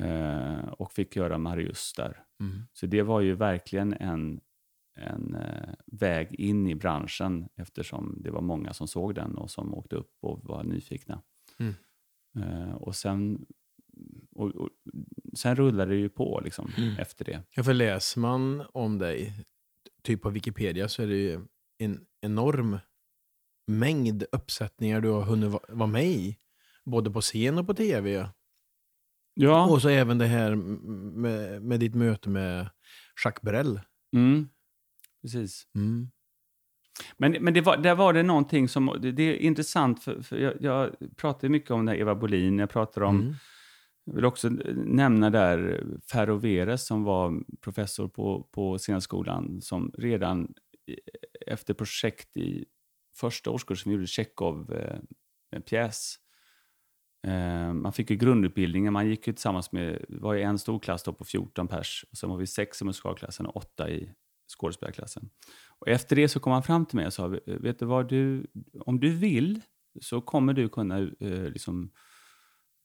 Eh, 0.00 0.58
och 0.68 0.92
fick 0.92 1.16
göra 1.16 1.38
Marius 1.38 1.92
där. 1.96 2.24
Mm. 2.40 2.62
Så 2.72 2.86
det 2.86 3.02
var 3.02 3.20
ju 3.20 3.34
verkligen 3.34 3.92
en, 3.92 4.40
en 4.96 5.34
eh, 5.34 5.74
väg 5.86 6.34
in 6.34 6.66
i 6.68 6.74
branschen 6.74 7.48
eftersom 7.56 8.18
det 8.22 8.30
var 8.30 8.40
många 8.40 8.72
som 8.72 8.88
såg 8.88 9.14
den 9.14 9.36
och 9.38 9.50
som 9.50 9.74
åkte 9.74 9.96
upp 9.96 10.16
och 10.20 10.40
var 10.44 10.64
nyfikna. 10.64 11.22
Mm. 11.58 11.74
Eh, 12.38 12.74
och 12.74 12.96
sen, 12.96 13.46
och, 14.32 14.50
och, 14.50 14.68
sen 15.36 15.56
rullade 15.56 15.92
det 15.92 15.98
ju 16.00 16.08
på 16.08 16.40
liksom, 16.44 16.70
Mm. 16.78 16.96
efter 16.98 17.24
det. 17.24 17.42
Ja, 17.50 17.62
för 17.62 17.74
läser 17.74 18.20
man 18.20 18.62
om 18.72 18.98
dig, 18.98 19.32
typ 20.02 20.22
på 20.22 20.30
Wikipedia, 20.30 20.88
så 20.88 21.02
är 21.02 21.06
det 21.06 21.16
ju 21.16 21.40
en 21.78 22.06
enorm 22.20 22.78
mängd 23.66 24.24
uppsättningar 24.32 25.00
du 25.00 25.08
har 25.08 25.22
hunnit 25.22 25.50
va- 25.50 25.60
vara 25.68 25.86
med 25.90 26.04
i. 26.06 26.36
Både 26.84 27.10
på 27.10 27.20
scen 27.20 27.58
och 27.58 27.66
på 27.66 27.74
tv. 27.74 28.28
Ja, 29.34 29.66
Och 29.66 29.82
så 29.82 29.88
även 29.88 30.18
det 30.18 30.26
här 30.26 30.54
med, 30.54 31.62
med 31.62 31.80
ditt 31.80 31.94
möte 31.94 32.28
med 32.28 32.70
Jacques 33.24 33.42
Brel. 33.42 33.80
mm, 34.14 34.48
precis. 35.22 35.66
Mm. 35.74 36.10
Men, 37.16 37.32
men 37.40 37.54
det 37.54 37.60
var, 37.60 37.76
där 37.76 37.94
var 37.94 38.12
det 38.12 38.22
någonting 38.22 38.68
som... 38.68 38.98
Det, 39.02 39.12
det 39.12 39.22
är 39.22 39.36
intressant, 39.36 40.02
för, 40.04 40.22
för 40.22 40.36
jag, 40.36 40.54
jag 40.60 40.90
pratar 41.16 41.48
mycket 41.48 41.70
om 41.70 41.88
här 41.88 41.96
Eva 41.96 42.14
Bolin, 42.14 42.58
jag 42.58 42.70
pratar 42.70 43.02
om 43.02 43.20
Mm. 43.20 43.34
Jag 44.04 44.14
vill 44.14 44.24
också 44.24 44.48
nämna 44.74 45.30
där 45.30 45.84
Ferro 46.12 46.36
Veres 46.36 46.86
som 46.86 47.04
var 47.04 47.44
professor 47.60 48.08
på, 48.08 48.48
på 48.52 48.78
scenskolan 48.78 49.60
som 49.60 49.92
redan 49.98 50.54
efter 51.46 51.74
projekt 51.74 52.36
i 52.36 52.64
första 53.16 53.50
årskursen 53.50 53.92
gjorde 53.92 54.06
Tjechov 54.06 54.72
eh, 54.72 54.98
en 55.50 55.62
pjäs. 55.62 56.16
Eh, 56.16 57.11
man 57.74 57.92
fick 57.92 58.10
ju 58.10 58.16
grundutbildningen, 58.16 58.92
man 58.92 59.08
gick 59.08 59.26
ju 59.26 59.32
tillsammans 59.32 59.72
med, 59.72 60.04
det 60.08 60.18
var 60.20 60.34
ju 60.34 60.42
en 60.42 60.58
stor 60.58 60.78
klass 60.78 61.02
på 61.02 61.24
14 61.24 61.68
pers 61.68 62.04
och 62.10 62.16
sen 62.16 62.30
var 62.30 62.36
vi 62.36 62.46
sex 62.46 62.82
i 62.82 62.84
musikalklassen 62.84 63.46
och 63.46 63.56
åtta 63.56 63.90
i 63.90 64.12
skådespelarklassen. 64.58 65.30
Och 65.78 65.88
efter 65.88 66.16
det 66.16 66.28
så 66.28 66.40
kom 66.40 66.52
han 66.52 66.62
fram 66.62 66.86
till 66.86 66.96
mig 66.96 67.06
och 67.06 67.12
sa, 67.12 67.26
vet 67.46 67.78
du 67.78 67.86
vad, 67.86 68.08
du, 68.08 68.46
om 68.80 69.00
du 69.00 69.10
vill 69.10 69.60
så 70.00 70.20
kommer 70.20 70.52
du 70.52 70.68
kunna 70.68 70.98
eh, 70.98 71.50
liksom, 71.50 71.90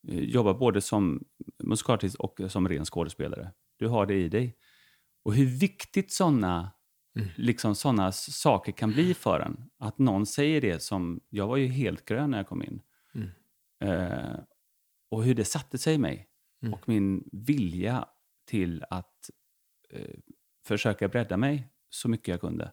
eh, 0.08 0.20
jobba 0.20 0.54
både 0.54 0.82
som 0.82 1.24
musikalartist 1.64 2.16
och 2.16 2.40
som 2.48 2.70
ren 2.70 2.86
skådespelare. 2.86 3.52
Du 3.78 3.88
har 3.88 4.06
det 4.06 4.16
i 4.16 4.30
dig. 4.30 4.58
Och 5.24 5.34
hur 5.34 5.46
viktigt 5.46 6.12
sådana 6.12 6.72
Mm. 7.18 7.30
liksom 7.36 7.76
såna 7.76 8.12
saker 8.12 8.72
kan 8.72 8.92
bli 8.92 9.14
för 9.14 9.40
en. 9.40 9.70
Att 9.80 9.98
någon 9.98 10.26
säger 10.26 10.62
det 10.62 10.84
som... 10.84 11.20
Jag 11.30 11.48
var 11.48 11.58
ju 11.58 11.68
helt 11.68 12.06
grön 12.06 12.32
när 12.32 12.38
jag 12.38 12.48
kom 12.48 12.64
in. 12.64 12.82
Eh, 13.80 14.40
och 15.12 15.24
hur 15.24 15.36
det 15.36 15.46
satte 15.46 15.78
sig 15.78 15.94
i 15.96 15.98
mig. 15.98 16.28
Mm. 16.62 16.74
Och 16.74 16.90
min 16.90 17.24
vilja 17.32 18.06
till 18.46 18.84
att 18.90 19.30
eh, 19.90 20.16
försöka 20.66 21.08
bredda 21.08 21.38
mig 21.38 21.70
så 21.90 22.10
mycket 22.10 22.28
jag 22.28 22.42
kunde. 22.42 22.72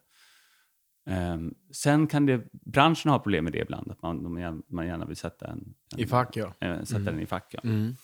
Ehm, 1.06 1.54
sen 1.72 2.06
kan 2.06 2.26
det, 2.26 2.48
branschen 2.52 3.10
ha 3.10 3.18
problem 3.18 3.44
med 3.44 3.52
det 3.52 3.58
ibland, 3.58 3.90
att 3.90 4.02
man, 4.02 4.62
man 4.68 4.86
gärna 4.86 5.06
vill 5.06 5.16
sätta, 5.16 5.46
en, 5.46 5.74
en, 5.94 6.00
I 6.00 6.06
fack, 6.06 6.36
ja. 6.36 6.54
eh, 6.60 6.82
sätta 6.82 7.00
Mm. 7.00 7.14
den 7.14 7.20
i 7.20 7.26
fack. 7.26 7.54
Ja. 7.54 7.60
Mm. 7.64 7.94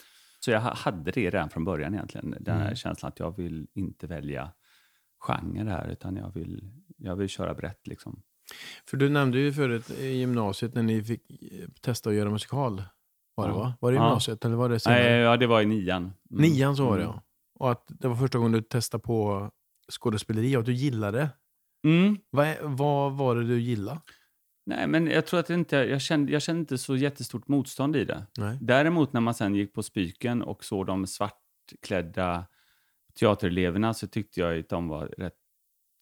Så 0.40 0.50
jag 0.50 0.60
ha- 0.60 0.74
hade 0.74 1.10
det 1.10 1.30
redan 1.30 1.50
från 1.50 1.64
början 1.64 1.94
egentligen, 1.94 2.30
den 2.40 2.56
här 2.56 2.64
Mm. 2.64 2.76
känslan 2.76 3.08
att 3.08 3.18
jag 3.18 3.36
vill 3.36 3.68
inte 3.74 4.06
välja 4.06 4.52
genre 5.18 5.70
här, 5.70 5.88
utan 5.90 6.16
jag 6.16 6.34
vill, 6.34 6.72
jag 6.96 7.16
vill 7.16 7.28
köra 7.28 7.54
brett. 7.54 7.86
Liksom. 7.86 8.22
För 8.86 8.96
du 8.96 9.08
nämnde 9.08 9.38
ju 9.38 9.52
förut 9.52 9.90
i 9.90 10.06
gymnasiet 10.06 10.74
när 10.74 10.82
ni 10.82 11.02
fick 11.04 11.22
eh, 11.30 11.68
testa 11.80 12.10
att 12.10 12.16
göra 12.16 12.30
musikal. 12.30 12.82
Var 13.34 13.48
det 13.48 13.54
Ja. 13.54 13.58
va? 13.58 13.74
Var 13.80 13.90
det 13.92 13.96
Ja. 13.96 14.04
gymnasiet 14.04 14.44
eller 14.44 14.56
var 14.56 14.68
det 14.68 14.80
senare? 14.80 15.02
Nej, 15.02 15.12
ja, 15.12 15.36
det 15.36 15.46
var 15.46 15.60
i 15.60 15.66
nian. 15.66 16.02
Mm. 16.02 16.12
Nian 16.42 16.76
så 16.76 16.84
var 16.84 16.96
det 16.98 17.04
Mm. 17.04 17.14
ja. 17.16 17.22
Och 17.58 17.70
att 17.70 17.84
det 17.88 18.08
var 18.08 18.16
första 18.16 18.38
gången 18.38 18.52
du 18.52 18.62
testade 18.62 19.02
på 19.02 19.50
skådespeleri 19.92 20.56
och 20.56 20.60
att 20.60 20.66
du 20.66 20.72
gillade 20.72 21.18
det. 21.18 21.28
Mm. 21.88 22.16
Vad, 22.30 22.56
vad 22.62 23.12
var 23.12 23.36
det 23.36 23.44
du 23.46 23.60
gillade? 23.60 24.00
Nej, 24.66 24.86
men 24.86 25.06
jag 25.06 25.26
tror 25.26 25.40
att 25.40 25.46
det 25.46 25.54
inte, 25.54 25.76
jag 25.76 26.00
kände, 26.00 26.32
jag 26.32 26.42
kände 26.42 26.60
inte 26.60 26.78
så 26.78 26.96
jättestort 26.96 27.48
motstånd 27.48 27.96
i 27.96 28.04
det. 28.04 28.26
Nej. 28.38 28.58
Däremot 28.60 29.12
när 29.12 29.20
man 29.20 29.34
sen 29.34 29.54
gick 29.54 29.74
på 29.74 29.82
Spiken 29.82 30.42
och 30.42 30.64
såg 30.64 30.86
de 30.86 31.06
svartklädda 31.06 32.44
teatereleverna 33.20 33.94
så 33.94 34.06
tyckte 34.06 34.40
jag 34.40 34.58
att 34.58 34.68
de 34.68 34.88
var 34.88 35.06
rätt 35.06 35.34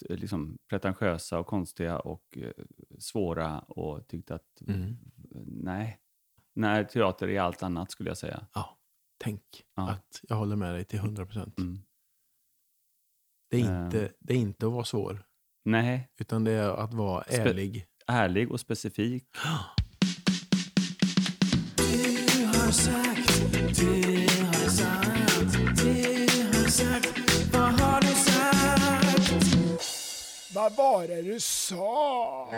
liksom, 0.09 0.59
pretentiösa 0.69 1.39
och 1.39 1.47
konstiga 1.47 1.99
och 1.99 2.39
eh, 2.39 2.53
svåra 2.99 3.59
och 3.59 4.09
tyckte 4.09 4.35
att 4.35 4.61
Mm. 4.69 4.97
nej, 5.47 6.01
när 6.55 6.85
teater 6.85 7.29
är 7.29 7.41
allt 7.41 7.63
annat 7.63 7.91
skulle 7.91 8.11
jag 8.11 8.19
säga. 8.19 8.47
Ja, 8.55 8.79
tänk 9.19 9.43
Ja. 9.77 9.91
att 9.91 10.21
jag 10.23 10.37
håller 10.37 10.57
med 10.57 10.75
dig 10.75 10.85
till 10.85 10.99
100 10.99 11.27
procent. 11.27 11.59
Mm. 11.59 11.79
Det, 13.51 13.61
är 13.61 13.65
Eh. 13.81 13.85
inte, 13.85 14.13
det 14.21 14.33
är 14.35 14.39
inte 14.39 14.67
att 14.67 14.73
vara 14.73 14.85
svår, 14.85 15.25
Nej, 15.65 16.09
utan 16.19 16.45
det 16.45 16.53
är 16.53 16.69
att 16.71 16.95
vara 16.95 17.23
Spe- 17.23 17.41
ärlig. 17.41 17.87
ärlig 18.07 18.51
och 18.53 18.61
specifik. 18.61 19.25
Vad 30.59 30.77
var 30.77 31.09
det 31.09 31.23
du 31.23 31.41
sa? 31.41 32.49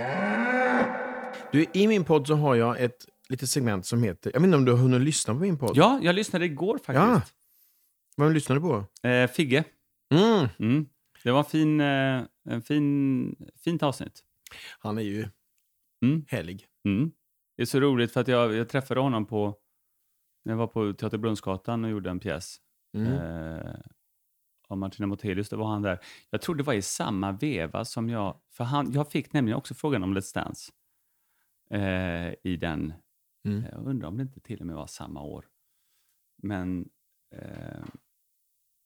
Du, 1.52 1.66
I 1.72 1.86
min 1.86 2.04
podd 2.04 2.26
så 2.26 2.34
har 2.34 2.54
jag 2.54 2.80
ett 2.80 3.06
litet 3.28 3.48
segment 3.50 3.86
som 3.86 4.02
heter... 4.02 4.30
Jag 4.34 4.40
vet 4.40 4.46
inte 4.46 4.56
om 4.56 4.64
du 4.64 4.72
har 4.72 4.78
hunnit 4.78 5.00
lyssna 5.00 5.34
på 5.34 5.40
min 5.40 5.58
podd? 5.58 5.72
Ja, 5.76 6.00
jag 6.02 6.14
lyssnade 6.14 6.44
igår 6.44 6.78
faktiskt. 6.78 7.34
Vem 8.16 8.32
lyssnar 8.32 8.56
du 8.56 8.62
på? 8.62 9.08
Eh, 9.08 9.30
Figge. 9.30 9.64
Mm. 10.14 10.48
Mm. 10.58 10.86
Det 11.22 11.30
var 11.30 11.38
en 11.38 11.44
fin, 11.44 11.80
eh, 11.80 12.22
en 12.48 12.62
fin, 12.62 13.36
fint 13.64 13.82
avsnitt. 13.82 14.20
Han 14.78 14.98
är 14.98 15.02
ju 15.02 15.28
Mm. 16.04 16.24
härlig. 16.28 16.66
Mm. 16.84 17.10
Det 17.56 17.62
är 17.62 17.66
så 17.66 17.80
roligt 17.80 18.12
för 18.12 18.20
att 18.20 18.28
jag, 18.28 18.54
jag 18.54 18.68
träffade 18.68 19.00
honom 19.00 19.26
på... 19.26 19.54
När 20.44 20.52
jag 20.52 20.58
var 20.58 20.66
på 20.66 20.92
Teater 20.92 21.18
Brunnsgatan 21.18 21.84
och 21.84 21.90
gjorde 21.90 22.10
en 22.10 22.18
pjäs. 22.20 22.56
Mm. 22.96 23.12
Eh, 23.12 23.74
av 24.70 24.78
Martina 24.78 25.06
Motelius, 25.06 25.48
då 25.48 25.56
var 25.56 25.66
han 25.66 25.82
där. 25.82 25.98
Jag 26.30 26.40
tror 26.40 26.54
det 26.54 26.62
var 26.62 26.74
i 26.74 26.82
samma 26.82 27.32
veva 27.32 27.84
som 27.84 28.08
jag... 28.08 28.40
För 28.50 28.64
han, 28.64 28.92
jag 28.92 29.10
fick 29.10 29.32
nämligen 29.32 29.58
också 29.58 29.74
frågan 29.74 30.02
om 30.02 30.16
Let's 30.16 30.34
Dance. 30.34 30.72
Eh, 31.70 32.34
I 32.42 32.56
den... 32.56 32.92
Mm. 33.44 33.64
Jag 33.72 33.86
undrar 33.86 34.08
om 34.08 34.16
det 34.16 34.22
inte 34.22 34.40
till 34.40 34.60
och 34.60 34.66
med 34.66 34.76
var 34.76 34.86
samma 34.86 35.22
år. 35.22 35.44
Men... 36.42 36.88
Eh, 37.34 37.84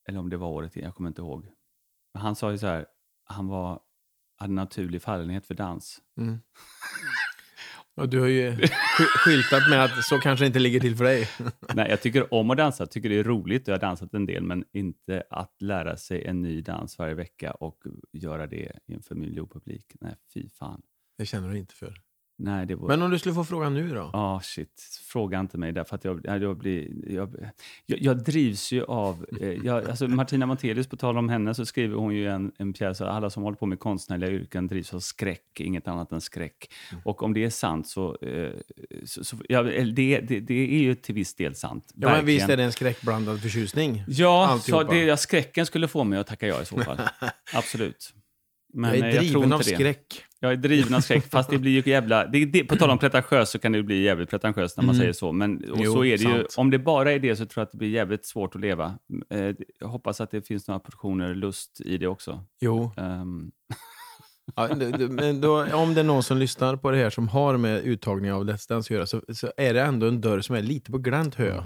eller 0.09 0.19
om 0.19 0.31
det 0.31 0.37
var 0.37 0.49
året 0.49 0.77
jag 0.77 0.95
kommer 0.95 1.09
inte 1.09 1.23
ihåg. 1.23 1.47
Men 2.15 2.23
han 2.23 2.37
sa 2.37 2.51
ju 2.51 2.59
så 2.59 2.67
här, 2.67 2.87
han 3.25 3.47
var, 3.47 3.81
hade 4.37 4.53
naturlig 4.53 5.03
fallenhet 5.03 5.47
för 5.47 5.55
dans. 5.55 6.03
Mm. 6.17 6.39
Och 7.97 8.09
du 8.09 8.21
har 8.21 8.27
ju 8.27 8.57
sky- 8.57 9.05
skyltat 9.25 9.71
med 9.71 9.85
att 9.85 10.05
så 10.05 10.19
kanske 10.19 10.47
inte 10.47 10.59
ligger 10.59 10.81
till 10.81 10.97
för 10.97 11.05
dig. 11.05 11.29
Nej, 11.75 11.91
jag 11.91 12.01
tycker 12.03 12.35
om 12.35 12.51
att 12.51 12.57
dansa, 12.57 12.87
tycker 12.87 13.09
det 13.09 13.19
är 13.19 13.25
roligt. 13.25 13.69
Jag 13.69 13.75
har 13.75 13.81
dansat 13.81 14.15
en 14.15 14.27
del, 14.27 14.43
men 14.43 14.65
inte 14.73 15.23
att 15.31 15.63
lära 15.63 15.97
sig 15.97 16.25
en 16.25 16.43
ny 16.43 16.61
dans 16.63 16.99
varje 16.99 17.15
vecka 17.15 17.51
och 17.53 17.83
göra 18.13 18.47
det 18.47 18.73
inför 18.87 19.15
miljonpublik. 19.15 19.87
Nej, 20.01 20.15
fy 20.35 20.49
fan. 20.49 20.83
Det 21.19 21.27
känner 21.27 21.49
du 21.49 21.59
inte 21.59 21.75
för. 21.75 22.01
Nej, 22.37 22.67
det 22.67 22.75
var... 22.75 22.89
Men 22.89 23.03
om 23.03 23.11
du 23.11 23.19
skulle 23.19 23.35
få 23.35 23.45
frågan 23.45 23.75
nu 23.75 23.95
då? 23.95 24.11
Ja, 24.13 24.41
shit. 24.45 25.01
Fråga 25.07 25.41
inte 25.41 25.59
mig 25.59 25.73
därför 25.73 25.97
att 25.97 26.05
jag, 26.05 26.21
jag, 26.25 26.43
jag 26.43 26.57
blir... 26.57 26.89
Jag, 27.15 27.37
jag, 27.87 28.03
jag 28.03 28.25
drivs 28.25 28.73
ju 28.73 28.85
av... 28.85 29.27
Eh, 29.41 29.49
jag, 29.49 29.89
alltså 29.89 30.09
Martina 30.09 30.47
Montelius, 30.47 30.87
på 30.87 30.97
tal 30.97 31.19
om 31.19 31.29
henne, 31.29 31.55
så 31.55 31.67
skriver 31.67 31.97
hon 31.97 32.15
ju 32.15 32.29
en, 32.29 32.53
en 32.59 32.73
pjäs. 32.73 33.01
Alla 33.01 33.31
som 33.31 33.43
håller 33.43 33.57
på 33.57 33.67
med 33.67 33.79
konstnärliga 33.79 34.31
yrken 34.31 34.67
drivs 34.67 34.95
av 34.95 35.01
skräck, 35.01 35.61
inget 35.61 35.89
annat 35.89 36.13
än 36.13 36.21
skräck. 36.21 36.73
Och 37.05 37.23
om 37.23 37.35
det 37.35 37.45
är 37.45 37.51
sant 37.51 37.89
så... 37.89 38.17
Eh, 38.17 38.51
så, 39.05 39.25
så 39.25 39.37
ja, 39.49 39.63
det, 39.63 40.21
det, 40.21 40.41
det 40.41 40.75
är 40.75 40.83
ju 40.83 40.95
till 40.95 41.15
viss 41.15 41.35
del 41.35 41.55
sant. 41.55 41.93
Ja, 41.95 42.09
men 42.09 42.27
visst 42.27 42.49
är 42.49 42.57
det 42.57 42.65
en 42.65 42.73
skräckblandad 42.73 43.41
förtjusning? 43.41 44.05
Ja, 44.07 44.61
så 44.63 44.83
det, 44.83 45.05
ja, 45.05 45.17
skräcken 45.17 45.67
skulle 45.67 45.89
få 45.89 46.05
mig 46.05 46.19
att 46.19 46.27
tacka 46.27 46.47
ja 46.47 46.63
i 46.63 46.65
så 46.65 46.79
fall. 46.79 47.01
Absolut. 47.55 48.15
Men 48.75 48.91
jag 48.91 48.99
eh, 48.99 49.05
är 49.05 49.09
jag 49.09 49.15
tror 49.15 49.23
driven 49.23 49.45
inte 49.45 49.57
av 49.57 49.61
skräck. 49.61 50.25
Jag 50.45 50.53
är 50.53 50.57
driven 50.57 50.95
av 50.95 51.01
skräck, 51.01 51.25
fast 51.31 51.51
det 51.51 51.59
blir 51.59 51.71
ju 51.87 51.91
jävla... 51.93 52.27
Det, 52.27 52.45
det, 52.45 52.65
på 52.65 52.77
tal 52.77 52.91
om 52.91 52.99
pretentiöst 52.99 53.53
så 53.53 53.59
kan 53.59 53.73
det 53.73 53.83
bli 53.83 54.03
jävligt 54.03 54.31
pretentiöst 54.31 54.77
när 54.77 54.85
man 54.85 54.95
Mm. 54.95 55.01
säger 55.03 55.13
så. 55.13 55.33
Men 55.33 55.71
och 55.71 55.79
Jo, 55.81 55.93
så 55.93 56.05
är 56.05 56.19
det 56.19 56.25
ju. 56.25 56.47
Om 56.57 56.71
det 56.71 56.79
bara 56.79 57.13
är 57.13 57.19
det 57.19 57.37
så 57.37 57.47
tror 57.47 57.61
jag 57.61 57.67
att 57.67 57.73
det 57.73 57.79
blir 57.79 57.89
jävligt 57.89 58.27
svårt 58.27 58.55
att 58.55 58.61
leva. 58.61 58.99
Eh, 59.31 59.55
jag 59.81 59.89
hoppas 59.89 60.21
att 60.21 60.31
det 60.31 60.43
finns 60.43 60.69
några 60.69 60.81
portioner 60.81 61.35
lust 61.35 61.81
i 61.81 61.99
det 61.99 62.07
också. 62.07 62.45
Jo. 62.61 62.91
Ehm, 62.97 63.51
Ja, 64.57 64.69
det- 64.69 65.09
men 65.09 65.41
då, 65.41 65.75
om 65.75 65.95
det 65.95 66.01
är 66.01 66.05
någon 66.05 66.23
som 66.23 66.39
lyssnar 66.39 66.77
på 66.77 66.91
det 66.91 66.97
här 66.97 67.11
som 67.11 67.29
har 67.29 67.57
med 67.57 67.83
uttagning 67.85 68.33
av 68.33 68.45
Let's 68.45 68.69
Dance 68.69 68.87
att 68.87 68.91
göra 68.91 69.07
så, 69.07 69.23
så 69.35 69.53
är 69.57 69.75
det 69.75 69.83
ändå 69.83 70.07
en 70.07 70.21
dörr 70.21 70.41
som 70.41 70.57
är 70.57 70.63
lite 70.63 70.91
på 70.91 70.99
glänt 70.99 71.35
hör 71.35 71.47
jag. 71.47 71.65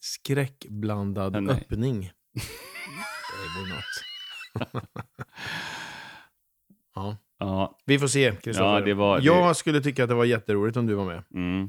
Skräckblandad 0.00 1.36
Ja, 1.36 1.40
nej. 1.40 1.54
öppning. 1.54 2.10
det 2.34 3.60
vore 3.60 3.74
något. 3.74 4.84
Ja. 6.94 7.16
ja, 7.38 7.78
Vi 7.86 7.98
får 7.98 8.06
se, 8.06 8.30
Kristoffer. 8.32 8.64
Ja, 8.78 8.80
det 8.80 8.94
var- 8.94 9.20
Jag 9.20 9.56
skulle 9.56 9.80
tycka 9.80 10.02
att 10.02 10.08
det 10.08 10.14
var 10.14 10.24
jätteroligt 10.24 10.76
om 10.76 10.86
du 10.86 10.94
var 10.94 11.04
med. 11.04 11.22
mm. 11.34 11.68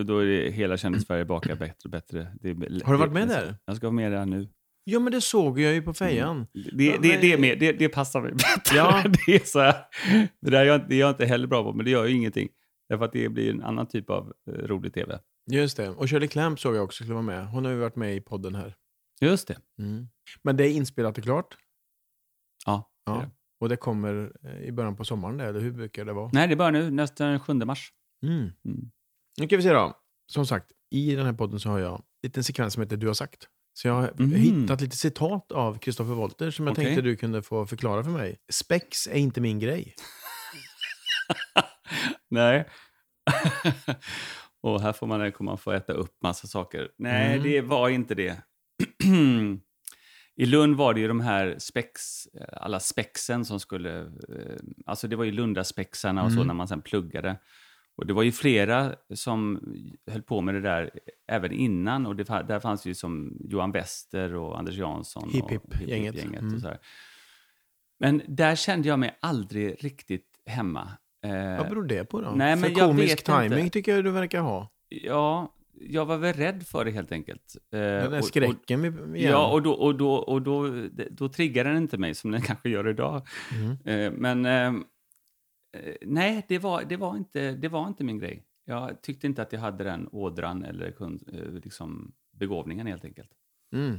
Och 0.00 0.06
Då 0.06 0.18
är 0.18 0.26
det 0.26 0.50
hela 0.50 0.76
Kändis-Sverige 0.76 1.24
bakar 1.24 1.54
bättre 1.56 1.76
och 1.84 1.90
bättre. 1.90 2.32
Det 2.40 2.50
är, 2.50 2.84
Har 2.84 2.92
du 2.92 2.98
varit 2.98 3.12
med 3.12 3.28
det- 3.28 3.34
där? 3.34 3.56
Jag 3.64 3.76
ska 3.76 3.86
vara 3.86 3.94
med 3.94 4.12
där 4.12 4.26
nu. 4.26 4.48
Ja, 4.84 5.00
men 5.00 5.12
det 5.12 5.20
såg 5.20 5.60
jag 5.60 5.72
ju 5.74 5.82
på 5.82 5.94
fejan. 5.94 6.46
Det, 6.52 6.96
det, 6.98 7.16
det, 7.20 7.32
är 7.32 7.38
med, 7.38 7.58
det, 7.58 7.72
det 7.72 7.88
passar 7.88 8.20
mig 8.22 8.32
bättre. 8.32 8.76
Ja. 8.76 9.02
Det, 9.26 9.34
är 9.34 9.44
så 9.44 9.60
här, 9.60 9.74
det 10.40 10.50
där 10.50 10.60
är 10.60 10.64
jag, 10.64 10.74
inte- 10.76 10.86
det 10.88 10.94
är 10.94 11.00
jag 11.00 11.10
inte 11.10 11.26
heller 11.26 11.46
bra 11.46 11.62
på, 11.62 11.72
men 11.72 11.84
det 11.84 11.90
gör 11.90 12.04
ju 12.06 12.14
ingenting. 12.14 12.48
Därför 12.88 13.04
att 13.04 13.12
det 13.12 13.28
blir 13.28 13.50
en 13.50 13.62
annan 13.62 13.86
typ 13.86 14.10
av 14.10 14.32
eh, 14.50 14.52
rolig 14.52 14.94
tv. 14.94 15.18
Just 15.50 15.76
det. 15.76 15.88
Och 15.90 16.10
Shirley 16.10 16.28
Clamp 16.28 16.60
såg 16.60 16.76
jag 16.76 16.84
också 16.84 16.96
skulle 17.04 17.14
vara 17.14 17.22
med. 17.22 17.46
Hon 17.46 17.64
har 17.64 17.72
ju 17.72 17.78
varit 17.78 17.96
med 17.96 18.16
i 18.16 18.20
podden 18.20 18.54
här. 18.54 18.74
Just 19.20 19.48
det. 19.48 19.56
Men 20.42 20.56
det 20.56 20.64
är 20.68 20.70
inspelat 20.70 21.18
och 21.18 21.24
klart. 21.24 21.56
Ja, 22.66 22.90
det 23.06 23.12
Ja. 23.12 23.30
Och 23.64 23.68
det 23.70 23.76
kommer 23.76 24.32
eh, 24.44 24.60
i 24.62 24.72
början 24.72 24.96
på 24.96 25.04
sommaren, 25.04 25.36
där, 25.36 25.46
eller 25.46 25.60
hur 25.60 25.72
brukar 25.72 26.04
det 26.04 26.12
vara? 26.12 26.30
Nej, 26.32 26.48
det 26.48 26.56
börjar 26.56 26.72
nu, 26.72 26.90
nästa 26.90 27.38
7 27.38 27.52
mars. 27.54 27.92
Mm. 28.26 28.36
Mm. 28.38 28.50
Nu 29.40 29.46
ska 29.46 29.56
vi 29.56 29.62
se 29.62 29.72
då. 29.72 29.96
Som 30.32 30.46
sagt, 30.46 30.72
i 30.90 31.14
den 31.14 31.26
här 31.26 31.32
podden 31.32 31.60
så 31.60 31.68
har 31.68 31.78
jag 31.78 31.94
en 31.94 32.02
liten 32.22 32.44
sekvens 32.44 32.74
som 32.74 32.82
heter 32.82 32.96
Du 32.96 33.06
har 33.06 33.14
sagt. 33.14 33.48
Så 33.72 33.88
jag 33.88 33.94
har 33.94 34.12
Mhm. 34.18 34.32
hittat 34.34 34.80
lite 34.80 34.96
citat 34.96 35.52
av 35.52 35.78
Kristoffer 35.78 36.14
Wolter 36.14 36.50
som 36.50 36.66
jag 36.66 36.72
Okej. 36.72 36.84
tänkte 36.84 37.02
du 37.02 37.16
kunde 37.16 37.42
få 37.42 37.66
förklara 37.66 38.04
för 38.04 38.10
mig. 38.10 38.38
Spex 38.52 39.06
är 39.06 39.14
inte 39.14 39.40
min 39.40 39.58
grej. 39.58 39.94
Nej. 42.30 42.68
och 44.62 44.80
här 44.80 44.92
får 44.92 45.06
man, 45.06 45.32
kommer 45.32 45.50
man 45.50 45.58
få 45.58 45.72
äta 45.72 45.92
upp 45.92 46.16
massa 46.22 46.46
saker. 46.46 46.88
Nej, 46.98 47.26
Mm. 47.32 47.42
det 47.42 47.60
var 47.60 47.88
inte 47.88 48.14
det. 48.14 48.42
I 50.36 50.46
Lund 50.46 50.76
var 50.76 50.94
det 50.94 51.00
ju 51.00 51.08
de 51.08 51.20
här 51.20 51.56
spex, 51.58 52.28
alla 52.52 52.80
spexen 52.80 53.44
som 53.44 53.60
skulle... 53.60 54.00
eh, 54.00 54.56
Alltså 54.86 55.08
det 55.08 55.16
var 55.16 55.24
ju 55.24 55.32
Lundaspexarna 55.32 56.24
och 56.24 56.30
så 56.30 56.36
Mm. 56.36 56.46
när 56.46 56.54
man 56.54 56.68
sen 56.68 56.82
pluggade. 56.82 57.36
Och 57.96 58.06
det 58.06 58.12
var 58.12 58.22
ju 58.22 58.32
flera 58.32 58.94
som 59.14 59.60
höll 60.10 60.22
på 60.22 60.40
med 60.40 60.54
det 60.54 60.60
där 60.60 60.90
även 61.28 61.52
innan. 61.52 62.06
Och 62.06 62.16
det, 62.16 62.24
där 62.24 62.60
fanns 62.60 62.86
ju 62.86 62.94
som 62.94 63.36
Johan 63.40 63.72
Wester 63.72 64.34
och 64.34 64.58
Anders 64.58 64.74
Jansson. 64.76 65.30
Hipp 65.32 65.44
och 65.44 65.50
Hipp, 65.50 65.88
gänget. 65.88 66.14
gänget 66.14 66.40
Mm. 66.40 66.54
och 66.54 66.60
så 66.60 66.68
här. 66.68 66.78
Men 68.00 68.22
där 68.28 68.54
kände 68.56 68.88
jag 68.88 68.98
mig 68.98 69.18
aldrig 69.20 69.84
riktigt 69.84 70.26
hemma. 70.46 70.90
Eh, 71.24 71.58
Vad 71.58 71.68
beror 71.68 71.84
det 71.84 72.04
på 72.04 72.20
då? 72.20 72.30
nej, 72.30 72.56
men 72.56 72.70
för 72.74 72.80
komisk 72.86 73.24
timing 73.24 73.58
inte. 73.58 73.70
tycker 73.72 73.94
jag 73.94 74.04
du 74.04 74.10
verkar 74.10 74.40
ha. 74.40 74.70
Ja, 74.88 75.54
jag 75.80 76.06
var 76.06 76.18
väl 76.18 76.32
rädd 76.34 76.66
för 76.66 76.84
det 76.84 76.90
helt 76.90 77.12
enkelt. 77.12 77.56
Eh, 77.70 77.78
Den 77.80 78.10
där 78.10 78.18
och- 78.18 78.24
skräcken 78.24 78.84
Och, 79.10 79.16
igen. 79.16 79.30
ja, 79.32 79.52
och, 79.52 79.62
då, 79.62 79.72
och, 79.72 79.94
då, 79.98 80.14
och 80.14 80.42
då, 80.42 80.88
då 81.10 81.28
triggar 81.28 81.64
den 81.64 81.76
inte 81.76 81.98
mig 81.98 82.14
som 82.14 82.30
den 82.30 82.40
kanske 82.42 82.68
gör 82.68 82.88
idag. 82.88 83.26
Mm. 83.54 83.70
Eh, 83.84 84.12
men 84.20 84.46
eh, 84.46 84.82
eh, 85.82 85.94
nej, 86.02 86.44
det 86.48 86.58
var, 86.58 86.82
det, 86.84 86.96
var 86.96 87.16
inte, 87.16 87.52
det 87.52 87.68
var 87.68 87.88
inte 87.88 88.04
min 88.04 88.18
grej. 88.18 88.44
Jag 88.64 89.02
tyckte 89.02 89.26
inte 89.26 89.42
att 89.42 89.52
jag 89.52 89.60
hade 89.60 89.84
den 89.84 90.08
ådran 90.12 90.64
eller 90.64 90.90
kun, 90.90 91.20
eh, 91.32 91.52
liksom 91.64 92.12
begåvningen 92.32 92.86
helt 92.86 93.04
enkelt. 93.04 93.30
Mm. 93.74 93.98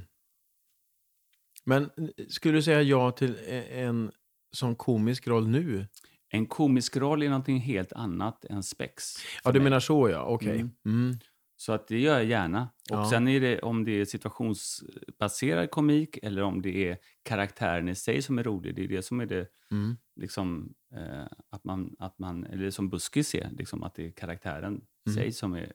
Men 1.64 1.90
skulle 2.30 2.54
du 2.58 2.62
säga 2.62 2.82
ja 2.82 3.12
till 3.12 3.38
e- 3.48 3.82
en 3.82 4.12
sån 4.52 4.76
komisk 4.76 5.28
roll 5.28 5.48
nu? 5.48 5.88
En 6.30 6.46
komisk 6.46 6.98
roll 6.98 7.24
är 7.24 7.30
någonting 7.30 7.60
helt 7.60 7.94
annat 7.94 8.46
än 8.46 8.64
spex. 8.64 9.04
Ja, 9.44 9.52
du 9.52 9.60
mig. 9.60 9.64
menar 9.64 9.80
så 9.80 10.10
ja. 10.10 10.22
Okej. 10.24 10.60
Mm. 10.60 10.72
Mm. 10.86 11.18
Så 11.58 11.74
att 11.74 11.88
det 11.88 12.00
gör 12.00 12.14
jag 12.14 12.26
gärna. 12.26 12.62
Och 12.92 12.98
Ja. 12.98 13.10
sen 13.10 13.28
är 13.28 13.40
det 13.42 13.60
om 13.62 13.86
det 13.86 13.92
är 13.92 14.06
situationsbaserad 14.06 15.72
komik 15.72 16.18
eller 16.24 16.42
om 16.42 16.62
det 16.62 16.90
är 16.90 16.98
karaktären 17.24 17.90
i 17.90 17.96
sig 17.96 18.22
som 18.22 18.40
är 18.40 18.44
rolig. 18.44 18.76
Det 18.76 18.84
är 18.84 18.88
det 18.88 19.02
som 19.02 19.20
är 19.20 19.26
det, 19.26 19.48
Mm. 19.72 19.98
liksom, 20.16 20.74
eh, 20.96 21.26
att 21.50 21.64
man, 21.64 21.96
att 22.00 22.20
man, 22.20 22.44
eller 22.46 22.72
som 22.72 22.90
Buskis 22.90 23.36
är, 23.36 23.50
liksom, 23.52 23.84
att 23.84 23.96
det 23.96 24.08
är 24.08 24.12
karaktären 24.12 24.76
i 25.06 25.10
Mm. 25.10 25.16
sig 25.24 25.32
som 25.32 25.54
är 25.54 25.74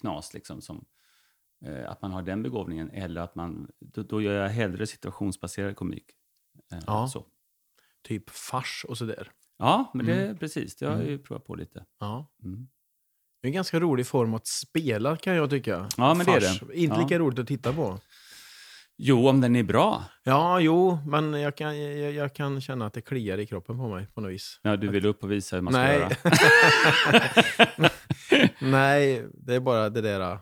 knas. 0.00 0.34
Liksom, 0.34 0.60
som, 0.60 0.84
eh, 1.64 1.90
att 1.90 2.02
man 2.02 2.10
har 2.12 2.22
den 2.22 2.42
begåvningen. 2.42 2.90
Eller 2.90 3.20
att 3.20 3.34
man, 3.34 3.70
då, 3.80 4.02
då 4.02 4.22
gör 4.22 4.34
jag 4.42 4.48
hellre 4.48 4.86
situationsbaserad 4.86 5.76
komik. 5.76 6.10
Eh, 6.72 6.78
Ja. 6.86 7.08
Så. 7.08 7.26
Typ 8.02 8.30
fars 8.30 8.84
och 8.88 8.98
sådär. 8.98 9.30
Ja, 9.58 9.90
men 9.94 10.06
det 10.06 10.36
precis. 10.40 10.76
Det 10.76 10.86
har 10.86 10.92
jag 10.92 11.00
Mm. 11.00 11.12
ju 11.12 11.18
provat 11.18 11.44
på 11.46 11.54
lite. 11.54 11.86
Ja. 11.98 12.32
Det 13.42 13.46
är 13.46 13.48
en 13.48 13.54
ganska 13.54 13.80
rolig 13.80 14.06
form 14.06 14.34
att 14.34 14.46
spela 14.46 15.16
kan 15.16 15.34
jag 15.34 15.50
tycka. 15.50 15.88
Ja, 15.96 16.14
men 16.14 16.26
det 16.26 16.32
är 16.32 16.40
det. 16.40 16.74
Inte 16.74 16.96
Ja. 16.96 17.02
lika 17.02 17.18
roligt 17.18 17.38
att 17.38 17.46
titta 17.46 17.72
på. 17.72 17.98
Jo, 19.02 19.28
om 19.28 19.40
den 19.40 19.56
är 19.56 19.62
bra. 19.62 20.04
Ja, 20.24 20.60
jo, 20.60 20.98
men 21.06 21.32
jag 21.32 21.56
kan, 21.56 21.80
jag, 21.80 22.12
jag 22.12 22.34
kan 22.34 22.60
känna 22.60 22.86
att 22.86 22.92
det 22.92 23.00
kliar 23.00 23.38
i 23.38 23.46
kroppen 23.46 23.76
på 23.78 23.88
mig 23.88 24.06
på 24.14 24.20
något 24.20 24.30
vis. 24.32 24.60
Ja, 24.62 24.76
du 24.76 24.88
vill 24.88 25.06
upp 25.06 25.22
och 25.24 25.32
visa 25.32 25.56
hur 25.56 25.62
man 25.62 25.72
ska 25.72 25.82
Nej. 25.82 25.98
göra. 25.98 26.10
Nej, 28.60 29.26
det 29.34 29.54
är 29.54 29.60
bara 29.60 29.90
det 29.90 30.00
där... 30.00 30.38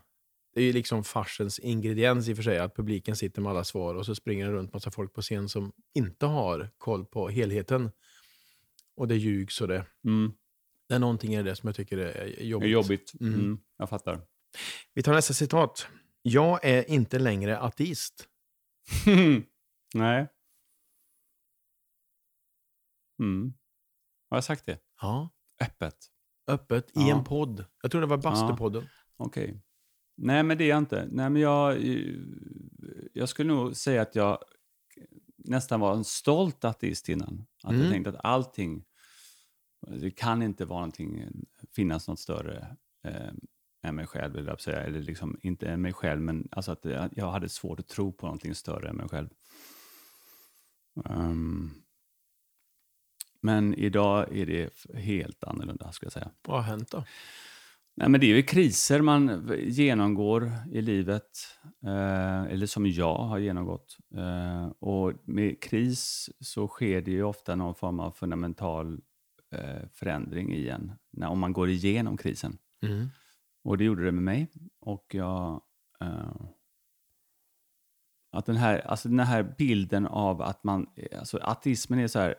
Det 0.54 0.60
är 0.60 0.64
ju 0.64 0.72
liksom 0.72 1.04
farsens 1.04 1.58
ingrediens 1.58 2.28
i 2.28 2.32
och 2.32 2.36
för 2.36 2.42
sig, 2.42 2.58
att 2.58 2.76
publiken 2.76 3.16
sitter 3.16 3.42
med 3.42 3.50
alla 3.50 3.64
svar 3.64 3.94
och 3.94 4.06
så 4.06 4.14
springer 4.14 4.46
det 4.46 4.52
runt 4.52 4.72
massa 4.72 4.90
folk 4.90 5.12
på 5.14 5.22
scen 5.22 5.48
som 5.48 5.72
inte 5.94 6.26
har 6.26 6.70
koll 6.78 7.04
på 7.04 7.28
helheten. 7.28 7.90
Och 8.96 9.08
det 9.08 9.16
ljugs 9.16 9.60
och 9.60 9.68
det... 9.68 9.84
Mm. 10.04 10.32
Det 10.88 10.94
är 10.94 10.98
någonting 10.98 11.34
i 11.34 11.42
det 11.42 11.56
som 11.56 11.66
jag 11.66 11.76
tycker 11.76 11.98
är 11.98 12.42
jobbigt. 12.42 12.66
är 12.66 12.70
jobbigt. 12.70 13.12
Mm. 13.20 13.34
Mm. 13.34 13.58
jag 13.76 13.88
fattar. 13.88 14.20
Vi 14.94 15.02
tar 15.02 15.12
nästa 15.12 15.34
citat. 15.34 15.86
Jag 16.22 16.64
är 16.64 16.90
inte 16.90 17.18
längre 17.18 17.58
ateist. 17.58 18.28
Nej. 19.94 20.28
Mm. 23.20 23.52
Har 24.30 24.36
jag 24.36 24.44
sagt 24.44 24.66
det? 24.66 24.78
Ja. 25.00 25.30
Öppet. 25.60 25.94
öppet 26.46 26.84
i 26.90 26.90
Ja. 26.94 27.18
en 27.18 27.24
podd. 27.24 27.64
Jag 27.82 27.90
tror 27.90 28.00
det 28.00 28.06
var 28.06 28.16
Bastupodden. 28.16 28.88
Okej. 29.16 29.62
Nej, 30.16 30.42
men 30.42 30.58
det 30.58 30.64
är 30.64 30.68
jag 30.68 30.78
inte. 30.78 31.08
Nej, 31.10 31.30
men 31.30 31.42
jag, 31.42 31.76
eh, 31.88 32.14
jag 33.12 33.28
skulle 33.28 33.52
nog 33.54 33.76
säga 33.76 34.02
att 34.02 34.14
jag 34.14 34.38
nästan 35.36 35.80
var 35.80 35.94
en 35.96 36.04
stolt 36.04 36.64
ateist 36.64 37.08
innan. 37.08 37.46
Att 37.62 37.70
Mm. 37.70 37.82
jag 37.82 37.92
tänkte 37.92 38.10
att 38.10 38.24
allting, 38.24 38.84
det 39.86 40.10
kan 40.10 40.42
inte 40.42 40.64
vara 40.64 40.78
någonting, 40.78 41.24
finnas 41.72 42.08
något 42.08 42.20
större 42.20 42.76
eh, 43.04 43.30
än 43.82 43.94
mig 43.94 44.06
själv, 44.06 44.34
vill 44.34 44.46
jag 44.46 44.60
säga. 44.60 44.82
Eller 44.82 45.02
liksom, 45.02 45.38
inte 45.42 45.68
än 45.68 45.80
mig 45.80 45.92
själv, 45.92 46.20
men 46.20 46.48
alltså 46.50 46.72
att 46.72 46.84
jag, 47.14 47.30
hade 47.30 47.48
svårt 47.48 47.80
att 47.80 47.88
tro 47.88 48.12
på 48.12 48.26
någonting 48.26 48.54
större 48.54 48.88
än 48.88 48.96
mig 48.96 49.08
själv. 49.08 49.28
Ehm, 51.04 51.70
men 53.40 53.74
idag 53.74 54.36
är 54.36 54.46
det 54.46 54.94
helt 54.94 55.44
annorlunda, 55.44 55.92
ska 55.92 56.06
jag 56.06 56.12
säga. 56.12 56.30
Vad 56.42 56.56
har 56.56 56.70
hänt 56.70 56.90
då? 56.90 57.04
Nej, 57.94 58.08
men 58.08 58.20
det 58.20 58.26
är 58.26 58.36
ju 58.36 58.42
kriser 58.42 59.00
man 59.00 59.50
genomgår 59.62 60.52
i 60.72 60.82
livet, 60.82 61.30
eh, 61.84 62.42
eller 62.42 62.66
som 62.66 62.86
jag 62.86 63.14
har 63.14 63.38
genomgått. 63.38 63.96
Eh, 64.16 64.66
och 64.78 65.12
med 65.24 65.62
kris 65.62 66.30
så 66.40 66.68
sker 66.68 67.00
det 67.00 67.10
ju 67.10 67.22
ofta 67.22 67.54
någon 67.54 67.74
form 67.74 68.00
av 68.00 68.10
fundamental 68.10 69.00
förändring 69.92 70.54
i 70.54 70.68
en, 70.68 70.92
när, 71.12 71.28
om 71.28 71.38
man 71.38 71.52
går 71.52 71.68
igenom 71.68 72.16
krisen. 72.16 72.58
Mm. 72.82 73.08
Och 73.64 73.78
det 73.78 73.84
gjorde 73.84 74.04
det 74.04 74.12
med 74.12 74.22
mig. 74.22 74.48
Och 74.80 75.06
jag... 75.14 75.62
Eh, 76.00 76.34
att 78.32 78.46
den 78.46 78.56
här, 78.56 78.78
alltså 78.78 79.08
den 79.08 79.20
här 79.20 79.54
bilden 79.58 80.06
av 80.06 80.42
att 80.42 80.64
man... 80.64 80.86
Alltså 81.18 81.38
ateismen 81.38 81.98
är 81.98 82.08
så 82.08 82.18
här... 82.18 82.34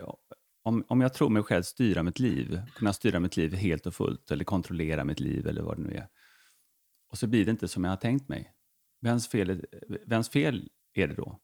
Om, 0.63 0.83
om 0.87 1.01
jag 1.01 1.13
tror 1.13 1.29
mig 1.29 1.43
själv 1.43 1.63
styra 1.63 2.03
mitt 2.03 2.19
liv, 2.19 2.61
kunna 2.75 2.93
styra 2.93 3.19
mitt 3.19 3.37
liv 3.37 3.53
helt 3.53 3.85
och 3.85 3.95
fullt 3.95 4.31
eller 4.31 4.43
kontrollera 4.43 5.03
mitt 5.03 5.19
liv 5.19 5.47
eller 5.47 5.61
vad 5.61 5.77
det 5.77 5.83
nu 5.83 5.93
är. 5.95 6.07
Och 7.09 7.17
så 7.17 7.27
blir 7.27 7.45
det 7.45 7.51
inte 7.51 7.67
som 7.67 7.83
jag 7.83 7.91
har 7.91 7.97
tänkt 7.97 8.29
mig. 8.29 8.53
Vems 9.01 9.27
fel 9.27 9.49
är, 9.49 9.65
vems 10.05 10.29
fel 10.29 10.69
är 10.93 11.07
det 11.07 11.13
då? 11.13 11.39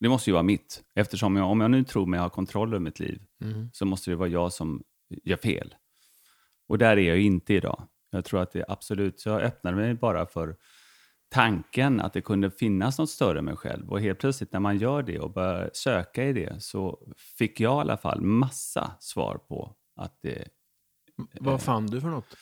Det 0.00 0.08
måste 0.08 0.30
ju 0.30 0.32
vara 0.32 0.42
mitt. 0.42 0.84
Eftersom 0.94 1.36
jag, 1.36 1.50
om 1.50 1.60
jag 1.60 1.70
nu 1.70 1.84
tror 1.84 2.06
mig 2.06 2.20
ha 2.20 2.30
kontroll 2.30 2.68
över 2.68 2.80
mitt 2.80 3.00
liv 3.00 3.22
Mm. 3.40 3.70
så 3.72 3.84
måste 3.84 4.10
det 4.10 4.16
vara 4.16 4.28
jag 4.28 4.52
som 4.52 4.84
gör 5.08 5.36
fel. 5.36 5.74
Och 6.68 6.78
där 6.78 6.96
är 6.96 7.08
jag 7.08 7.20
inte 7.20 7.54
idag. 7.54 7.88
Jag 8.10 8.24
tror 8.24 8.42
att 8.42 8.52
det 8.52 8.64
absolut, 8.68 9.20
så 9.20 9.28
jag 9.28 9.42
öppnade 9.42 9.76
mig 9.76 9.94
bara 9.94 10.26
för 10.26 10.56
tanken 11.28 12.00
att 12.00 12.12
det 12.12 12.20
kunde 12.20 12.50
finnas 12.50 12.98
något 12.98 13.10
större 13.10 13.38
än 13.38 13.44
mig 13.44 13.56
själv. 13.56 13.90
Och 13.90 14.00
helt 14.00 14.18
plötsligt 14.18 14.52
när 14.52 14.60
man 14.60 14.78
gör 14.78 15.02
det 15.02 15.18
och 15.20 15.32
börjar 15.32 15.70
söka 15.72 16.24
i 16.24 16.32
det 16.32 16.62
så 16.62 17.12
fick 17.38 17.60
jag 17.60 17.78
i 17.78 17.80
alla 17.80 17.96
fall 17.96 18.20
massa 18.20 18.90
svar 19.00 19.38
på 19.48 19.76
att 19.96 20.18
det... 20.22 20.48
Vad 21.40 21.62
fann 21.62 21.86
du 21.86 22.00
för 22.00 22.08
något? 22.08 22.36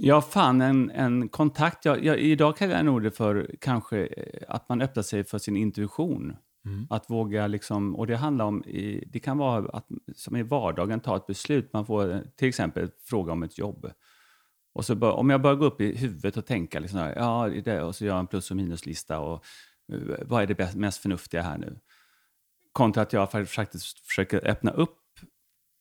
Jag 0.00 0.30
fann 0.30 0.60
en, 0.60 0.90
en 0.90 1.28
kontakt, 1.28 1.84
jag, 1.84 2.04
jag, 2.04 2.18
idag 2.18 2.56
kallar 2.56 2.74
jag 2.76 2.84
nog 2.84 3.02
det 3.02 3.10
för 3.10 3.54
kanske 3.60 4.06
eh, 4.06 4.42
att 4.48 4.68
man 4.68 4.82
öppnar 4.82 5.02
sig 5.02 5.24
för 5.24 5.38
sin 5.38 5.56
intuition. 5.56 6.36
Mm. 6.64 6.86
Att 6.90 7.10
våga 7.10 7.46
liksom, 7.46 7.96
och 7.96 8.06
det 8.06 8.16
handlar 8.16 8.44
om, 8.44 8.62
det 9.06 9.20
kan 9.22 9.38
vara 9.38 9.68
att 9.68 9.86
som 10.16 10.36
i 10.36 10.42
vardagen 10.42 11.00
ta 11.00 11.16
ett 11.16 11.26
beslut. 11.26 11.72
Man 11.72 11.86
får 11.86 12.22
till 12.36 12.48
exempel 12.48 12.90
fråga 13.04 13.32
om 13.32 13.42
ett 13.42 13.58
jobb. 13.58 13.90
Och 14.74 14.84
så 14.84 14.94
bör, 14.94 15.12
om 15.12 15.30
jag 15.30 15.42
börjar 15.42 15.56
gå 15.56 15.64
upp 15.64 15.80
i 15.80 15.96
huvudet 15.96 16.36
och 16.36 16.46
tänka, 16.46 16.80
liksom, 16.80 16.98
här, 16.98 17.14
ja, 17.16 17.50
det 17.64 17.82
och 17.82 17.96
så 17.96 18.04
gör 18.04 18.12
jag 18.12 18.20
en 18.20 18.26
plus 18.26 18.50
och 18.50 18.56
minuslista 18.56 19.20
och 19.20 19.44
eh, 19.92 20.26
vad 20.26 20.42
är 20.42 20.46
det 20.46 20.54
bäst, 20.54 20.76
mest 20.76 21.02
förnuftiga 21.02 21.42
här 21.42 21.58
nu? 21.58 21.78
Kontra 22.72 23.02
att 23.02 23.12
jag 23.12 23.48
faktiskt 23.48 23.98
försöker 23.98 24.48
öppna 24.48 24.70
upp 24.70 24.98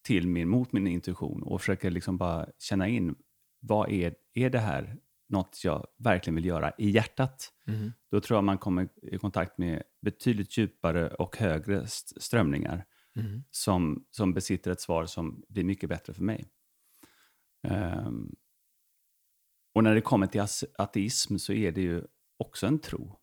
till 0.05 0.27
min, 0.27 0.49
mot 0.49 0.71
min 0.71 0.87
intuition 0.87 1.43
och 1.43 1.61
försöker 1.61 1.91
liksom 1.91 2.17
bara 2.17 2.47
känna 2.59 2.87
in, 2.87 3.15
vad 3.59 3.89
är, 3.89 4.15
är 4.33 4.49
det 4.49 4.59
här 4.59 4.97
något 5.29 5.61
jag 5.63 5.87
verkligen 5.97 6.35
vill 6.35 6.45
göra 6.45 6.73
i 6.77 6.89
hjärtat? 6.89 7.53
Mm. 7.67 7.91
Då 8.11 8.21
tror 8.21 8.37
jag 8.37 8.43
man 8.43 8.57
kommer 8.57 8.89
i 9.01 9.17
kontakt 9.17 9.57
med 9.57 9.83
betydligt 10.01 10.57
djupare 10.57 11.09
och 11.09 11.37
högre 11.37 11.83
st- 11.83 12.21
strömningar 12.21 12.85
Mm. 13.15 13.43
som, 13.51 14.05
som 14.11 14.33
besitter 14.33 14.71
ett 14.71 14.81
svar 14.81 15.05
som 15.05 15.43
blir 15.49 15.63
mycket 15.63 15.89
bättre 15.89 16.13
för 16.13 16.23
mig. 16.23 16.45
Ehm, 17.67 18.35
och 19.75 19.83
när 19.83 19.95
det 19.95 20.01
kommer 20.01 20.27
till 20.27 20.41
ateism 20.77 21.37
så 21.37 21.53
är 21.53 21.71
det 21.71 21.81
ju 21.81 22.03
också 22.37 22.67
en 22.67 22.79
tro. 22.79 23.19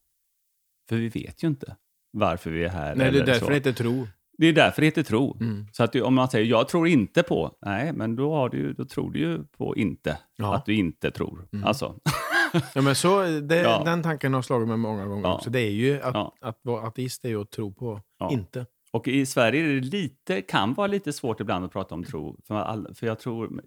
För 0.89 0.97
vi 0.97 1.09
vet 1.09 1.43
ju 1.45 1.49
inte 1.49 1.77
varför 2.11 2.51
vi 2.51 2.65
är 2.65 2.69
här. 2.69 2.97
Nej, 2.97 3.13
det 3.13 3.19
är 3.21 3.27
därför 3.27 3.41
så. 3.41 3.49
det 3.49 3.55
heter 3.55 3.73
tro. 3.73 4.07
Det 4.41 4.47
är 4.49 4.53
därför 4.53 4.83
det 4.83 4.87
heter 4.87 5.03
tro. 5.03 5.37
Mm. 5.41 5.67
Så 5.73 5.83
att 5.85 5.93
du, 5.93 6.03
om 6.03 6.15
man 6.15 6.29
säger 6.29 6.47
jag 6.47 6.69
tror 6.69 6.89
inte 6.89 7.23
på, 7.23 7.59
nej, 7.67 7.93
men 7.93 8.17
då, 8.17 8.35
har 8.35 8.49
du, 8.49 8.73
då 8.73 8.85
tror 8.85 9.11
du 9.11 9.19
ju 9.19 9.45
på 9.45 9.77
inte. 9.77 10.19
Ja. 10.37 10.55
Att 10.55 10.67
du 10.67 10.75
inte 10.75 11.11
tror. 11.11 11.49
Mm. 11.53 11.65
Alltså, 11.65 11.95
Ja, 12.75 12.83
men 12.83 12.95
så, 12.95 13.23
det, 13.23 13.57
Ja. 13.57 13.83
Den 13.85 14.03
tanken 14.03 14.35
har 14.35 14.43
slagit 14.43 14.69
mig 14.69 14.77
många 14.77 15.07
gånger 15.07 15.29
Ja. 15.29 15.35
också. 15.35 15.51
Det 15.51 15.61
är 15.61 15.71
ju 15.71 16.03
att, 16.03 16.15
Ja. 16.15 16.35
att 16.41 16.59
vara 16.63 16.87
ateist 16.87 17.25
är 17.25 17.29
ju 17.29 17.41
att 17.43 17.51
tro 17.51 17.75
på 17.75 18.01
inte. 18.31 18.67
Och 18.93 19.09
i 19.09 19.27
Sverige 19.27 19.63
är 19.65 19.75
det 19.75 19.81
lite, 19.81 20.43
kan 20.43 20.75
vara 20.75 20.87
lite 20.87 21.13
svårt 21.13 21.41
ibland 21.41 21.65
att 21.65 21.73
prata 21.73 21.95
om 21.95 22.05
tro. 22.05 22.37
För, 22.47 22.55
all, 22.55 22.95
för 22.95 23.07
jag 23.07 23.19
tror 23.19 23.63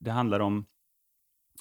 det 0.00 0.10
handlar 0.10 0.40
om 0.40 0.64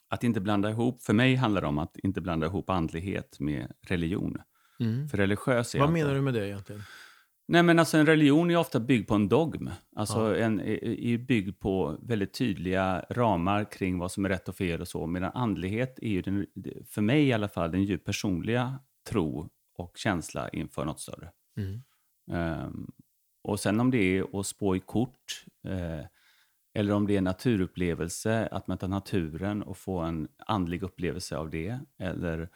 att 0.09 0.23
inte 0.23 0.41
blanda 0.41 0.69
ihop, 0.69 1.03
för 1.03 1.13
mig 1.13 1.36
handlar 1.36 1.61
det 1.61 1.67
om 1.67 1.77
att 1.77 1.97
inte 1.97 2.21
blanda 2.21 2.47
ihop 2.47 2.69
andlighet 2.69 3.39
med 3.39 3.71
religion. 3.88 4.38
Mm. 4.79 5.07
För 5.09 5.17
religiös 5.17 5.75
är 5.75 5.79
Vad 5.79 5.91
menar 5.91 6.13
du 6.13 6.21
med 6.21 6.34
det 6.34 6.47
egentligen? 6.47 6.81
Nej 7.48 7.64
men 7.64 7.80
alltså 7.80 7.98
en 7.98 8.06
religion 8.06 8.52
är 8.52 8.58
ofta 8.58 8.80
byggd 8.80 9.08
på 9.08 9.16
en 9.16 9.30
dogm. 9.30 9.70
Alltså 9.96 10.20
Ja. 10.20 10.36
en, 10.36 10.60
är, 10.60 11.18
byggd 11.18 11.60
på 11.60 11.98
väldigt 12.02 12.34
tydliga 12.34 13.06
ramar 13.10 13.72
kring 13.72 14.00
vad 14.00 14.12
som 14.12 14.26
är 14.26 14.30
rätt 14.30 14.50
och 14.50 14.56
fel 14.56 14.82
och 14.82 14.88
så. 14.88 15.08
Medan 15.08 15.32
andlighet 15.34 16.00
är 16.02 16.08
ju, 16.10 16.22
den, 16.22 16.46
för 16.89 17.02
mig 17.02 17.28
i 17.28 17.34
alla 17.34 17.48
fall, 17.48 17.72
den 17.72 17.84
djupt 17.84 18.06
personliga 18.06 18.80
tro 19.10 19.50
och 19.78 19.98
känsla 19.98 20.50
inför 20.50 20.86
något 20.86 21.00
större. 21.00 21.32
Mm. 21.58 21.82
Ehm, 22.32 22.91
och 23.44 23.60
sen 23.60 23.80
om 23.80 23.91
det 23.91 24.18
är 24.18 24.39
att 24.39 24.48
spå 24.48 24.76
i 24.76 24.80
kort, 24.80 25.46
eh, 25.68 26.06
eller 26.74 26.94
om 26.94 27.08
det 27.08 27.14
är 27.14 27.18
en 27.18 27.24
naturupplevelse, 27.24 28.48
att 28.52 28.68
möta 28.68 28.88
naturen 28.88 29.64
och 29.64 29.78
få 29.78 30.00
en 30.00 30.28
andlig 30.38 30.84
upplevelse 30.84 31.38
av 31.38 31.50
det, 31.50 31.80
eller, 31.98 32.50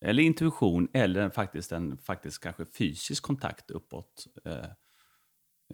eller 0.00 0.22
intuition, 0.22 0.88
eller 0.92 1.30
faktiskt 1.30 1.72
en 1.72 1.98
faktiskt 1.98 2.42
kanske 2.42 2.64
fysisk 2.64 3.22
kontakt 3.22 3.70
uppåt. 3.70 4.26
Eh, 4.44 4.66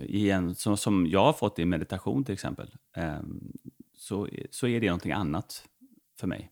i 0.00 0.30
en, 0.30 0.54
som, 0.54 0.76
som 0.76 1.06
jag 1.06 1.24
har 1.24 1.32
fått 1.32 1.58
i 1.58 1.64
meditation 1.64 2.24
till 2.24 2.32
exempel, 2.32 2.74
ehm, 2.96 3.52
så, 3.96 4.28
så 4.50 4.66
är 4.66 4.80
det 4.80 4.86
någonting 4.86 5.12
annat 5.12 5.68
för 6.20 6.26
mig 6.26 6.50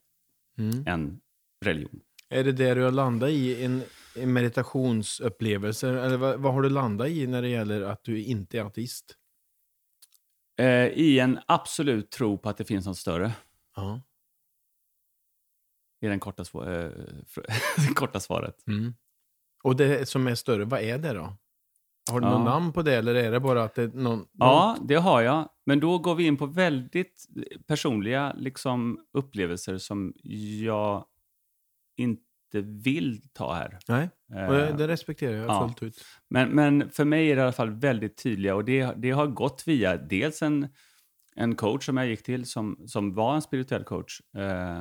Mm. 0.59 0.87
än 0.87 1.21
religion. 1.65 2.01
Är 2.29 2.45
det 2.45 2.53
det 2.53 2.75
du 2.75 2.83
har 2.83 2.91
landat 2.91 3.31
i, 3.31 3.65
en, 3.65 3.83
en 4.17 4.33
meditationsupplevelse? 4.33 5.89
Eller 6.01 6.17
vad, 6.17 6.41
vad 6.41 6.55
har 6.55 6.63
du 6.63 6.71
landat 6.71 7.09
i 7.09 7.27
när 7.27 7.43
det 7.43 7.49
gäller 7.49 7.83
att 7.83 8.05
du 8.05 8.23
inte 8.23 8.59
är 8.59 8.65
ateist? 8.65 9.17
Eh, 10.59 10.87
I 10.87 11.19
en 11.19 11.39
absolut 11.47 12.11
tro 12.11 12.39
på 12.39 12.49
att 12.49 12.57
det 12.57 12.65
finns 12.65 12.87
något 12.87 12.99
större. 12.99 13.33
Ja. 13.77 14.01
Är 16.07 16.11
den 16.11 16.21
korta, 16.21 16.45
det 16.55 16.93
korta 17.95 18.21
svaret. 18.21 18.67
Mm. 18.67 18.95
Och 19.65 19.77
det 19.77 20.09
som 20.09 20.27
är 20.27 20.35
större, 20.35 20.65
vad 20.65 20.81
är 20.81 20.99
det 20.99 21.13
då? 21.13 21.37
Har 22.11 22.21
du 22.21 22.27
Ja. 22.27 22.39
något 22.39 22.45
namn 22.45 22.73
på 22.73 22.83
det 22.83 22.95
eller 22.95 23.15
är 23.15 23.33
det 23.33 23.41
bara 23.41 23.63
att 23.65 23.75
det 23.75 23.83
är 23.83 23.89
någon... 23.89 24.27
Ja, 24.33 24.77
det 24.89 24.95
har 24.95 25.23
jag. 25.23 25.49
Men 25.67 25.81
då 25.81 25.99
går 25.99 26.15
vi 26.15 26.27
in 26.27 26.37
på 26.37 26.47
väldigt 26.47 27.27
personliga 27.67 28.33
liksom, 28.37 29.01
upplevelser 29.13 29.79
som 29.79 30.13
jag 30.63 31.05
inte 31.97 32.21
vill 32.63 33.23
ta 33.33 33.55
här. 33.55 33.79
Nej, 33.89 34.09
Eh, 34.35 34.47
och 34.47 34.55
det, 34.55 34.73
det 34.73 34.89
respekterar 34.89 35.33
jag 35.37 35.47
ja. 35.47 35.69
fullt 35.69 35.83
ut. 35.83 36.05
Men, 36.31 36.49
men 36.49 36.91
för 36.91 37.05
mig 37.05 37.31
är 37.31 37.37
det 37.37 37.41
i 37.41 37.43
alla 37.43 37.53
fall 37.53 37.71
väldigt 37.71 38.17
tydliga 38.23 38.55
och 38.55 38.65
det, 38.65 38.93
det 38.97 39.11
har 39.11 39.27
gått 39.27 39.63
via 39.67 39.97
dels 39.97 40.43
en, 40.43 40.69
en 41.37 41.57
coach 41.57 41.87
som 41.87 41.97
jag 41.97 42.07
gick 42.07 42.23
till 42.23 42.47
som, 42.47 42.83
som 42.87 43.15
var 43.15 43.35
en 43.35 43.43
spirituell 43.43 43.85
coach 43.85 44.21
eh, 44.37 44.81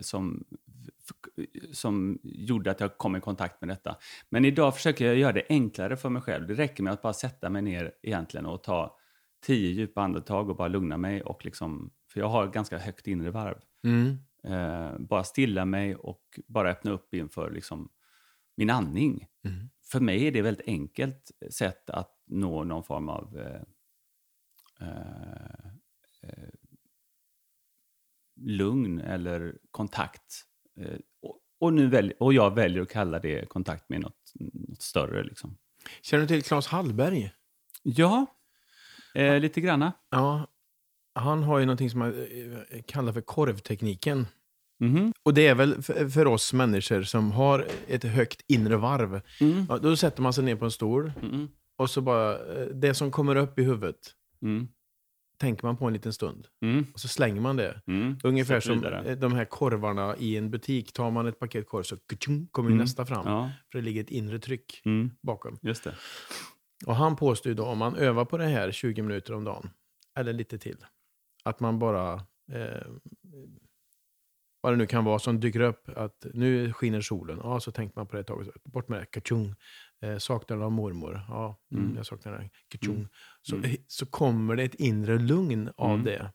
som, 0.00 0.44
f- 0.98 1.46
som 1.72 2.18
gjorde 2.22 2.70
att 2.70 2.80
jag 2.80 2.98
kom 2.98 3.16
i 3.16 3.20
kontakt 3.20 3.60
med 3.60 3.68
detta. 3.68 3.96
Men 4.28 4.44
idag 4.44 4.74
försöker 4.74 5.06
jag 5.06 5.16
göra 5.16 5.32
det 5.32 5.46
enklare 5.48 5.96
för 5.96 6.08
mig 6.08 6.22
själv. 6.22 6.46
Det 6.46 6.54
räcker 6.54 6.82
med 6.82 6.92
att 6.92 7.02
bara 7.02 7.12
sätta 7.12 7.50
mig 7.50 7.62
ner 7.62 7.92
egentligen 8.02 8.46
och 8.46 8.62
ta 8.62 8.98
tio 9.46 9.70
djupa 9.70 10.02
andetag 10.02 10.50
och 10.50 10.56
bara 10.56 10.68
lugna 10.68 10.96
mig. 10.96 11.22
Och 11.22 11.44
liksom, 11.44 11.90
för 12.10 12.20
jag 12.20 12.28
har 12.28 12.46
ganska 12.46 12.78
högt 12.78 13.06
inre 13.06 13.30
varv. 13.30 13.58
Mm. 13.84 14.16
Eh, 14.44 14.98
bara 14.98 15.24
stilla 15.24 15.64
mig 15.64 15.96
och 15.96 16.40
bara 16.46 16.70
öppna 16.70 16.90
upp 16.90 17.14
inför 17.14 17.50
liksom, 17.50 17.88
min 18.56 18.70
andning 18.70 19.26
Mm. 19.44 19.68
för 19.84 20.00
mig 20.00 20.26
är 20.26 20.32
det 20.32 20.38
ett 20.38 20.44
väldigt 20.44 20.68
enkelt 20.68 21.30
sätt 21.50 21.90
att 21.90 22.22
nå 22.26 22.64
någon 22.64 22.84
form 22.84 23.08
av 23.08 23.38
eh, 23.38 23.62
eh, 24.80 25.70
eh, 26.22 26.48
lugn 28.40 29.00
eller 29.00 29.54
kontakt. 29.70 30.44
Eh, 30.80 30.98
och, 31.22 31.38
och, 31.60 31.72
nu 31.72 31.86
välj, 31.88 32.12
och 32.20 32.32
jag 32.34 32.54
väljer 32.54 32.82
att 32.82 32.88
kalla 32.90 33.18
det 33.18 33.48
kontakt 33.48 33.88
med 33.88 34.00
något, 34.00 34.32
något 34.34 34.82
större. 34.82 35.22
Liksom. 35.24 35.56
Känner 36.02 36.22
du 36.22 36.28
till 36.28 36.42
Claes 36.42 36.66
Hallberg? 36.66 37.32
Ja, 37.82 38.26
eh, 39.14 39.40
lite 39.40 39.60
granna. 39.60 39.92
Ja, 40.10 40.46
han 41.14 41.42
har 41.42 41.58
ju 41.58 41.66
någonting 41.66 41.90
som 41.90 41.98
man 41.98 42.08
eh, 42.70 42.82
kallar 42.86 43.12
för 43.12 43.20
korvtekniken. 43.20 44.26
Mhm. 44.80 45.12
Och 45.22 45.34
det 45.34 45.46
är 45.46 45.54
väl 45.54 45.82
för, 45.82 46.26
oss 46.26 46.52
människor 46.52 47.02
som 47.02 47.32
har 47.32 47.66
ett 47.88 48.04
högt 48.04 48.40
inre 48.48 48.76
varv. 48.76 49.20
Mm. 49.40 49.66
Ja, 49.68 49.78
då 49.78 49.96
sätter 49.96 50.22
man 50.22 50.32
sig 50.32 50.44
ner 50.44 50.56
på 50.56 50.64
en 50.64 50.70
stol 50.70 51.12
Mm. 51.22 51.48
och 51.76 51.90
så 51.90 52.00
bara, 52.00 52.54
eh, 52.54 52.66
det 52.66 52.94
som 52.94 53.10
kommer 53.10 53.36
upp 53.36 53.58
i 53.58 53.62
huvudet 53.62 54.14
Mm. 54.42 54.68
Tänker 55.38 55.66
man 55.66 55.76
på 55.76 55.86
en 55.86 55.92
liten 55.92 56.12
stund. 56.12 56.46
Mm. 56.62 56.86
Och 56.94 57.00
så 57.00 57.08
slänger 57.08 57.40
man 57.40 57.56
det. 57.56 57.80
Mm. 57.86 58.16
Ungefär 58.24 58.60
som 58.60 58.84
eh, 58.84 59.16
de 59.18 59.32
här 59.32 59.44
korvarna 59.44 60.16
i 60.16 60.36
en 60.36 60.50
butik. 60.50 60.92
Tar 60.92 61.10
man 61.10 61.26
ett 61.26 61.38
paket 61.38 61.66
korv 61.68 61.82
så 61.82 61.96
kommer 62.50 62.68
Mm. 62.70 62.78
nästa 62.78 63.06
fram. 63.06 63.26
Ja. 63.26 63.50
För 63.72 63.78
det 63.78 63.84
ligger 63.84 64.00
ett 64.00 64.10
inre 64.10 64.38
tryck 64.38 64.82
Mm. 64.84 65.10
bakom. 65.22 65.58
Just 65.62 65.84
det. 65.84 65.94
Och 66.86 66.96
han 66.96 67.16
påstår 67.16 67.54
då 67.54 67.64
om 67.64 67.78
man 67.78 67.96
övar 67.96 68.24
på 68.24 68.38
det 68.38 68.44
här 68.46 68.70
20 68.72 69.02
minuter 69.02 69.34
om 69.34 69.44
dagen, 69.44 69.70
eller 70.18 70.32
lite 70.32 70.58
till, 70.58 70.76
att 71.44 71.60
man 71.60 71.78
bara, 71.78 72.12
eh, 72.52 72.86
vad 74.70 74.74
det 74.74 74.78
nu 74.78 74.86
kan 74.86 75.04
vara 75.04 75.18
som 75.18 75.40
dyker 75.40 75.60
upp, 75.60 75.88
att 75.96 76.26
nu 76.34 76.72
skiner 76.72 77.00
solen, 77.00 77.40
ja 77.42 77.60
så 77.60 77.72
tänker 77.72 77.98
man 77.98 78.06
på 78.06 78.14
det 78.16 78.20
ett 78.20 78.26
tag, 78.26 78.48
bort 78.64 78.88
med 78.88 79.00
det, 79.00 79.06
kachung, 79.06 79.54
eh, 80.02 80.18
saknar 80.18 80.58
av 80.60 80.72
mormor, 80.72 81.20
ja 81.28 81.60
mm, 81.72 81.84
Mm. 81.84 81.96
jag 81.96 82.06
saknar 82.06 82.32
det, 82.32 82.50
kachung. 82.68 82.96
Mm. 82.96 83.08
Så, 83.42 83.56
Mm. 83.56 83.76
så 83.86 84.06
kommer 84.06 84.56
det 84.56 84.62
ett 84.62 84.74
inre 84.74 85.18
lugn 85.18 85.70
av 85.76 85.90
Mm. 85.90 86.04
det, 86.04 86.32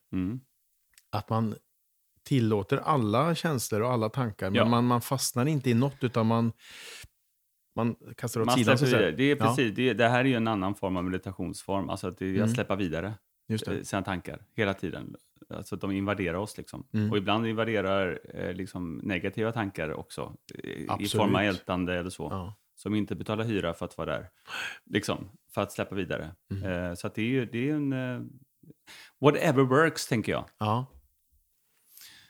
att 1.11 1.29
man 1.29 1.55
tillåter 2.23 2.77
alla 2.77 3.35
känslor 3.35 3.81
och 3.81 3.91
alla 3.91 4.09
tankar, 4.09 4.49
men 4.49 4.55
Ja. 4.57 4.65
man, 4.65 4.85
man 4.85 5.01
fastnar 5.01 5.45
inte 5.45 5.69
i 5.69 5.73
något, 5.73 6.03
utan 6.03 6.27
man, 6.27 6.51
man 7.75 7.95
kastar 8.17 8.41
åt 8.41 8.45
Man 8.47 8.57
sidan. 8.57 8.73
att. 8.73 9.17
Det, 9.17 9.23
är 9.23 9.35
Ja. 9.35 9.45
precis, 9.45 9.75
det, 9.75 9.93
det 9.93 10.07
här 10.09 10.19
är 10.19 10.25
ju 10.29 10.33
en 10.35 10.47
annan 10.47 10.75
form 10.75 10.97
av 10.97 11.03
meditationsform. 11.03 11.89
Alltså 11.89 12.07
att 12.07 12.17
det, 12.17 12.25
jag 12.27 12.37
Mm. 12.37 12.49
släpper 12.55 12.75
vidare 12.75 13.07
eh, 13.07 13.13
sina 13.83 14.01
tankar 14.01 14.45
hela 14.55 14.73
tiden. 14.73 15.15
Alltså 15.49 15.75
de 15.75 15.91
invaderar 15.91 16.37
oss. 16.37 16.57
Liksom. 16.57 16.87
Mm. 16.93 17.11
Och 17.11 17.17
ibland 17.17 17.47
invaderar 17.47 18.19
eh, 18.33 18.53
liksom, 18.53 18.97
negativa 19.03 19.51
tankar 19.51 19.93
också. 19.93 20.35
eh, 20.63 20.69
I 20.69 20.85
Absolut. 20.89 21.11
form 21.11 21.35
av 21.35 21.41
ältande 21.41 21.99
eller 21.99 22.09
så. 22.09 22.27
Ja. 22.31 22.55
Som 22.75 22.95
inte 22.95 23.15
betalar 23.15 23.43
hyra 23.43 23.73
för 23.73 23.85
att 23.85 23.97
vara 23.97 24.11
där. 24.11 24.29
Liksom, 24.85 25.29
för 25.53 25.61
att 25.61 25.71
släppa 25.71 25.95
vidare. 25.95 26.35
Mm. 26.51 26.71
Eh, 26.71 26.93
så 26.93 27.07
det 27.15 27.21
är 27.21 27.25
ju 27.25 27.45
det 27.45 27.69
är 27.69 27.73
en... 27.75 27.93
Eh, 27.93 28.21
whatever 29.19 29.63
works, 29.63 30.07
tänker 30.07 30.31
jag. 30.31 30.45
Ja. 30.57 30.85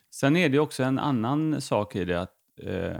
Sen 0.10 0.36
är 0.36 0.50
det 0.50 0.60
också 0.60 0.84
en 0.84 1.00
annan 1.00 1.62
sak 1.62 1.96
i 1.96 2.06
det 2.06 2.22
att 2.22 2.36
eh, 2.62 2.98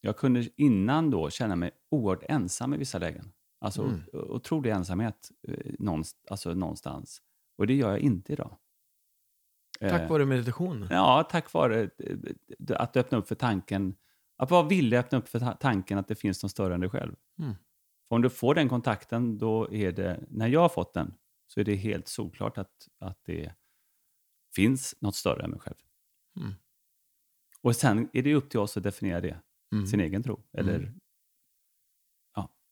jag 0.00 0.16
kunde 0.16 0.48
innan 0.56 1.10
då 1.10 1.30
känna 1.30 1.56
mig 1.56 1.70
oerhört 1.90 2.24
ensam 2.28 2.74
i 2.74 2.76
vissa 2.76 2.98
lägen. 2.98 3.32
Alltså 3.60 3.82
Mm. 3.82 4.00
otrolig 4.12 4.70
ensamhet 4.70 5.30
eh, 5.48 5.72
någonst, 5.78 6.16
alltså 6.30 6.54
någonstans. 6.54 7.22
Och 7.58 7.66
det 7.66 7.74
gör 7.74 7.90
jag 7.90 7.98
inte 8.00 8.32
idag. 8.32 8.58
Tack 9.80 10.00
Eh, 10.02 10.08
vare 10.08 10.24
meditation. 10.26 10.86
Ja, 10.90 11.28
tack 11.30 11.52
vare 11.52 11.90
eh, 11.98 12.16
att 12.80 12.96
öppna 12.96 13.18
upp 13.18 13.28
för 13.28 13.34
tanken. 13.34 13.96
Att 14.36 14.50
vara 14.50 14.68
villig 14.68 14.96
att 14.96 15.04
öppna 15.06 15.18
upp 15.18 15.28
för 15.28 15.38
ta- 15.40 15.52
tanken 15.52 15.98
att 15.98 16.08
det 16.08 16.14
finns 16.14 16.42
något 16.42 16.50
större 16.52 16.74
än 16.74 16.80
dig 16.80 16.90
själv. 16.90 17.16
Mm. 17.38 17.54
För 18.08 18.14
om 18.16 18.22
du 18.22 18.30
får 18.30 18.54
den 18.54 18.68
kontakten, 18.68 19.38
då 19.38 19.72
är 19.72 19.92
det, 19.92 20.24
när 20.28 20.48
jag 20.48 20.60
har 20.60 20.68
fått 20.68 20.94
den, 20.94 21.14
så 21.46 21.60
är 21.60 21.64
det 21.64 21.74
helt 21.74 22.08
solklart 22.08 22.58
att, 22.58 22.88
att 22.98 23.24
det 23.24 23.54
finns 24.54 24.94
något 25.00 25.14
större 25.16 25.44
än 25.44 25.50
mig 25.50 25.60
själv. 25.60 25.76
Mm. 26.40 26.52
Och 27.62 27.76
sen 27.76 28.08
är 28.12 28.22
det 28.22 28.34
upp 28.34 28.50
till 28.50 28.60
oss 28.60 28.76
att 28.76 28.82
definiera 28.82 29.20
det, 29.20 29.40
Mm. 29.72 29.86
sin 29.86 30.00
egen 30.00 30.22
tro. 30.22 30.42
Eller, 30.52 30.78
Mm. 30.78 31.00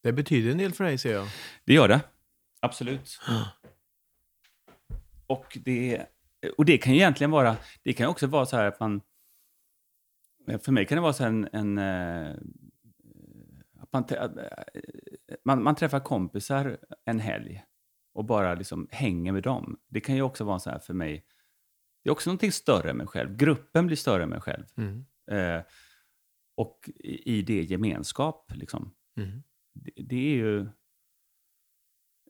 Det 0.06 0.12
betyder 0.12 0.50
en 0.50 0.58
del 0.58 0.72
för 0.72 0.84
dig, 0.84 0.98
ser 0.98 1.12
jag. 1.12 1.28
Det 1.64 1.74
gör 1.74 1.88
det, 1.88 2.00
absolut. 2.60 3.20
Och 5.26 5.58
det, 5.64 6.06
och 6.56 6.64
det 6.64 6.78
kan 6.78 6.92
ju 6.92 6.98
egentligen 6.98 7.30
vara, 7.30 7.56
det 7.82 7.92
kan 7.92 8.06
också 8.06 8.26
vara 8.26 8.46
så 8.46 8.56
här 8.56 8.64
att 8.64 8.80
man, 8.80 9.00
för 10.62 10.72
mig 10.72 10.86
kan 10.86 10.96
det 10.96 11.02
vara 11.02 11.12
så 11.12 11.22
här 11.22 11.30
en, 11.30 11.48
en 11.52 11.78
eh, 11.78 12.36
att 13.80 13.92
man, 13.92 14.04
man, 15.44 15.62
man 15.62 15.74
träffar 15.74 16.00
kompisar 16.00 16.78
en 17.04 17.20
helg 17.20 17.64
och 18.12 18.24
bara 18.24 18.54
liksom 18.54 18.88
hänger 18.90 19.32
med 19.32 19.42
dem. 19.42 19.80
Det 19.88 20.00
kan 20.00 20.14
ju 20.14 20.22
också 20.22 20.44
vara 20.44 20.58
så 20.58 20.70
här 20.70 20.78
för 20.78 20.94
mig, 20.94 21.24
det 22.02 22.10
är 22.10 22.12
också 22.12 22.30
någonting 22.30 22.52
större 22.52 22.90
än 22.90 22.96
mig 22.96 23.06
själv. 23.06 23.36
Gruppen 23.36 23.86
blir 23.86 23.96
större 23.96 24.22
än 24.22 24.28
mig 24.28 24.40
själv. 24.40 24.64
Mm. 24.76 25.06
Eh, 25.30 25.62
och 26.54 26.90
i, 26.94 27.38
i 27.38 27.42
det 27.42 27.62
gemenskap, 27.62 28.52
liksom. 28.54 28.94
Mm. 29.16 29.42
Det, 29.96 30.16
är 30.16 30.36
ju... 30.36 30.60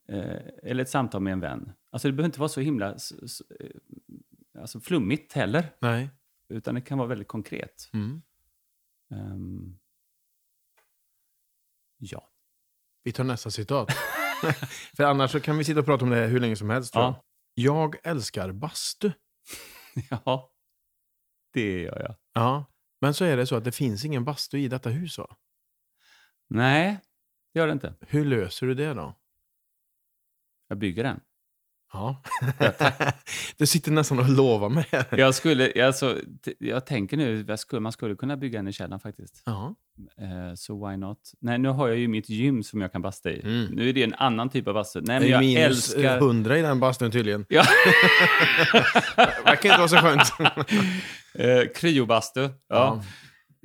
Eh, 0.09 0.43
eller 0.63 0.83
ett 0.83 0.91
samtal 0.91 1.23
med 1.23 1.33
en 1.33 1.41
vän. 1.41 1.73
Alltså 1.91 2.09
det 2.09 2.13
behöver 2.13 2.29
inte 2.29 2.41
vara 2.41 2.49
så 2.49 2.61
himla 2.61 2.95
s, 2.95 3.13
s, 3.23 3.43
eh, 3.61 3.71
alltså 4.61 4.81
flummigt 4.81 5.33
heller. 5.33 5.77
Nej. 5.81 6.11
Utan 6.49 6.75
det 6.75 6.81
kan 6.81 6.99
vara 6.99 7.09
väldigt 7.09 7.29
konkret. 7.29 7.91
Mm. 7.93 8.23
Ehm, 9.11 9.79
ja. 11.99 12.31
Vi 13.03 13.13
tar 13.13 13.25
nästa 13.25 13.51
citat. 13.51 13.93
för 14.97 15.05
annars 15.05 15.31
så 15.31 15.41
kan 15.41 15.59
vi 15.59 15.65
sitta 15.65 15.81
och 15.81 15.87
prata 15.87 16.05
om 16.05 16.11
det 16.11 16.27
hur 16.27 16.41
länge 16.41 16.57
som 16.57 16.71
helst. 16.71 16.93
Tror 16.93 17.05
jag. 17.05 17.13
Ja. 17.13 17.23
jag 17.55 17.97
älskar 18.03 18.53
bastu. 18.53 19.13
ja, 20.11 20.53
det 21.53 21.81
gör 21.81 22.01
jag. 22.01 22.15
Ja. 22.33 22.65
Men 23.01 23.15
så 23.15 23.25
är 23.25 23.37
det 23.37 23.47
så 23.47 23.57
att 23.57 23.65
det 23.65 23.73
finns 23.73 24.05
ingen 24.05 24.25
bastu 24.25 24.59
i 24.59 24.69
detta 24.69 24.91
hus. 24.91 25.19
Va? 25.19 25.37
Nej, 26.49 27.01
gör 27.57 27.67
det 27.67 27.73
inte. 27.73 27.95
Hur 28.01 28.25
löser 28.25 28.67
du 28.67 28.75
det 28.75 28.95
då? 28.95 29.15
Jag 30.69 30.79
bygger 30.79 31.05
den. 31.05 31.21
Ja. 31.93 32.23
du 33.57 33.67
sitter 33.67 33.93
nästan 33.93 34.19
och 34.19 34.29
lovar 34.29 34.69
mig. 34.69 34.87
Jag, 35.11 35.35
skulle, 35.35 35.87
alltså, 35.87 36.19
jag 36.59 36.87
tänker 36.87 37.17
nu, 37.17 37.45
jag 37.49 37.59
skulle, 37.59 37.81
man 37.81 37.93
skulle 37.93 38.15
kunna 38.17 38.37
bygga 38.37 38.59
en 38.59 38.69
i 38.69 38.73
källaren 38.73 39.01
faktiskt. 39.01 39.43
Ja. 39.47 39.75
Eh, 40.19 40.55
så 40.55 40.89
why 40.89 40.97
not? 40.97 41.19
Nej, 41.41 41.59
nu 41.59 41.69
har 41.69 41.89
jag 41.89 41.97
ju 41.97 42.09
mitt 42.09 42.29
gym 42.29 42.63
som 42.63 42.81
jag 42.81 42.93
kan 42.93 43.03
basta 43.03 43.31
i. 43.31 43.41
Mm. 43.41 43.65
Nu 43.65 43.89
är 43.89 43.93
det 43.93 44.03
en 44.03 44.15
annan 44.15 44.51
typ 44.51 44.69
av 44.69 44.75
bastu. 44.75 45.01
Nej, 45.01 45.21
men 45.21 45.29
jag 45.29 45.41
minus 45.41 45.95
älskar... 45.95 46.17
100 46.17 46.59
i 46.59 46.63
den 46.63 46.81
bastun 46.81 47.11
tydligen. 47.11 47.47
Ja. 47.49 47.65
Det 49.17 49.43
verkar 49.45 49.69
inte 49.69 49.79
vara 49.79 49.89
så 49.89 49.97
skönt. 49.97 50.33
eh, 51.35 51.73
kryobastu. 51.75 52.49
Ja. 52.69 53.03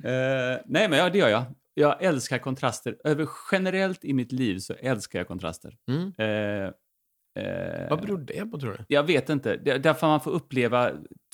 Eh, 0.04 0.60
nej, 0.66 0.88
men 0.88 0.98
ja, 0.98 1.10
det 1.10 1.18
gör 1.18 1.28
jag. 1.28 1.44
Jag 1.74 2.02
älskar 2.02 2.38
kontraster. 2.38 2.96
Över 3.04 3.28
generellt 3.52 4.04
i 4.04 4.12
mitt 4.12 4.32
liv 4.32 4.58
så 4.58 4.72
älskar 4.74 5.18
jag 5.18 5.28
kontraster. 5.28 5.76
Mm. 5.90 6.12
Eh, 6.18 6.72
eh, 7.44 7.90
Vad 7.90 8.00
beror 8.00 8.18
det 8.18 8.46
på 8.50 8.60
tror 8.60 8.72
du? 8.72 8.84
Jag 8.88 9.02
vet 9.02 9.28
inte. 9.28 9.56
Det- 9.56 9.78
Därför 9.78 10.06
man 10.06 10.20
får 10.20 10.30
uppleva 10.30 10.92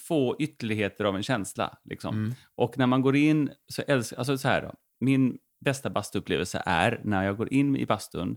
två 0.08 0.36
ytterligheter 0.38 1.04
av 1.04 1.16
en 1.16 1.22
känsla. 1.22 1.78
Liksom. 1.84 2.14
Mm. 2.16 2.34
Och 2.54 2.78
när 2.78 2.86
man 2.86 3.02
går 3.02 3.16
in 3.16 3.50
så 3.72 3.82
älskar... 3.82 4.16
Alltså 4.18 4.38
så 4.38 4.48
här 4.48 4.62
då. 4.62 4.74
Min 5.00 5.38
bästa 5.64 5.90
bastuupplevelse 5.90 6.62
är 6.66 7.00
när 7.04 7.24
jag 7.24 7.36
går 7.36 7.52
in 7.52 7.76
i 7.76 7.86
bastun. 7.86 8.36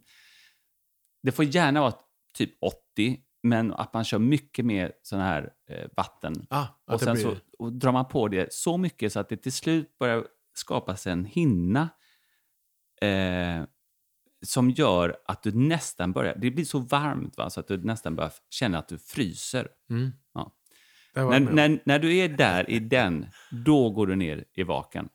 Det 1.23 1.31
får 1.31 1.45
gärna 1.45 1.81
vara 1.81 1.93
typ 2.37 2.51
80, 2.61 3.19
men 3.43 3.73
att 3.73 3.93
man 3.93 4.03
kör 4.03 4.19
mycket 4.19 4.65
mer 4.65 4.91
sån 5.01 5.19
här 5.19 5.53
eh, 5.69 5.87
vatten. 5.97 6.33
Ah, 6.49 6.65
Och 6.91 6.99
sen 7.01 7.13
blir... 7.13 7.23
så 7.23 7.35
och 7.59 7.73
drar 7.73 7.91
man 7.91 8.07
på 8.07 8.27
det 8.27 8.53
så 8.53 8.77
mycket 8.77 9.13
så 9.13 9.19
att 9.19 9.29
det 9.29 9.37
till 9.37 9.51
slut 9.53 9.97
börjar 9.99 10.27
skapas 10.53 11.07
en 11.07 11.25
hinna 11.25 11.89
eh, 13.01 13.63
som 14.45 14.69
gör 14.69 15.17
att 15.25 15.43
du 15.43 15.51
nästan 15.51 16.11
börjar... 16.11 16.35
Det 16.35 16.51
blir 16.51 16.65
så 16.65 16.79
varmt 16.79 17.37
va, 17.37 17.49
så 17.49 17.59
att 17.59 17.67
du 17.67 17.77
nästan 17.77 18.15
börjar 18.15 18.33
känna 18.49 18.79
att 18.79 18.87
du 18.87 18.97
fryser. 18.97 19.67
Mm. 19.89 20.11
Ja. 20.33 20.51
När, 21.13 21.39
när, 21.39 21.81
när 21.85 21.99
du 21.99 22.17
är 22.17 22.29
där 22.29 22.69
i 22.69 22.79
den, 22.79 23.27
då 23.65 23.89
går 23.89 24.07
du 24.07 24.15
ner 24.15 24.45
i 24.53 24.63
vaken. 24.63 25.09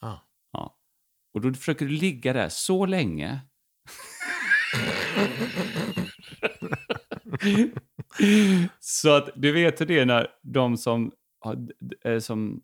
Ah. 0.00 0.16
Ja. 0.52 0.78
Och 1.34 1.40
då 1.40 1.54
försöker 1.54 1.86
du 1.86 1.92
ligga 1.92 2.32
där 2.32 2.48
så 2.48 2.86
länge. 2.86 3.40
så 8.80 9.16
att 9.16 9.30
du 9.34 9.52
vet 9.52 9.80
hur 9.80 9.86
det 9.86 9.98
är 9.98 10.06
när 10.06 10.28
de 10.42 10.76
som, 10.76 11.12
eh, 12.04 12.18
som 12.18 12.62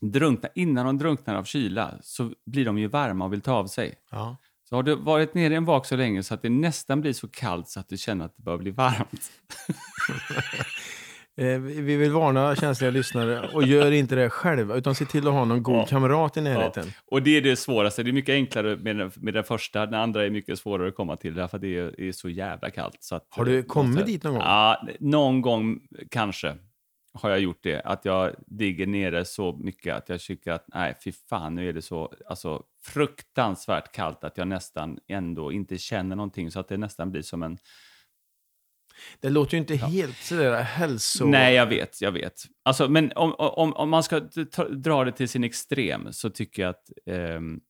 drunknar, 0.00 0.50
innan 0.54 0.86
de 0.86 0.98
drunknar 0.98 1.34
av 1.34 1.44
kyla, 1.44 1.94
så 2.02 2.30
blir 2.46 2.64
de 2.64 2.78
ju 2.78 2.86
varma 2.88 3.24
och 3.24 3.32
vill 3.32 3.40
ta 3.40 3.52
av 3.52 3.66
sig. 3.66 3.94
Ja. 4.10 4.36
Så 4.68 4.76
har 4.76 4.82
du 4.82 4.94
varit 4.94 5.34
nere 5.34 5.52
i 5.52 5.56
en 5.56 5.64
vak 5.64 5.86
så 5.86 5.96
länge 5.96 6.22
så 6.22 6.34
att 6.34 6.42
det 6.42 6.48
nästan 6.48 7.00
blir 7.00 7.12
så 7.12 7.28
kallt 7.28 7.68
så 7.68 7.80
att 7.80 7.88
du 7.88 7.96
känner 7.96 8.24
att 8.24 8.36
det 8.36 8.42
börjar 8.42 8.58
bli 8.58 8.70
varmt. 8.70 9.30
Eh, 11.36 11.58
vi 11.58 11.80
vi 11.80 11.96
vill 11.96 12.12
varna 12.12 12.56
känsliga 12.56 12.90
lyssnare 12.90 13.48
och 13.52 13.62
gör 13.62 13.90
inte 13.92 14.14
det 14.14 14.30
själva 14.30 14.74
utan 14.76 14.94
se 14.94 15.04
till 15.04 15.26
att 15.28 15.32
ha 15.32 15.44
någon 15.44 15.62
god 15.62 15.76
Ja. 15.76 15.86
kamrat 15.86 16.36
i 16.36 16.40
närheten. 16.40 16.86
Och 17.10 17.22
det 17.22 17.36
är 17.36 17.40
det 17.42 17.56
svåraste. 17.56 18.02
Det 18.02 18.10
är 18.10 18.12
mycket 18.12 18.32
enklare 18.32 18.76
med 18.76 18.96
den, 18.96 19.10
med 19.16 19.34
den 19.34 19.44
första. 19.44 19.86
Den 19.86 20.00
andra 20.00 20.26
är 20.26 20.30
mycket 20.30 20.58
svårare 20.58 20.88
att 20.88 20.94
komma 20.94 21.16
till 21.16 21.34
därför 21.34 21.56
att 21.56 21.60
det 21.62 21.78
är, 21.78 22.00
är 22.00 22.12
så 22.12 22.28
jävla 22.28 22.70
kallt. 22.70 22.96
Så 23.00 23.14
att, 23.14 23.26
Har 23.30 23.44
du 23.44 23.62
kommit 23.62 23.90
måste- 23.94 24.06
dit 24.06 24.22
någon 24.24 24.32
gång? 24.34 24.42
Ja, 24.42 24.82
någon 25.00 25.40
gång 25.42 25.80
kanske 26.10 26.56
har 27.12 27.30
jag 27.30 27.40
gjort 27.40 27.62
det. 27.62 27.80
Att 27.80 28.04
jag 28.04 28.34
ligger 28.46 28.86
nere 28.86 29.24
så 29.24 29.52
mycket 29.52 29.94
att 29.94 30.08
jag 30.08 30.20
tycker 30.20 30.52
att 30.52 30.64
nej, 30.68 30.94
fy 31.04 31.12
fan, 31.12 31.54
nu 31.54 31.68
är 31.68 31.72
det 31.72 31.82
så 31.82 32.12
alltså, 32.26 32.62
fruktansvärt 32.82 33.92
kallt 33.92 34.24
att 34.24 34.38
jag 34.38 34.48
nästan 34.48 34.98
ändå 35.06 35.52
inte 35.52 35.78
känner 35.78 36.16
någonting 36.16 36.50
så 36.50 36.60
att 36.60 36.68
det 36.68 36.76
nästan 36.76 37.10
blir 37.10 37.22
som 37.22 37.42
en 37.42 37.58
Det 39.20 39.30
låter 39.30 39.54
ju 39.54 39.58
inte 39.58 39.76
helt 39.76 40.16
sådär 40.16 40.62
hälso... 40.62 41.26
Nej, 41.26 41.54
jag 41.54 41.66
vet, 41.66 42.00
jag 42.00 42.12
vet. 42.12 42.42
Alltså, 42.62 42.88
men 42.88 43.12
om, 43.16 43.34
om, 43.38 43.72
om 43.72 43.90
man 43.90 44.02
ska 44.02 44.20
dra 44.70 45.04
det 45.04 45.12
till 45.12 45.28
sin 45.28 45.44
extrem 45.44 46.12
så 46.12 46.30
tycker 46.30 46.62
jag 46.62 46.70
att 46.70 46.90
ehm, 47.06 47.60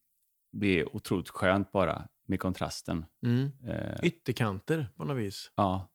det 0.52 0.80
är 0.80 0.96
otroligt 0.96 1.28
skönt 1.28 1.72
bara 1.72 2.08
med 2.26 2.40
kontrasten. 2.40 3.06
Mm. 3.26 3.50
Eh, 3.68 3.98
Ytterkanter 4.02 4.86
på 4.96 5.04
något 5.04 5.16
vis. 5.16 5.50
ja, 5.56 5.90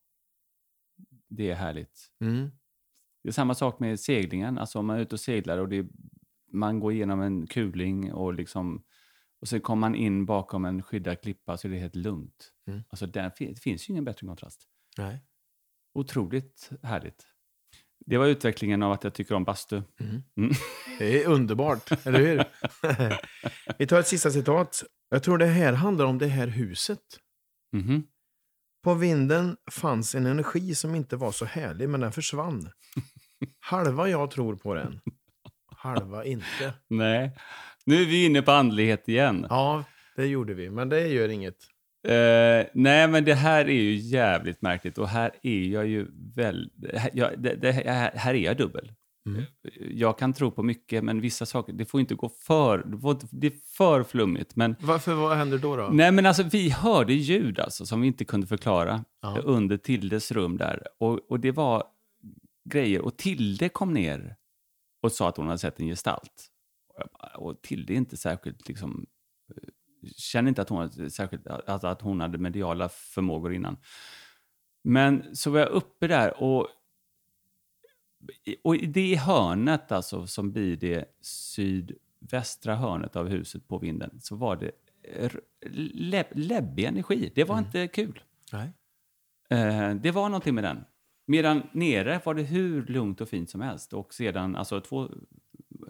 det 1.30 1.52
är 1.52 1.56
härligt. 1.56 2.12
Mm. 2.22 2.52
Det 3.26 3.30
är 3.30 3.34
samma 3.34 3.56
sak 3.56 3.80
med 3.80 4.00
seglingen. 4.00 4.58
Alltså 4.58 4.80
om 4.80 4.86
man 4.86 4.98
är 4.98 5.02
ute 5.02 5.16
och 5.16 5.20
seglar 5.20 5.58
och 5.58 5.70
det, 5.70 5.86
man 6.52 6.80
går 6.80 6.94
igenom 6.94 7.22
en 7.22 7.48
kuling 7.48 8.14
och 8.14 8.34
liksom 8.34 8.84
och 9.42 9.48
sen 9.48 9.62
kommer 9.62 9.80
man 9.80 9.96
in 9.96 10.26
bakom 10.26 10.66
en 10.66 10.84
skyddad 10.84 11.22
klippa 11.22 11.58
så 11.58 11.68
är 11.68 11.72
det 11.72 11.78
helt 11.78 11.96
lugnt. 11.96 12.52
Mm. 12.68 12.84
Alltså 12.90 13.08
där, 13.08 13.32
det 13.40 13.60
finns 13.60 13.90
ju 13.90 13.92
ingen 13.92 14.06
bättre 14.06 14.28
kontrast. 14.28 14.68
Nej. 14.98 15.24
Otroligt 15.94 16.70
härligt. 16.84 17.26
Det 18.06 18.18
var 18.18 18.28
utvecklingen 18.28 18.84
av 18.84 18.92
att 18.92 19.04
jag 19.04 19.14
tycker 19.14 19.36
om 19.36 19.44
bastu. 19.44 19.82
Mm. 20.00 20.52
Det 21.00 21.24
är 21.24 21.28
underbart, 21.28 21.92
eller 22.06 22.20
hur? 22.20 22.44
Vi 23.78 23.88
tar 23.88 24.00
ett 24.00 24.08
sista 24.08 24.32
citat. 24.32 24.84
Jag 25.10 25.24
tror 25.24 25.38
det 25.38 25.46
här 25.46 25.74
handlar 25.74 26.06
om 26.06 26.18
det 26.18 26.28
här 26.28 26.48
huset. 26.48 27.04
Mhm. 27.74 28.08
På 28.84 28.94
vinden 28.94 29.58
fanns 29.72 30.16
en 30.16 30.26
energi 30.26 30.76
som 30.76 30.96
inte 30.96 31.16
var 31.16 31.32
så 31.32 31.46
härlig, 31.46 31.90
men 31.90 32.02
den 32.02 32.12
försvann. 32.12 32.70
Halva 33.60 34.10
jag 34.10 34.32
tror 34.32 34.56
på 34.56 34.74
den. 34.74 35.00
Halva 35.76 36.26
inte. 36.26 36.74
Nej. 36.88 37.32
Nu 37.86 38.02
är 38.02 38.06
vi 38.06 38.26
inne 38.26 38.42
på 38.42 38.52
andlighet 38.52 39.10
igen. 39.10 39.46
Ja, 39.50 39.84
det 40.16 40.26
gjorde 40.26 40.54
vi, 40.54 40.70
men 40.70 40.90
det 40.90 41.08
gör 41.08 41.30
inget. 41.30 41.58
Eh, 42.08 42.68
nej, 42.74 43.08
men 43.08 43.26
det 43.26 43.34
här 43.34 43.66
är 43.66 43.82
ju 43.82 43.96
jävligt 43.96 44.62
märkligt 44.62 44.98
och 44.98 45.08
här 45.10 45.32
är 45.44 45.60
jag 45.60 45.88
ju 45.88 46.08
väl... 46.36 46.70
Här, 46.94 47.36
det, 47.38 47.56
det, 47.56 47.72
här, 47.72 48.34
är 48.34 48.38
jag 48.38 48.58
dubbel. 48.58 48.92
Mm. 49.30 49.44
Jag 49.92 50.18
kan 50.18 50.34
tro 50.34 50.52
på 50.52 50.64
mycket, 50.64 51.04
men 51.04 51.22
vissa 51.22 51.46
saker, 51.46 51.74
det 51.74 51.86
får 51.86 52.00
inte 52.00 52.16
gå 52.16 52.30
för... 52.30 52.78
Det 52.78 52.98
får 52.98 53.12
inte 53.12 53.28
bli 53.32 53.52
för 53.78 54.04
flummigt. 54.04 54.56
Men, 54.56 54.76
Varför, 54.80 55.14
vad 55.14 55.38
händer 55.38 55.58
då? 55.58 55.76
då? 55.76 55.90
nej, 55.92 56.12
men 56.12 56.26
alltså 56.26 56.44
vi 56.44 56.70
hörde 56.70 57.14
ljud 57.14 57.60
alltså, 57.60 57.86
som 57.86 58.02
vi 58.02 58.08
inte 58.08 58.26
kunde 58.26 58.48
förklara 58.48 59.04
Ja. 59.22 59.38
under 59.44 59.78
Tildes 59.78 60.32
rum 60.32 60.58
där. 60.58 60.84
Och, 61.00 61.32
och 61.32 61.40
det 61.40 61.52
var 61.52 61.84
grejer. 62.66 63.02
Och 63.02 63.18
Tilde 63.18 63.70
kom 63.70 63.94
ner 63.94 64.36
och 65.02 65.12
sa 65.12 65.30
att 65.30 65.38
hon 65.38 65.48
hade 65.48 65.58
sett 65.58 65.80
en 65.80 65.88
gestalt. 65.88 66.52
Och 67.36 67.62
Tilde 67.62 67.94
är 67.94 67.98
inte 67.98 68.18
särskilt 68.18 68.68
liksom... 68.68 69.06
Känner 70.16 70.50
inte 70.50 70.62
att 70.62 70.70
hon, 70.70 70.78
hade 70.78 71.10
särskilt, 71.10 71.48
alltså 71.48 71.88
att 71.88 72.02
hon 72.02 72.22
hade 72.22 72.38
mediala 72.38 72.90
förmågor 72.90 73.54
innan. 73.54 73.78
Men 74.84 75.36
så 75.36 75.52
var 75.52 75.60
jag 75.60 75.70
uppe 75.70 76.08
där 76.08 76.44
och, 76.44 76.68
och 78.64 78.76
i 78.76 78.86
det 78.86 79.16
hörnet, 79.16 79.92
alltså 79.92 80.28
som 80.28 80.52
blir 80.52 80.76
det 80.76 81.06
sydvästra 81.22 82.76
hörnet 82.76 83.16
av 83.16 83.28
huset 83.28 83.68
på 83.68 83.78
vinden, 83.78 84.20
så 84.22 84.36
var 84.36 84.56
det 84.56 84.72
läbb, 85.94 86.28
läbbig 86.32 86.84
energi. 86.84 87.32
Det 87.36 87.44
var 87.44 87.60
inte 87.60 87.88
kul. 87.88 88.24
Nej. 88.52 88.74
Eh, 89.50 89.96
det 89.96 90.12
var 90.12 90.30
någonting 90.30 90.56
med 90.56 90.64
den. 90.64 90.86
Medan 91.26 91.62
nere 91.72 92.22
var 92.24 92.34
det 92.34 92.42
hur 92.44 92.86
lugnt 92.86 93.22
och 93.22 93.30
fint 93.30 93.50
som 93.50 93.62
helst. 93.62 93.94
Och 93.94 94.14
sedan, 94.14 94.56
alltså, 94.56 94.82
två, 94.82 95.10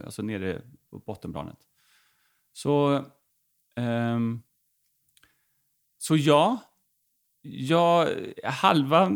alltså 0.05 0.21
nere 0.21 0.61
på 0.89 0.99
bottenplanet. 0.99 1.57
Så, 2.53 3.05
ehm, 3.75 4.41
så 5.97 6.15
ja, 6.17 6.57
jag, 7.47 8.07
halva 8.43 9.11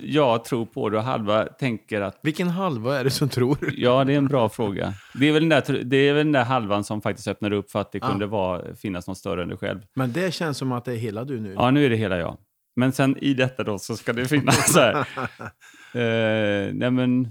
jag 0.00 0.44
tror 0.44 0.66
på 0.66 0.88
det 0.90 0.96
och 0.96 1.02
halva 1.02 1.44
tänker 1.46 2.00
att 2.00 2.18
Vilken 2.22 2.48
halva 2.48 2.98
är 2.98 3.04
det 3.04 3.10
som 3.10 3.28
tror? 3.28 3.58
Ja, 3.76 4.04
det 4.04 4.12
är 4.12 4.18
en 4.18 4.26
bra 4.28 4.48
fråga. 4.48 4.94
Det 5.14 5.28
är 5.28 5.32
väl 5.32 5.48
den 5.48 5.62
där, 5.66 5.82
det 5.84 5.96
är 5.96 6.14
väl 6.14 6.26
den 6.26 6.32
där 6.32 6.44
halvan 6.44 6.84
som 6.84 7.00
faktiskt 7.02 7.28
öppnade 7.28 7.56
upp 7.56 7.70
för 7.70 7.80
att 7.80 7.92
det 7.92 7.98
Ah. 8.02 8.08
kunde 8.10 8.26
vara, 8.26 8.74
finnas 8.74 9.06
någon 9.06 9.16
större 9.16 9.42
än 9.42 9.48
dig 9.48 9.58
själv. 9.58 9.80
Men 9.94 10.12
det 10.12 10.34
känns 10.34 10.58
som 10.58 10.72
att 10.72 10.84
det 10.84 10.92
är 10.92 10.96
hela 10.96 11.24
du 11.24 11.40
nu. 11.40 11.52
Ja, 11.54 11.70
nu 11.70 11.84
är 11.86 11.90
det 11.90 11.96
hela 11.96 12.18
jag. 12.18 12.36
Men 12.76 12.92
sen 12.92 13.16
i 13.18 13.34
detta 13.34 13.64
då 13.64 13.78
så 13.78 13.96
ska 13.96 14.12
det 14.12 14.28
finnas 14.28 14.72
så 14.72 14.80
här. 14.80 15.08
Eh, 15.94 16.74
nej 16.74 16.90
men... 16.90 17.28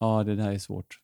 Ja, 0.00 0.24
det 0.24 0.34
där 0.36 0.50
är 0.52 0.58
svårt. 0.58 0.98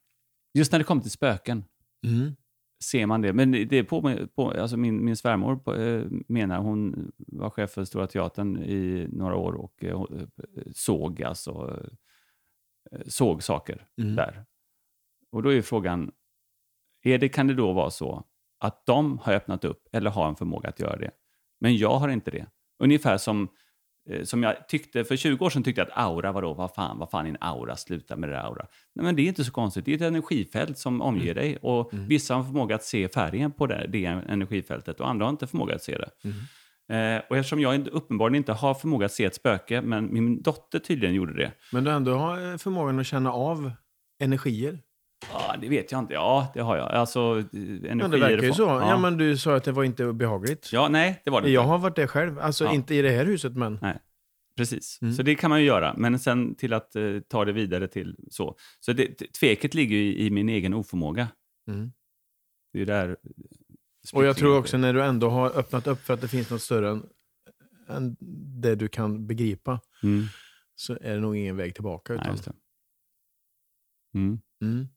Just 0.55 0.73
när 0.73 0.79
det 0.79 0.85
kommer 0.85 1.03
till 1.03 1.11
spöken 1.11 1.65
Mm. 2.07 2.37
ser 2.85 3.07
man 3.07 3.21
det. 3.23 3.33
Men 3.33 3.53
det 3.53 3.73
är 3.73 3.83
på, 3.83 4.27
på 4.35 4.51
alltså 4.51 4.77
min, 4.77 5.05
min 5.05 5.17
svärmor 5.17 5.57
på, 5.57 5.75
eh, 5.75 6.05
menar, 6.29 6.59
hon 6.59 7.13
var 7.17 7.51
chef 7.51 7.71
för 7.71 7.85
Stora 7.85 8.07
Teatern 8.07 8.57
i 8.57 9.09
några 9.13 9.37
år 9.37 9.53
och 9.53 9.85
eh, 9.85 10.05
såg 10.75 11.23
alltså 11.23 11.83
såg 13.07 13.43
saker 13.43 13.87
Mm. 14.01 14.15
där. 14.17 14.45
Och 15.33 15.43
då 15.43 15.53
är 15.53 15.63
frågan, 15.63 16.13
är 17.03 17.19
det, 17.19 17.29
kan 17.29 17.47
det 17.47 17.55
då 17.55 17.73
vara 17.73 17.91
så 17.91 18.25
att 18.59 18.87
de 18.87 19.19
har 19.19 19.33
öppnat 19.33 19.65
upp 19.65 19.89
eller 19.93 20.11
har 20.11 20.29
en 20.29 20.37
förmåga 20.37 20.69
att 20.69 20.81
göra 20.81 20.97
det? 20.97 21.11
Men 21.61 21.77
jag 21.77 21.99
har 21.99 22.09
inte 22.09 22.31
det. 22.31 22.47
Ungefär 22.79 23.19
som, 23.19 23.49
eh, 24.11 24.23
som 24.25 24.43
jag 24.43 24.69
tyckte, 24.69 25.05
för 25.05 25.17
20 25.17 25.45
år 25.45 25.51
sedan 25.51 25.63
tyckte 25.63 25.81
jag 25.81 25.89
att 25.89 25.99
aura, 25.99 26.33
vadå, 26.33 26.55
vad 26.55 26.75
fan, 26.75 26.99
vad 26.99 27.11
fan 27.11 27.27
är 27.27 27.31
en 27.31 27.37
aura, 27.41 27.77
sluta 27.77 28.17
med 28.17 28.29
det 28.29 28.35
där 28.35 28.43
aura. 28.43 28.67
Nej 28.95 29.05
men 29.05 29.17
det 29.17 29.23
är 29.23 29.27
inte 29.27 29.45
så 29.45 29.53
konstigt, 29.53 29.85
det 29.85 29.93
är 29.93 29.97
ett 29.97 30.03
energifält 30.03 30.79
som 30.79 31.03
omger 31.03 31.35
dig 31.35 31.57
och 31.63 31.91
vissa 31.93 32.35
har 32.35 32.45
förmåga 32.45 32.75
att 32.75 32.85
se 32.85 33.09
färgen 33.09 33.53
på 33.53 33.67
det, 33.67 33.87
det 33.89 34.05
energifältet 34.05 35.01
och 35.01 35.09
andra 35.09 35.27
har 35.27 35.31
inte 35.31 35.47
förmåga 35.47 35.75
att 35.75 35.83
se 35.83 35.99
det. 35.99 36.11
Eh, 36.91 37.23
och 37.31 37.37
eftersom 37.37 37.61
jag 37.61 37.89
uppenbarligen 37.89 38.41
inte 38.41 38.53
har 38.53 38.75
förmåga 38.75 39.07
att 39.07 39.13
se 39.13 39.25
ett 39.25 39.35
spöke, 39.35 39.83
men 39.83 40.13
min 40.13 40.43
dotter 40.43 40.79
tydligen 40.79 41.15
gjorde 41.15 41.37
det, 41.37 41.53
Men 41.73 41.85
du 41.85 41.91
ändå 41.91 42.15
har 42.15 42.59
förmågan 42.59 42.99
att 42.99 43.07
känna 43.07 43.33
av 43.33 43.73
energier. 44.21 44.79
Ja, 45.33 45.55
det 45.61 45.69
vet 45.69 45.93
jag 45.93 45.99
inte. 45.99 46.15
Ja, 46.15 46.51
det 46.55 46.61
har 46.61 46.77
jag. 46.77 46.91
Alltså, 46.91 47.21
eh, 47.39 47.45
energier... 47.53 47.97
Ja, 48.01 48.09
det 48.09 48.19
verkar 48.19 48.43
ju 48.43 48.53
så. 48.53 48.63
Ja. 48.63 48.89
Ja. 48.91 48.99
men 48.99 49.17
du 49.19 49.37
sa 49.39 49.57
att 49.57 49.65
det 49.65 49.73
var 49.73 49.85
inte 49.85 50.13
behagligt. 50.13 50.73
ja, 50.73 50.89
nej, 50.89 51.23
det 51.25 51.31
var 51.31 51.43
det 51.43 51.51
Jag 51.51 51.63
inte. 51.63 51.69
har 51.71 51.79
varit 51.79 51.97
där 51.97 52.07
själv. 52.07 52.39
Alltså 52.39 52.65
Ja. 52.65 52.75
inte 52.75 52.95
i 52.95 53.03
det 53.03 53.11
här 53.11 53.25
huset, 53.25 53.53
men... 53.57 53.79
Nej, 53.83 53.99
precis. 54.57 54.99
Mm. 55.03 55.15
Så 55.15 55.23
det 55.23 55.35
kan 55.35 55.51
man 55.51 55.61
ju 55.61 55.67
göra. 55.67 55.95
Men 55.97 56.19
sen 56.19 56.55
till 56.55 56.73
att 56.73 56.97
eh, 56.97 57.21
ta 57.29 57.45
det 57.45 57.53
vidare 57.53 57.89
till 57.89 58.17
så. 58.31 58.57
Så 58.81 58.93
det, 58.93 59.33
tveket 59.41 59.75
ligger 59.75 59.97
ju 59.97 60.03
i, 60.03 60.27
i 60.27 60.31
min 60.31 60.49
egen 60.49 60.75
oförmåga. 60.75 61.29
Mm. 61.69 61.93
Det 62.73 62.79
är 62.79 62.81
ju 62.81 62.85
där... 62.85 63.17
Och 64.13 64.25
jag 64.25 64.37
tror 64.37 64.59
också 64.59 64.77
när 64.79 64.93
du 64.95 65.03
ändå 65.03 65.29
har 65.31 65.59
öppnat 65.59 65.87
upp 65.87 66.01
för 66.01 66.15
att 66.15 66.21
det 66.21 66.29
finns 66.29 66.51
något 66.51 66.63
större 66.63 66.91
än, 66.91 67.03
än 67.89 68.17
det 68.61 68.75
du 68.75 68.89
kan 68.89 69.27
begripa, 69.27 69.81
Mm. 70.03 70.25
så 70.75 70.93
är 71.01 71.15
det 71.15 71.21
nog 71.21 71.37
ingen 71.37 71.57
väg 71.57 71.75
tillbaka. 71.75 72.13
Nej, 72.13 72.21
Utan, 72.23 72.33
just 72.33 72.45
det. 72.45 72.53
Mm. 74.15 74.89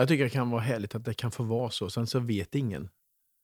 Jag 0.00 0.08
tycker 0.08 0.24
det 0.24 0.30
kan 0.30 0.50
vara 0.50 0.60
härligt 0.60 0.94
att 0.94 1.04
det 1.04 1.14
kan 1.14 1.30
få 1.30 1.42
vara 1.42 1.70
så. 1.70 1.90
Sen 1.90 2.06
så 2.06 2.20
vet 2.20 2.54
ingen. 2.54 2.88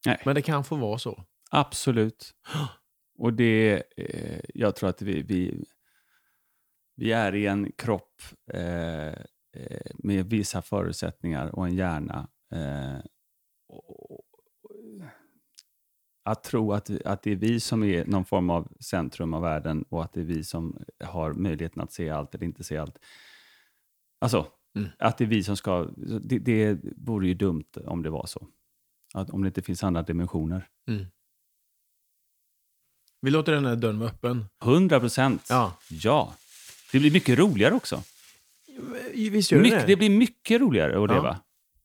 Nej. 0.06 0.22
Men 0.24 0.34
det 0.34 0.42
kan 0.42 0.64
få 0.64 0.76
vara 0.76 0.98
så. 0.98 1.24
Absolut. 1.50 2.34
Och 3.18 3.32
det, 3.32 3.82
eh, 3.96 4.40
jag 4.54 4.76
tror 4.76 4.88
att 4.90 5.02
vi, 5.02 5.22
vi, 5.22 5.64
vi 6.96 7.12
är 7.12 7.34
i 7.34 7.46
en 7.46 7.72
kropp 7.72 8.22
eh, 8.52 9.08
eh, 9.08 9.90
med 9.94 10.26
vissa 10.30 10.62
förutsättningar 10.62 11.54
och 11.54 11.66
en 11.66 11.74
hjärna. 11.74 12.28
Eh, 12.54 12.98
och- 13.68 14.20
att 16.26 16.42
tro 16.44 16.72
att, 16.72 16.90
att 17.04 17.22
det 17.22 17.30
är 17.32 17.36
vi 17.36 17.60
som 17.60 17.82
är 17.82 18.04
någon 18.04 18.24
form 18.24 18.50
av 18.50 18.68
centrum 18.80 19.34
av 19.34 19.42
världen 19.42 19.82
och 19.88 20.04
att 20.04 20.12
det 20.12 20.20
är 20.20 20.24
vi 20.24 20.44
som 20.44 20.84
har 21.04 21.32
möjligheten 21.32 21.82
att 21.82 21.92
se 21.92 22.10
allt 22.10 22.34
eller 22.34 22.44
inte 22.44 22.64
se 22.64 22.76
allt. 22.76 22.98
Alltså, 24.20 24.46
Mm. 24.78 24.88
att 24.98 25.18
det 25.18 25.24
är 25.24 25.28
vi 25.28 25.44
som 25.44 25.56
ska... 25.56 25.88
Det, 26.22 26.38
det 26.38 26.78
vore 26.96 27.26
ju 27.28 27.34
dumt 27.34 27.64
om 27.86 28.02
det 28.02 28.10
var 28.10 28.26
så. 28.26 28.46
Att, 29.14 29.30
om 29.30 29.42
det 29.42 29.46
inte 29.48 29.62
finns 29.62 29.84
andra 29.84 30.02
dimensioner. 30.02 30.68
Vi 33.20 33.30
låter 33.30 33.52
den 33.52 33.64
här 33.66 33.76
dörren 33.76 33.98
vara 33.98 34.10
öppen. 34.10 34.44
100 34.62 35.00
procent. 35.00 35.46
Ja. 35.50 35.76
ja. 35.88 36.34
Det 36.92 36.98
blir 36.98 37.10
mycket 37.12 37.38
roligare 37.38 37.74
också. 37.74 38.02
Visst 39.14 39.52
gör 39.52 39.58
det 39.58 39.62
Mycket, 39.62 39.80
det? 39.80 39.86
det 39.86 39.96
blir 39.96 40.10
mycket 40.10 40.60
roligare 40.60 41.04
att 41.04 41.10
Ja. 41.10 41.14
leva. 41.16 41.40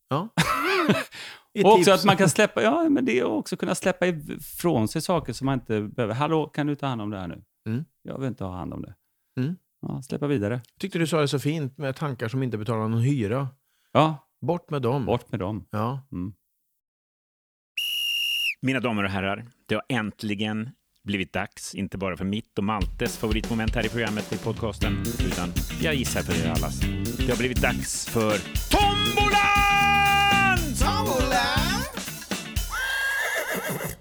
Ja. 0.08 0.28
Och 1.64 1.74
också 1.74 1.90
att 1.90 2.04
man 2.04 2.16
kan 2.16 2.30
släppa, 2.30 2.62
ja, 2.62 2.88
men 2.88 3.04
det 3.04 3.18
är 3.18 3.24
också 3.24 3.56
kunna 3.56 3.74
släppa 3.74 4.06
ifrån 4.06 4.88
sig 4.88 5.02
saker 5.02 5.32
som 5.32 5.44
man 5.46 5.54
inte 5.54 5.80
behöver. 5.82 6.14
Hallå, 6.14 6.46
kan 6.46 6.66
du 6.66 6.74
ta 6.74 6.86
hand 6.86 7.02
om 7.02 7.10
det 7.10 7.18
här 7.18 7.28
nu? 7.28 7.42
Mm. 7.66 7.84
Jag 8.02 8.18
vill 8.18 8.28
inte 8.28 8.44
ha 8.44 8.52
hand 8.56 8.74
om 8.74 8.82
det. 8.82 8.94
Mm. 9.40 9.56
Ja, 9.82 10.02
släppa 10.02 10.26
vidare. 10.26 10.60
tyckte 10.78 10.98
du 10.98 11.06
sa 11.06 11.20
det 11.20 11.28
så 11.28 11.38
fint 11.38 11.78
med 11.78 11.96
tankar 11.96 12.28
som 12.28 12.42
inte 12.42 12.58
betalar 12.58 12.88
någon 12.88 13.00
hyra. 13.00 13.48
Ja, 13.92 14.26
Bort 14.40 14.70
med 14.70 14.82
dem. 14.82 15.06
bort 15.06 15.30
med 15.30 15.40
dem. 15.40 15.66
Ja. 15.70 16.06
Mm. 16.12 16.32
Mina 18.62 18.80
damer 18.80 19.02
och 19.04 19.10
herrar, 19.10 19.46
det 19.66 19.74
har 19.74 19.84
äntligen 19.88 20.70
blivit 21.04 21.32
dags, 21.32 21.74
inte 21.74 21.98
bara 21.98 22.16
för 22.16 22.24
mitt 22.24 22.58
och 22.58 22.64
Maltes 22.64 23.18
favoritmoment 23.18 23.74
här 23.74 23.86
i 23.86 23.88
programmet 23.88 24.32
i 24.32 24.38
podcasten, 24.38 24.92
utan 25.26 25.52
jag 25.82 25.94
gissar 25.94 26.20
för 26.22 26.46
er 26.46 26.50
allas. 26.50 26.80
Det 27.16 27.28
har 27.30 27.36
blivit 27.38 27.62
dags 27.62 28.06
för 28.06 28.38
Tombolan! 28.70 29.40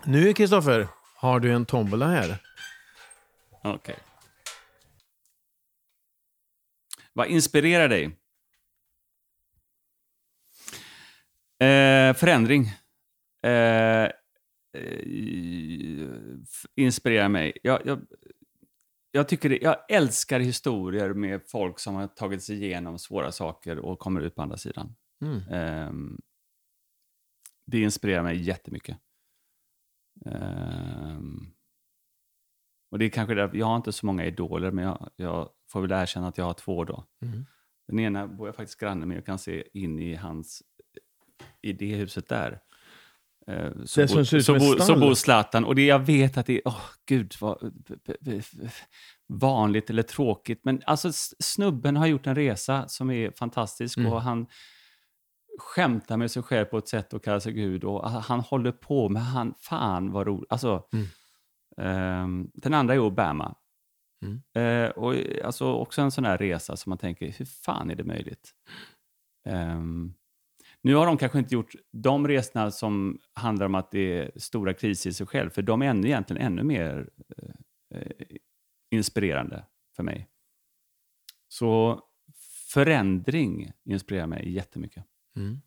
Nu, 0.04 0.34
Kristoffer, 0.34 0.88
har 1.16 1.40
du 1.40 1.52
en 1.52 1.66
tombola 1.66 2.08
här. 2.08 2.38
Okej. 3.64 3.96
Vad 7.20 7.28
inspirerar 7.28 7.90
dig? 7.90 8.06
Eh, 11.60 12.14
förändring. 12.14 12.66
Eh, 13.44 14.04
eh, 14.74 15.04
inspirerar 16.76 17.30
mig. 17.30 17.58
Jag, 17.64 17.86
jag, 17.86 18.08
jag, 19.12 19.28
tycker 19.28 19.50
det, 19.50 19.58
jag 19.62 19.92
älskar 19.92 20.40
historier 20.40 21.14
med 21.14 21.42
folk 21.48 21.80
som 21.80 21.96
har 21.96 22.08
tagit 22.08 22.44
sig 22.44 22.66
igenom 22.66 23.00
svåra 23.00 23.32
saker 23.32 23.80
och 23.80 24.00
kommer 24.00 24.22
ut 24.22 24.36
på 24.36 24.42
andra 24.42 24.58
sidan. 24.58 24.96
Mm. 25.22 25.42
Ehm, 25.52 26.22
det 27.66 27.82
inspirerar 27.82 28.24
mig 28.24 28.42
jättemycket. 28.42 28.98
Ehm, 30.26 31.54
och 32.92 33.00
det 33.00 33.06
är 33.06 33.10
kanske 33.10 33.36
där, 33.36 33.52
jag 33.54 33.66
har 33.66 33.76
inte 33.76 33.92
så 33.92 34.06
många 34.06 34.26
idoler, 34.26 34.72
men 34.72 34.84
jag, 34.84 35.10
jag 35.16 35.50
får 35.72 35.82
väl 35.82 35.92
erkänna 35.92 36.28
att 36.28 36.38
jag 36.38 36.46
har 36.46 36.54
två 36.54 36.84
då. 36.86 37.04
Mm. 37.22 37.46
Den 37.88 38.00
ena 38.00 38.28
bor 38.28 38.48
jag 38.48 38.56
faktiskt 38.56 38.80
granne 38.80 39.06
med 39.06 39.18
och 39.18 39.26
kan 39.26 39.40
se 39.40 39.64
in 39.74 40.00
i 40.00 40.16
hans, 40.16 40.64
i 41.62 41.74
det 41.74 41.96
huset 41.96 42.28
där. 42.30 42.60
Eh, 43.48 43.72
Så, 43.86 44.02
Det 44.02 44.08
som 44.08 44.18
bor- 44.18 44.24
ser 44.24 44.38
ut 44.38 44.46
så, 44.46 44.54
bor- 44.54 44.78
så 44.78 44.84
stall? 44.84 45.00
bor 45.00 45.14
Zlatan. 45.14 45.66
Och 45.66 45.76
det 45.76 45.86
jag 45.86 46.00
vet 46.00 46.38
att 46.38 46.46
det 46.46 46.54
är, 46.54 46.62
åh 46.66 46.82
gud 47.06 47.34
vad 47.42 47.74
vanligt 49.28 49.90
eller 49.90 50.04
tråkigt. 50.04 50.60
Men 50.64 50.82
alltså 50.86 51.12
snubben 51.40 51.96
har 51.98 52.08
gjort 52.08 52.28
en 52.28 52.36
resa 52.36 52.88
som 52.88 53.12
är 53.12 53.32
fantastisk 53.32 53.98
Mm. 53.98 54.12
och 54.14 54.22
han 54.22 54.48
skämtar 55.60 56.18
med 56.18 56.32
sig 56.32 56.44
själv 56.44 56.66
på 56.66 56.78
ett 56.78 56.88
sätt 56.88 57.14
och 57.14 57.24
kallar 57.24 57.40
sig 57.40 57.54
Gud 57.54 57.84
och 57.84 58.10
han 58.12 58.40
håller 58.40 58.72
på 58.72 59.10
med 59.10 59.22
han, 59.26 59.54
fan 59.60 60.12
vad 60.12 60.28
roligt. 60.28 60.52
Alltså, 60.52 60.84
Mm. 60.94 61.06
ehm, 61.78 62.50
den 62.54 62.74
andra 62.74 62.94
är 62.94 63.00
Obama. 63.00 63.56
Mm. 64.26 64.42
Eh, 64.54 64.90
och 64.90 65.16
alltså 65.46 65.66
också 65.74 66.02
en 66.02 66.12
sån 66.12 66.26
här 66.26 66.38
resa 66.38 66.78
som 66.78 66.90
man 66.90 66.98
tänker, 66.98 67.32
hur 67.32 67.46
fan 67.46 67.92
är 67.92 67.96
det 67.96 68.04
möjligt? 68.04 68.52
Ehm, 69.50 70.14
nu 70.82 70.96
har 70.96 71.06
de 71.06 71.18
kanske 71.18 71.40
inte 71.40 71.54
gjort 71.54 71.76
de 71.92 72.28
resorna 72.28 72.72
som 72.72 73.20
handlar 73.34 73.66
om 73.66 73.76
att 73.76 73.92
det 73.92 74.00
är 74.20 74.32
stora 74.40 74.74
kriser 74.74 75.10
i 75.10 75.14
sig 75.14 75.28
själv, 75.28 75.50
för 75.50 75.62
de 75.62 75.82
är 75.82 75.86
ännu, 75.86 76.08
egentligen 76.08 76.42
ännu 76.42 76.64
mer 76.64 77.10
eh, 77.96 78.12
inspirerande 78.96 79.66
för 79.96 80.04
mig. 80.04 80.28
Så 81.48 82.02
förändring 82.74 83.72
inspirerar 83.86 84.28
mig 84.28 84.50
jättemycket. 84.52 85.06
Mm. 85.36 85.62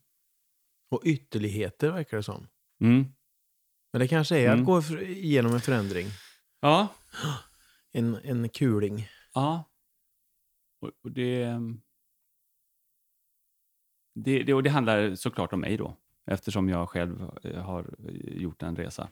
Och 0.90 1.03
ytterligheter 1.05 1.90
verkar 1.90 2.16
det 2.16 2.22
som. 2.22 2.46
Mm. 2.84 3.05
Men 3.92 4.00
det 4.00 4.09
kanske 4.09 4.38
är 4.38 4.46
Mm. 4.48 4.61
att 4.61 4.66
gå 4.66 4.80
fr- 4.80 5.03
igenom 5.03 5.53
en 5.55 5.61
förändring. 5.61 6.07
Ja, 6.61 6.88
En, 7.93 8.18
en 8.24 8.49
kuling. 8.49 9.07
Ja. 9.34 9.64
Och, 10.80 10.90
och 11.03 11.12
det, 11.12 11.43
ehm, 11.43 11.80
det, 14.14 14.43
det... 14.43 14.55
Och 14.55 14.62
det 14.62 14.70
handlar 14.70 15.14
såklart 15.14 15.53
om 15.53 15.61
mig 15.61 15.76
då, 15.76 15.97
eftersom 16.26 16.68
jag 16.68 16.88
själv 16.88 17.30
eh, 17.43 17.62
har 17.62 17.95
gjort 18.24 18.62
en 18.62 18.76
resa. 18.76 19.09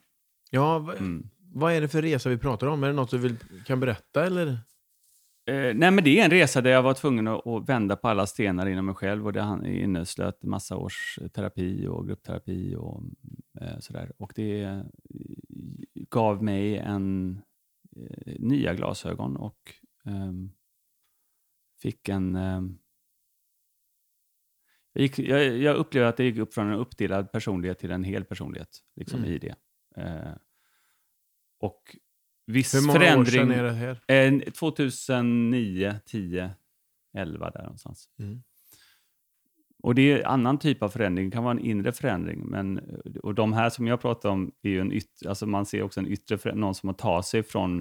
Ja, 0.51 0.95
Mm. 0.99 1.29
vad 1.39 1.73
är 1.73 1.81
det 1.81 1.89
för 1.89 2.03
resa 2.03 2.29
vi 2.29 2.39
pratar 2.39 2.67
om? 2.67 2.83
Är 2.83 2.87
det 2.87 2.93
något 2.95 3.11
du 3.11 3.19
vill, 3.19 3.37
kan 3.67 3.81
berätta 3.81 4.27
eller? 4.27 4.47
Eh, 5.47 5.75
nej, 5.75 5.91
men 5.91 6.05
det 6.05 6.21
är 6.21 6.25
en 6.25 6.31
resa 6.31 6.61
där 6.61 6.71
jag 6.71 6.83
var 6.83 6.95
tvungen 6.95 7.29
att, 7.29 7.69
vända 7.69 7.97
på 7.97 8.09
alla 8.09 8.27
stenar 8.27 8.67
inom 8.67 8.87
mig 8.87 8.95
själv 8.95 9.27
och 9.27 9.33
det 9.33 9.61
inneslöt 9.65 10.43
massa 10.43 10.77
års 10.77 11.19
terapi 11.33 11.87
och 11.87 12.07
gruppterapi 12.07 12.75
och 12.77 13.03
eh, 13.61 13.79
sådär. 13.79 14.13
Och 14.19 14.33
det 14.37 14.63
eh, 14.63 14.83
gav 16.11 16.43
mig 16.43 16.77
en 16.79 17.41
eh, 17.97 18.35
nya 18.39 18.75
glasögon 18.75 19.37
och 19.37 19.75
ehm, 20.05 20.53
fick 21.83 22.09
en... 22.09 22.37
ehm, 22.37 22.79
jag, 24.93 25.03
gick, 25.03 25.19
jag, 25.19 25.57
jag 25.59 25.77
upplevde 25.77 26.09
att 26.09 26.19
jag 26.19 26.29
gick 26.29 26.39
upp 26.39 26.55
från 26.55 26.69
en 26.69 26.75
uppdelad 26.79 27.33
personlighet 27.33 27.79
till 27.79 27.91
en 27.91 28.05
hel 28.05 28.25
personlighet 28.25 28.79
liksom, 28.97 29.19
Mm. 29.19 29.31
i 29.33 29.39
det. 29.39 29.55
Eh, 29.97 30.33
och 31.59 31.97
viss 32.47 32.75
Hur 32.75 32.87
många 32.87 32.99
förändring... 32.99 33.21
år 33.21 33.47
sedan 33.47 33.51
är 33.51 33.63
det 33.63 33.73
här? 33.73 34.01
Eh, 34.09 34.53
2009, 34.53 36.01
10, 36.07 36.51
11 37.13 37.51
där 37.51 37.63
någonstans. 37.63 38.09
Mm. 38.19 38.43
Och 39.83 39.95
det 39.95 40.13
är 40.13 40.27
annan 40.27 40.59
typ 40.59 40.83
av 40.83 40.89
förändring, 40.89 41.31
det 41.31 41.35
kan 41.35 41.45
vara 41.45 41.53
en 41.53 41.65
inre 41.65 41.93
förändring. 41.93 42.41
Men, 42.47 42.81
och 43.23 43.35
de 43.35 43.53
här 43.53 43.71
som 43.71 43.87
jag 43.87 44.01
pratar 44.01 44.29
om 44.29 44.53
är 44.63 44.71
ju 44.71 44.81
en 44.81 44.93
yttre, 44.93 45.29
alltså 45.29 45.47
man 45.47 45.67
ser 45.67 45.83
också 45.83 46.01
en 46.01 46.07
yttre 46.07 46.39
förändring, 46.39 46.61
någon 46.61 46.75
som 46.75 46.89
har 46.89 46.95
tagit 46.95 47.25
sig 47.27 47.43
från 47.43 47.81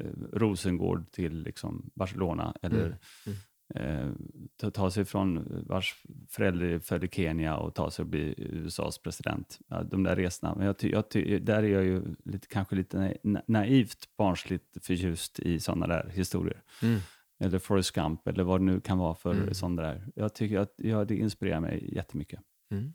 eh, 0.00 0.06
Rosengård 0.32 1.12
till 1.12 1.42
liksom 1.42 1.90
Barcelona. 1.94 2.54
Eller 2.62 2.96
Mm. 3.26 3.38
eh, 3.74 4.70
ta, 4.70 4.90
sig 4.90 5.04
från 5.04 5.44
vars 5.66 6.02
förälder 6.28 6.66
är 6.66 6.78
född 6.78 7.04
i 7.04 7.08
Kenya 7.08 7.56
och 7.56 7.74
ta 7.74 7.90
sig 7.90 8.02
och 8.02 8.08
bli 8.08 8.34
USAs 8.38 8.98
president. 8.98 9.58
Ja, 9.68 9.82
de 9.82 10.02
där 10.02 10.16
resorna. 10.16 10.54
Men 10.54 10.66
jag 10.66 10.76
jag 10.80 11.04
där 11.42 11.62
är 11.62 11.68
jag 11.68 11.84
ju 11.84 12.02
lite, 12.24 12.46
kanske 12.46 12.76
lite 12.76 13.16
na, 13.22 13.42
naivt 13.46 14.16
barnsligt 14.16 14.86
förtjust 14.86 15.38
i 15.38 15.60
sådana 15.60 15.86
där 15.86 16.10
historier 16.14 16.62
Mm. 16.82 16.98
Eller 17.38 17.58
Forrest 17.58 17.90
Gump 17.90 18.26
eller 18.28 18.44
vad 18.44 18.60
det 18.60 18.64
nu 18.64 18.80
kan 18.80 18.98
vara 18.98 19.14
för 19.14 19.34
Mm. 19.34 19.54
sånt 19.54 19.76
där. 19.76 20.12
Jag 20.14 20.34
tycker 20.34 20.58
att 20.58 20.74
ja, 20.76 21.04
det 21.04 21.16
inspirerar 21.16 21.60
mig 21.60 21.94
jättemycket. 21.94 22.40
Mm. 22.70 22.92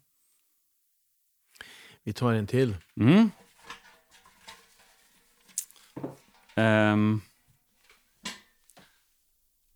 Vi 2.04 2.14
tar 2.14 2.34
en 2.34 2.48
till. 2.48 2.76
Mm. 2.96 3.30
Ehm, 6.56 7.22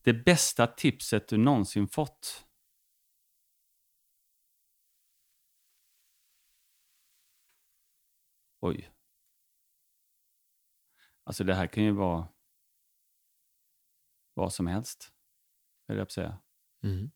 det 0.01 0.13
bästa 0.13 0.68
tipset 0.68 1.28
du 1.28 1.38
någonsin 1.38 1.88
fått? 1.88 2.43
Oj. 8.59 8.89
Alltså 11.24 11.43
det 11.43 11.55
här 11.55 11.68
kan 11.68 11.84
ju 11.84 11.91
vara 11.91 12.28
vad 14.38 14.53
som 14.53 14.67
helst, 14.67 15.09
höll 15.88 15.97
jag 15.97 16.07
på 16.07 16.11
säga. 16.11 16.38
Mm. 16.83 17.11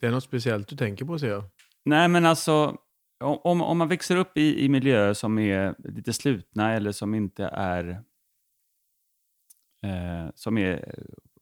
Det 0.00 0.06
är 0.06 0.10
något 0.10 0.24
speciellt 0.24 0.68
du 0.68 0.76
tänker 0.76 1.04
på 1.04 1.18
ser 1.18 1.28
jag. 1.28 1.44
Nej, 1.84 2.08
men 2.08 2.26
alltså 2.26 2.78
om, 3.20 3.62
om 3.62 3.78
man 3.78 3.88
växer 3.88 4.16
upp 4.16 4.38
i, 4.38 4.64
i 4.64 4.68
miljöer 4.68 5.14
som 5.14 5.38
är 5.38 5.74
lite 5.78 6.12
slutna 6.12 6.72
eller 6.72 6.92
som 6.92 7.14
inte 7.14 7.44
är 7.44 8.04
eh, 9.82 10.30
som 10.34 10.58
är 10.58 10.94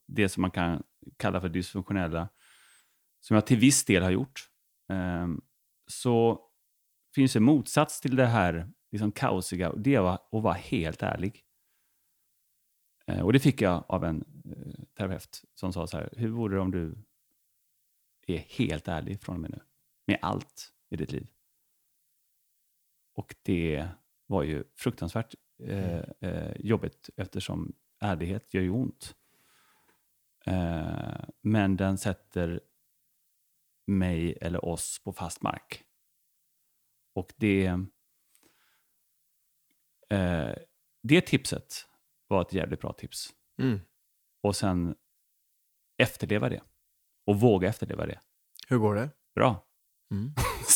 det 0.07 0.29
som 0.29 0.41
man 0.41 0.51
kan 0.51 0.83
kalla 1.17 1.41
för 1.41 1.49
dysfunktionella, 1.49 2.29
som 3.21 3.35
jag 3.35 3.47
till 3.47 3.57
viss 3.57 3.85
del 3.85 4.03
har 4.03 4.11
gjort, 4.11 4.49
eh, 4.89 5.27
så 5.87 6.41
finns 7.15 7.35
en 7.35 7.43
motsats 7.43 8.01
till 8.01 8.15
det 8.15 8.25
här 8.25 8.69
liksom 8.91 9.11
kaosiga 9.11 9.69
och 9.69 9.79
det 9.79 9.99
var 9.99 10.13
att 10.13 10.43
vara 10.43 10.53
helt 10.53 11.03
ärlig. 11.03 11.43
Eh, 13.05 13.21
och 13.21 13.33
det 13.33 13.39
fick 13.39 13.61
jag 13.61 13.83
av 13.87 14.03
en 14.03 14.23
eh, 14.45 14.83
terapeut 14.97 15.43
som 15.53 15.73
sa 15.73 15.87
så 15.87 15.97
här, 15.97 16.09
hur 16.11 16.29
vore 16.29 16.55
det 16.55 16.61
om 16.61 16.71
du 16.71 16.95
är 18.27 18.37
helt 18.37 18.87
ärlig 18.87 19.21
från 19.21 19.35
och 19.35 19.41
med 19.41 19.51
nu? 19.51 19.59
Med 20.05 20.19
allt 20.21 20.73
i 20.89 20.95
ditt 20.95 21.11
liv. 21.11 21.27
Och 23.13 23.35
det 23.41 23.87
var 24.25 24.43
ju 24.43 24.63
fruktansvärt 24.75 25.35
eh, 25.63 26.03
eh, 26.19 26.55
jobbigt 26.59 27.09
eftersom 27.15 27.75
ärlighet 27.99 28.53
gör 28.53 28.61
ju 28.61 28.69
ont. 28.69 29.15
Eh, 30.45 31.23
men 31.41 31.77
den 31.77 31.97
sätter 31.97 32.61
mig 33.85 34.37
eller 34.41 34.65
oss 34.65 35.01
på 35.03 35.13
fast 35.13 35.41
mark. 35.41 35.83
Och 37.13 37.33
det, 37.37 37.65
eh, 40.09 40.51
det 41.01 41.21
tipset 41.21 41.87
var 42.33 42.41
ett 42.41 42.53
jävligt 42.53 42.81
bra 42.81 42.93
tips. 42.93 43.29
Mm. 43.61 43.79
Och 44.43 44.55
sen 44.55 44.95
efterleva 45.97 46.49
det. 46.49 46.61
Och 47.27 47.39
våga 47.39 47.69
efterleva 47.69 48.05
det. 48.05 48.19
Hur 48.67 48.77
går 48.77 48.95
det? 48.95 49.09
Bra. 49.35 49.63
Mm. 50.11 50.33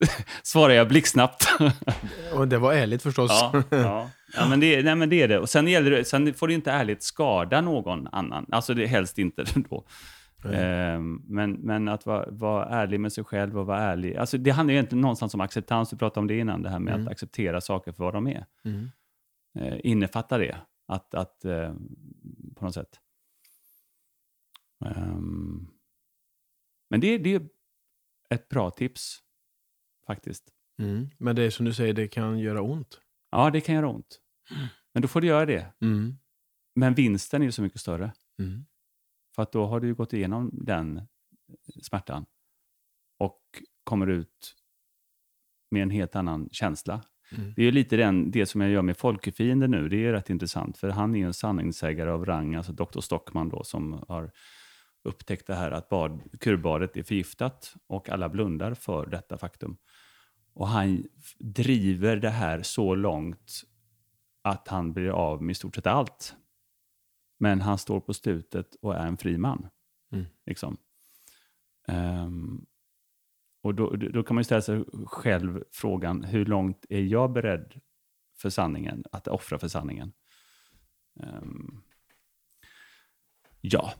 Svarar 0.42 0.74
jag 0.74 0.88
blixtsnabbt. 0.88 1.44
Och 2.34 2.48
det 2.48 2.58
var 2.58 2.72
ärligt 2.72 3.02
förstås. 3.02 3.30
ja, 3.30 3.62
ja. 3.70 4.10
ja 4.36 4.48
men, 4.48 4.60
det, 4.60 4.82
nej, 4.82 4.96
men 4.96 5.08
det 5.08 5.22
är 5.22 5.28
det. 5.28 5.38
Och 5.38 5.48
sen, 5.48 5.68
gäller 5.68 5.90
det, 5.90 6.04
sen 6.04 6.34
får 6.34 6.48
det 6.48 6.54
inte 6.54 6.70
ärligt 6.70 7.02
skada 7.02 7.60
någon 7.60 8.06
annan. 8.06 8.46
Alltså 8.52 8.74
det 8.74 8.86
helst 8.86 9.18
inte 9.18 9.44
då. 9.68 9.84
Ehm, 10.52 11.22
men, 11.26 11.52
men 11.52 11.88
att 11.88 12.06
vara, 12.06 12.30
vara 12.30 12.64
ärlig 12.68 13.00
med 13.00 13.12
sig 13.12 13.24
själv 13.24 13.58
och 13.58 13.66
vara 13.66 13.78
ärlig. 13.80 14.16
Alltså 14.16 14.38
det 14.38 14.50
handlar 14.50 14.72
ju 14.72 14.76
egentligen 14.78 15.00
någonstans 15.02 15.34
om 15.34 15.40
acceptans. 15.40 15.90
Du 15.90 15.96
pratade 15.96 16.20
om 16.20 16.26
det 16.26 16.38
innan, 16.38 16.62
det 16.62 16.70
här 16.70 16.78
med 16.78 16.94
Mm. 16.94 17.06
att 17.06 17.12
acceptera 17.12 17.60
saker 17.60 17.92
för 17.92 18.04
vad 18.04 18.14
de 18.14 18.26
är. 18.26 18.46
Mm. 18.64 18.90
Eh, 19.58 19.78
innefatta 19.84 20.38
det. 20.38 20.56
Att, 20.90 21.14
att 21.14 21.44
eh, 21.44 21.74
på 22.56 22.64
något 22.64 22.74
sätt. 22.74 23.00
Ehm, 24.84 25.68
men 26.88 27.00
det, 27.00 27.18
det 27.18 27.34
är 27.34 27.48
ett 28.30 28.48
bra 28.48 28.70
tips, 28.70 29.18
faktiskt. 30.06 30.52
Mm. 30.78 31.08
Men 31.18 31.36
det 31.36 31.42
är 31.42 31.50
som 31.50 31.66
du 31.66 31.74
säger, 31.74 31.94
det 31.94 32.08
kan 32.08 32.38
göra 32.38 32.62
ont. 32.62 33.00
Ja, 33.30 33.50
det 33.50 33.60
kan 33.60 33.74
göra 33.74 33.88
ont. 33.88 34.20
Men 34.92 35.02
då 35.02 35.08
får 35.08 35.20
du 35.20 35.26
göra 35.26 35.46
det. 35.46 35.72
Mm. 35.80 36.18
Men 36.74 36.94
vinsten 36.94 37.42
är 37.42 37.46
ju 37.46 37.52
så 37.52 37.62
mycket 37.62 37.80
större. 37.80 38.12
Mm. 38.38 38.64
För 39.34 39.42
att 39.42 39.52
då 39.52 39.66
har 39.66 39.80
du 39.80 39.94
gått 39.94 40.12
igenom 40.12 40.50
den 40.52 41.02
smärtan 41.82 42.26
och 43.18 43.42
kommer 43.84 44.06
ut 44.06 44.56
med 45.70 45.82
en 45.82 45.90
helt 45.90 46.16
annan 46.16 46.48
känsla. 46.52 47.04
Mm. 47.38 47.52
Det 47.56 47.62
är 47.62 47.72
lite 47.72 47.96
den, 47.96 48.30
det 48.30 48.46
som 48.46 48.60
jag 48.60 48.70
gör 48.70 48.82
med 48.82 48.96
Folkefienden 48.96 49.70
nu. 49.70 49.88
Det 49.88 50.06
är 50.06 50.12
rätt 50.12 50.30
intressant, 50.30 50.78
för 50.78 50.88
han 50.88 51.14
är 51.14 51.26
en 51.26 51.34
sanningssägare 51.34 52.10
av 52.10 52.26
rang, 52.26 52.54
alltså 52.54 52.72
Dr. 52.72 53.00
Stockman 53.00 53.48
då, 53.48 53.64
som 53.64 54.04
har 54.08 54.30
upptäckt 55.02 55.46
det 55.46 55.54
här 55.54 55.70
att 55.70 55.88
bad, 55.88 56.20
kurbadet 56.40 56.96
är 56.96 57.02
förgiftat 57.02 57.74
och 57.86 58.08
alla 58.08 58.28
blundar 58.28 58.74
för 58.74 59.06
detta 59.06 59.38
faktum. 59.38 59.76
Och 60.54 60.68
han 60.68 61.04
driver 61.38 62.16
det 62.16 62.30
här 62.30 62.62
så 62.62 62.94
långt 62.94 63.62
att 64.42 64.68
han 64.68 64.92
blir 64.92 65.10
av 65.10 65.42
med 65.42 65.52
i 65.52 65.54
stort 65.54 65.74
sett 65.74 65.86
allt. 65.86 66.34
Men 67.38 67.60
han 67.60 67.78
står 67.78 68.00
på 68.00 68.14
slutet 68.14 68.74
och 68.74 68.94
är 68.94 69.06
en 69.06 69.16
fri 69.16 69.38
man. 69.38 69.68
Mm. 70.12 70.26
Liksom. 70.46 70.76
Ehm, 71.88 72.66
och 73.62 73.74
då, 73.74 73.90
då 73.90 74.22
kan 74.22 74.34
man 74.34 74.40
ju 74.40 74.44
ställa 74.44 74.62
sig 74.62 74.84
själv 75.06 75.64
frågan, 75.72 76.24
hur 76.24 76.44
långt 76.44 76.86
är 76.88 77.02
jag 77.02 77.32
beredd 77.32 77.80
för 78.36 78.50
sanningen, 78.50 79.04
att 79.12 79.28
offra 79.28 79.58
för 79.58 79.68
sanningen? 79.68 80.12
Ehm, 81.20 81.82
ja. 83.60 83.92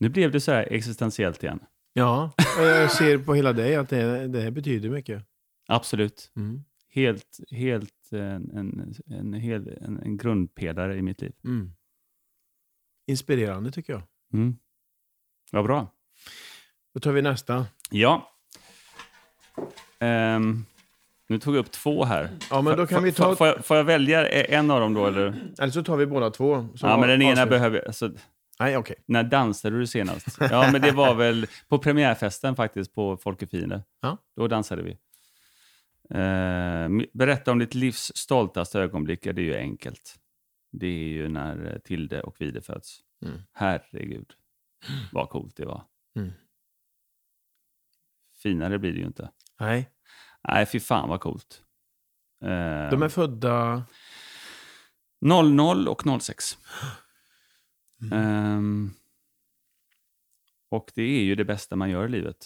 Nu 0.00 0.08
blev 0.08 0.30
det 0.30 0.40
så 0.40 0.52
här 0.52 0.72
existentiellt 0.72 1.42
igen. 1.42 1.60
Ja, 1.92 2.32
och 2.58 2.64
jag 2.64 2.90
ser 2.90 3.18
på 3.18 3.34
hela 3.34 3.52
dig 3.52 3.76
att 3.76 3.88
det, 3.88 4.28
det 4.28 4.40
här 4.40 4.50
betyder 4.50 4.90
mycket. 4.90 5.24
Absolut. 5.66 6.32
Mm. 6.36 6.64
Helt, 6.88 7.40
helt 7.50 8.12
en, 8.12 8.50
en, 8.50 8.94
en, 9.06 9.34
en, 9.34 9.98
en 10.02 10.16
grundpelare 10.16 10.96
i 10.96 11.02
mitt 11.02 11.20
liv. 11.20 11.32
Mm. 11.44 11.72
Inspirerande 13.06 13.70
tycker 13.70 13.92
jag. 13.92 14.02
Mm. 14.32 14.56
Vad 15.52 15.64
bra. 15.64 15.94
Då 16.94 17.00
tar 17.00 17.12
vi 17.12 17.22
nästa. 17.22 17.66
Ja. 17.90 18.32
Ehm, 19.98 20.64
nu 21.28 21.38
tog 21.38 21.54
jag 21.54 21.60
upp 21.60 21.70
två 21.70 22.04
här. 22.04 22.30
Ja, 22.50 22.62
men 22.62 22.76
då 22.76 22.86
kan 22.86 22.98
Får- 22.98 23.04
vi 23.04 23.12
ta... 23.12 23.36
Får 23.36 23.46
jag, 23.46 23.64
får 23.64 23.76
jag 23.76 23.84
välja 23.84 24.28
en 24.28 24.70
av 24.70 24.80
dem 24.80 24.94
då? 24.94 25.06
Eller? 25.06 25.52
Eller 25.58 25.72
så 25.72 25.82
tar 25.82 25.96
vi 25.96 26.06
båda 26.06 26.30
två. 26.30 26.68
Ja, 26.74 26.96
men 26.96 27.08
den 27.08 27.22
ena 27.22 27.46
behöver... 27.46 27.86
Alltså, 27.86 28.10
Nej, 28.60 28.76
okej. 28.76 28.96
när 29.06 29.22
dansade 29.22 29.78
du 29.78 29.86
senast? 29.86 30.38
Ja, 30.40 30.68
men 30.72 30.80
det 30.80 30.92
var 30.92 31.14
väl 31.14 31.46
på 31.68 31.78
premiärfesten 31.78 32.56
faktiskt 32.56 32.94
på 32.94 33.16
Folkefiende. 33.16 33.82
Ja. 34.00 34.16
Då 34.36 34.48
dansade 34.48 34.82
vi. 34.82 34.98
Ehm, 36.10 37.04
berätta 37.12 37.52
om 37.52 37.58
ditt 37.58 37.74
livs 37.74 38.12
stoltaste 38.14 38.80
ögonblick. 38.80 39.26
Ja, 39.26 39.32
det 39.32 39.42
är 39.42 39.44
ju 39.44 39.56
enkelt. 39.56 40.16
Det 40.72 40.86
är 40.86 41.08
ju 41.08 41.28
när 41.28 41.72
eh, 41.72 41.78
Tilde 41.78 42.22
och 42.22 42.36
Vide 42.38 42.60
föds. 42.60 42.98
Mm. 43.24 43.38
Herregud, 43.52 44.32
vad 45.12 45.28
coolt 45.28 45.56
det 45.56 45.64
var. 45.66 45.82
Mm. 46.16 46.32
Finare 48.42 48.78
blir 48.78 48.92
det 48.92 48.98
ju 48.98 49.06
inte. 49.06 49.30
Nej. 49.60 49.90
Nej, 50.48 50.66
fy 50.66 50.80
fan 50.80 51.08
vad 51.08 51.20
coolt. 51.20 51.62
Ehm, 52.44 52.90
De 52.90 53.02
är 53.02 53.08
födda... 53.08 53.82
00 55.20 55.88
och 55.88 56.02
06. 56.22 56.58
Mm. 58.02 58.18
Ehm, 58.18 58.90
och 60.70 60.90
det 60.94 61.02
är 61.02 61.22
ju 61.22 61.34
det 61.34 61.44
bästa 61.44 61.76
man 61.76 61.90
gör 61.90 62.04
i 62.04 62.08
livet. 62.08 62.36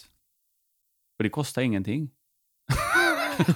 Och 1.17 1.23
det 1.23 1.29
kostar 1.29 1.61
ingenting. 1.61 2.11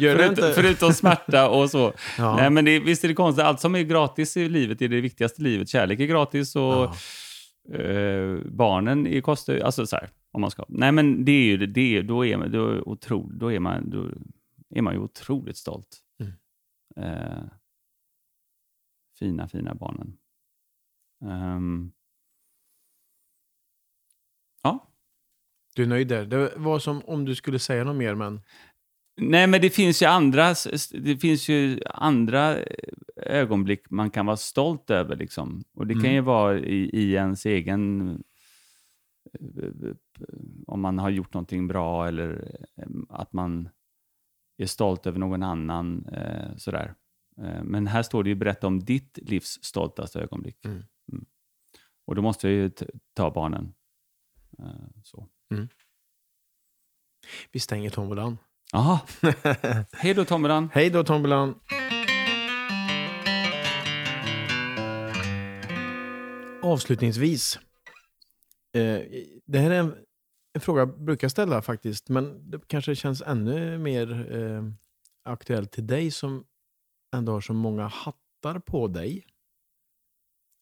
Gör 0.00 0.16
det 0.16 0.22
Förut, 0.24 0.30
inte? 0.30 0.52
förutom 0.54 0.92
smärta 0.92 1.48
och 1.48 1.70
så. 1.70 1.92
Ja. 2.18 2.36
Nej, 2.36 2.50
men 2.50 2.64
det, 2.64 2.80
visst 2.80 3.04
är 3.04 3.08
det 3.08 3.14
konstigt. 3.14 3.44
Allt 3.44 3.60
som 3.60 3.74
är 3.74 3.82
gratis 3.82 4.36
i 4.36 4.48
livet 4.48 4.82
är 4.82 4.88
det 4.88 5.00
viktigaste 5.00 5.40
i 5.40 5.44
livet. 5.44 5.68
Kärlek 5.68 6.00
är 6.00 6.06
gratis 6.06 6.56
och 6.56 6.62
Ja. 6.62 6.94
eh, 7.78 8.36
barnen 8.44 9.06
är 9.06 9.20
kostar 9.20 9.58
Alltså 9.60 9.86
så 9.86 9.96
här, 9.96 10.10
om 10.32 10.40
man 10.40 10.50
ska. 10.50 10.64
Nej, 10.68 10.92
men 10.92 11.24
det 11.24 11.32
är 11.32 11.44
ju 11.44 11.66
det. 11.66 11.96
är, 11.96 12.02
då, 12.02 12.26
är 12.26 12.36
man, 12.36 12.52
då, 12.52 12.68
är 12.68 12.88
otro, 12.88 13.30
då, 13.32 13.52
är 13.52 13.60
man, 13.60 13.90
då 13.90 14.10
är 14.70 14.82
man 14.82 14.94
ju 14.94 15.00
otroligt 15.00 15.56
stolt. 15.56 15.98
Mm. 16.20 16.32
Eh, 16.96 17.42
fina, 19.18 19.48
fina 19.48 19.74
barnen. 19.74 20.16
Ehm, 21.24 21.92
ja. 24.62 24.90
Du 25.74 25.82
är 25.82 25.86
nöjd 25.86 26.08
där. 26.08 26.26
Det 26.26 26.52
var 26.56 26.78
som 26.78 27.02
om 27.04 27.24
du 27.24 27.34
skulle 27.34 27.58
säga 27.58 27.84
något 27.84 27.96
mer, 27.96 28.14
men... 28.14 28.40
Nej, 29.20 29.46
men 29.46 29.60
det 29.60 29.70
finns 29.70 30.02
ju 30.02 30.06
andra, 30.06 30.54
det 30.92 31.16
finns 31.16 31.48
ju 31.48 31.80
andra 31.86 32.56
eh, 32.56 32.64
ögonblick 33.16 33.90
man 33.90 34.10
kan 34.10 34.26
vara 34.26 34.36
stolt 34.36 34.90
över. 34.90 35.16
Liksom. 35.16 35.64
Och 35.74 35.86
det 35.86 35.94
kan 35.94 36.02
Mm. 36.02 36.14
ju 36.14 36.20
vara 36.20 36.58
i, 36.58 36.90
i 36.92 37.12
ens 37.12 37.46
egen... 37.46 38.22
Om 40.66 40.80
man 40.80 40.98
har 40.98 41.10
gjort 41.10 41.34
någonting 41.34 41.68
bra 41.68 42.08
eller 42.08 42.58
eh, 42.76 42.86
att 43.08 43.32
man 43.32 43.68
är 44.56 44.66
stolt 44.66 45.06
över 45.06 45.18
någon 45.18 45.42
annan. 45.42 46.06
Eh, 46.06 46.56
sådär. 46.56 46.94
Eh, 47.36 47.62
men 47.62 47.86
här 47.86 48.02
står 48.02 48.24
det 48.24 48.30
ju 48.30 48.36
berätta 48.36 48.66
om 48.66 48.80
ditt 48.80 49.18
livs 49.22 49.58
stoltaste 49.62 50.20
ögonblick. 50.20 50.64
Mm. 50.64 50.82
Mm. 51.12 51.26
Och 52.06 52.14
då 52.14 52.22
måste 52.22 52.48
jag 52.48 52.56
ju 52.56 52.70
ta 53.14 53.30
barnen. 53.30 53.74
Så. 55.04 55.28
Vi 57.52 57.60
stänger 57.60 57.90
tombolan. 57.90 58.38
Aha. 58.72 59.00
Hej 59.92 60.14
då 60.14 60.24
Tommeran. 60.24 60.70
Hej 60.72 60.90
då, 60.90 61.04
tombolan. 61.04 61.54
Avslutningsvis. 66.62 67.58
Eh, 68.72 69.02
det 69.46 69.58
här 69.58 69.70
är 69.70 69.80
en, 69.80 69.96
en 70.52 70.60
fråga 70.60 70.80
jag 70.80 71.00
brukar 71.00 71.28
ställa 71.28 71.62
faktiskt, 71.62 72.08
men 72.08 72.50
det 72.50 72.60
kanske 72.66 72.94
känns 72.94 73.22
ännu 73.22 73.78
mer 73.78 74.36
eh, 74.36 74.62
aktuellt 75.22 75.72
till 75.72 75.86
dig 75.86 76.10
som 76.10 76.44
ändå 77.16 77.32
har 77.32 77.40
så 77.40 77.52
många 77.52 77.86
hattar 77.86 78.58
på 78.58 78.88
dig. 78.88 79.26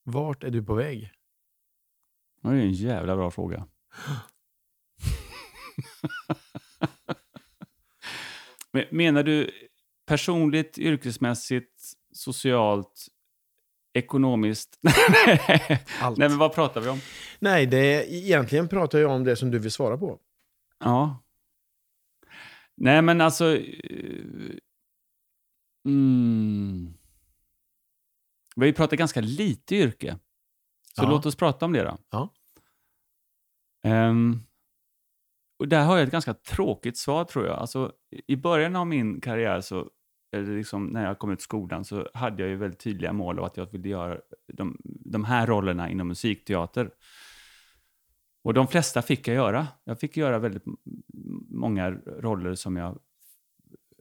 Vart 0.03 0.45
är 0.45 0.51
du 0.51 0.65
på 0.65 0.75
väg? 0.75 1.13
Det 2.43 2.49
är 2.49 2.53
en 2.53 2.73
jävla 2.73 3.17
bra 3.17 3.31
fråga. 3.31 3.69
Men 8.73 8.85
Menar 8.91 9.23
du 9.23 9.51
personligt, 10.07 10.79
yrkesmässigt, 10.79 11.93
socialt, 12.13 13.07
ekonomiskt? 13.97 14.79
Allt. 16.01 16.19
Nej, 16.19 16.29
men 16.29 16.39
vad 16.39 16.55
pratar 16.55 16.81
vi 16.81 16.89
om? 16.89 16.99
Nej, 17.39 17.67
det 17.67 17.77
är, 17.79 18.03
egentligen 18.15 18.69
pratar 18.69 18.99
jag 18.99 19.11
om 19.11 19.25
det 19.25 19.37
som 19.37 19.51
du 19.51 19.59
vill 19.59 19.73
svara 19.73 19.99
på. 19.99 20.19
Ja. 20.79 21.23
Nej, 22.77 23.03
men 23.03 23.21
alltså... 23.21 23.57
eh, 23.57 24.57
Mm. 25.87 26.95
Vi 28.57 28.73
pratat 28.73 28.99
ganska 28.99 29.21
lite 29.21 29.75
yrke. 29.77 30.19
Så 30.95 31.03
Ja. 31.03 31.11
låt 31.11 31.27
oss 31.27 31.37
prata 31.37 31.65
om 31.65 31.73
det 31.73 31.83
då. 31.83 31.99
Ja. 32.11 32.33
Ehm, 33.85 34.41
och 35.59 35.69
där 35.69 35.85
har 35.85 35.97
jag 35.97 36.07
ett 36.07 36.13
ganska 36.13 36.35
tråkigt 36.35 36.99
svar 36.99 37.25
tror 37.25 37.47
jag. 37.47 37.59
Alltså, 37.59 37.93
I 38.27 38.37
början 38.37 38.77
av 38.77 38.87
min 38.87 39.21
karriär, 39.21 39.61
så, 39.61 39.91
eller 40.33 40.57
liksom, 40.57 40.87
när 40.87 41.05
jag 41.05 41.19
kom 41.19 41.31
ut 41.31 41.41
skolan, 41.41 41.85
så 41.85 42.09
hade 42.15 42.43
jag 42.43 42.51
ju 42.51 42.57
väldigt 42.57 42.81
tydliga 42.81 43.13
mål 43.13 43.39
av 43.39 43.45
att 43.45 43.57
jag 43.57 43.73
ville 43.73 43.89
göra 43.89 44.19
de, 44.53 44.77
de 44.85 45.25
här 45.25 45.47
rollerna 45.47 45.91
inom 45.91 46.09
musikteater. 46.09 46.91
Och 48.43 48.55
de 48.55 48.69
flesta 48.69 49.03
fick 49.03 49.29
jag 49.29 49.35
göra. 49.35 49.67
Jag 49.85 50.01
fick 50.01 50.17
göra 50.17 50.39
väldigt 50.39 50.65
många 51.49 51.91
roller 51.91 52.55
som 52.55 52.77
jag 52.77 52.99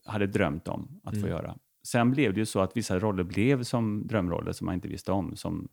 hade 0.06 0.28
drömt 0.28 0.68
om 0.68 1.02
att 1.04 1.14
få 1.14 1.20
Mm. 1.20 1.30
göra. 1.30 1.58
Sen 1.84 2.12
blev 2.12 2.34
det 2.34 2.40
ju 2.40 2.46
så 2.46 2.60
att 2.60 2.78
vissa 2.78 3.00
roller 3.00 3.24
blev 3.24 3.64
som 3.64 4.08
drömroller 4.08 4.52
som 4.52 4.66
man 4.66 4.76
inte 4.76 4.88
visste 4.88 5.12
om. 5.12 5.36
Som 5.36 5.68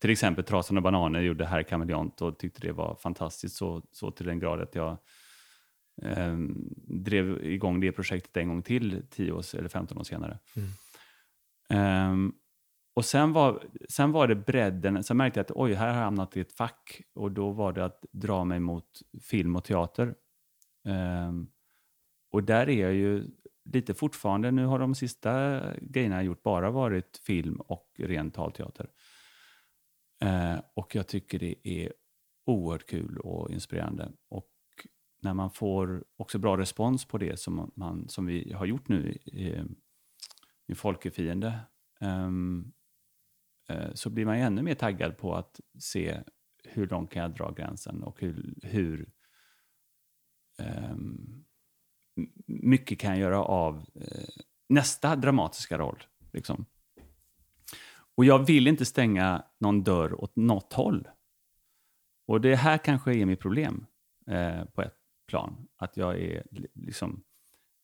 till 0.00 0.10
exempel 0.10 0.44
Trasan 0.44 0.76
och 0.76 0.82
bananer 0.82 1.20
gjorde 1.20 1.46
Herr 1.46 1.62
Kameleont 1.62 2.22
och 2.22 2.38
tyckte 2.38 2.60
det 2.60 2.72
var 2.72 2.94
fantastiskt 2.94 3.56
så, 3.56 3.82
så 3.92 4.10
till 4.10 4.26
den 4.26 4.38
grad 4.38 4.60
att 4.60 4.74
jag 4.74 4.96
eh, 6.02 6.36
drev 6.88 7.44
igång 7.44 7.80
det 7.80 7.92
projektet 7.92 8.36
en 8.36 8.48
gång 8.48 8.62
till 8.62 9.02
10 9.10 9.32
år, 9.32 9.44
eller 9.56 9.68
15 9.68 9.98
år 9.98 10.04
senare. 10.04 10.38
Mm. 10.56 10.68
Ehm, 11.68 12.32
och 12.94 13.04
sen 13.04 13.32
var, 13.32 13.64
sen 13.88 14.12
var 14.12 14.28
det 14.28 14.34
bredden, 14.34 15.04
sen 15.04 15.16
märkte 15.16 15.38
jag 15.38 15.44
att 15.44 15.56
oj, 15.56 15.74
här 15.74 15.88
har 15.88 15.94
jag 15.94 16.04
hamnat 16.04 16.36
i 16.36 16.40
ett 16.40 16.52
fack 16.52 17.02
och 17.14 17.32
då 17.32 17.50
var 17.50 17.72
det 17.72 17.84
att 17.84 18.04
dra 18.12 18.44
mig 18.44 18.60
mot 18.60 19.02
film 19.22 19.56
och 19.56 19.64
teater. 19.64 20.14
Ehm, 20.84 21.46
och 22.30 22.44
där 22.44 22.68
är 22.68 22.82
jag 22.82 22.94
ju 22.94 23.24
lite 23.64 23.94
fortfarande, 23.94 24.50
nu 24.50 24.64
har 24.64 24.78
de 24.78 24.94
sista 24.94 25.62
grejerna 25.80 26.16
jag 26.16 26.24
gjort 26.24 26.42
bara 26.42 26.70
varit 26.70 27.20
film 27.26 27.60
och 27.60 27.90
ren 27.98 28.30
talteater. 28.30 28.90
Eh, 30.20 30.56
och 30.74 30.94
jag 30.94 31.06
tycker 31.06 31.38
det 31.38 31.54
är 31.62 31.92
oerhört 32.46 32.86
kul 32.86 33.18
och 33.18 33.50
inspirerande. 33.50 34.12
Och 34.28 34.48
när 35.26 35.34
man 35.34 35.50
får 35.50 36.04
också 36.16 36.38
bra 36.38 36.56
respons 36.56 37.04
på 37.04 37.18
det 37.18 37.40
som, 37.40 37.72
man, 37.74 38.08
som 38.08 38.26
vi 38.26 38.52
har 38.52 38.66
gjort 38.66 38.88
nu 38.88 39.12
i, 39.24 39.64
i 40.66 40.74
Folkefiende, 40.74 41.60
um, 42.00 42.72
uh, 43.70 43.94
så 43.94 44.10
blir 44.10 44.24
man 44.24 44.38
ju 44.38 44.44
ännu 44.44 44.62
mer 44.62 44.74
taggad 44.74 45.18
på 45.18 45.34
att 45.34 45.60
se 45.78 46.20
hur 46.64 46.86
långt 46.88 47.10
kan 47.10 47.22
jag 47.22 47.34
dra 47.34 47.52
gränsen 47.52 48.02
och 48.02 48.20
hur, 48.20 48.54
hur 48.62 49.10
um, 50.90 51.44
mycket 52.46 52.98
kan 52.98 53.10
jag 53.10 53.20
göra 53.20 53.42
av 53.42 53.76
uh, 53.76 54.42
nästa 54.68 55.16
dramatiska 55.16 55.78
roll. 55.78 56.02
Liksom. 56.32 56.66
Och 58.16 58.24
jag 58.24 58.46
vill 58.46 58.66
inte 58.66 58.84
stänga 58.84 59.44
någon 59.58 59.82
dörr 59.82 60.20
åt 60.20 60.36
något 60.36 60.72
håll. 60.72 61.08
Och 62.26 62.40
det 62.40 62.56
här 62.56 62.78
kanske 62.78 63.14
är 63.14 63.26
mitt 63.26 63.40
problem 63.40 63.86
eh, 64.26 64.64
på 64.64 64.82
ett 64.82 65.05
plan. 65.26 65.68
Att 65.76 65.96
jag 65.96 66.20
är 66.20 66.42
liksom... 66.74 67.22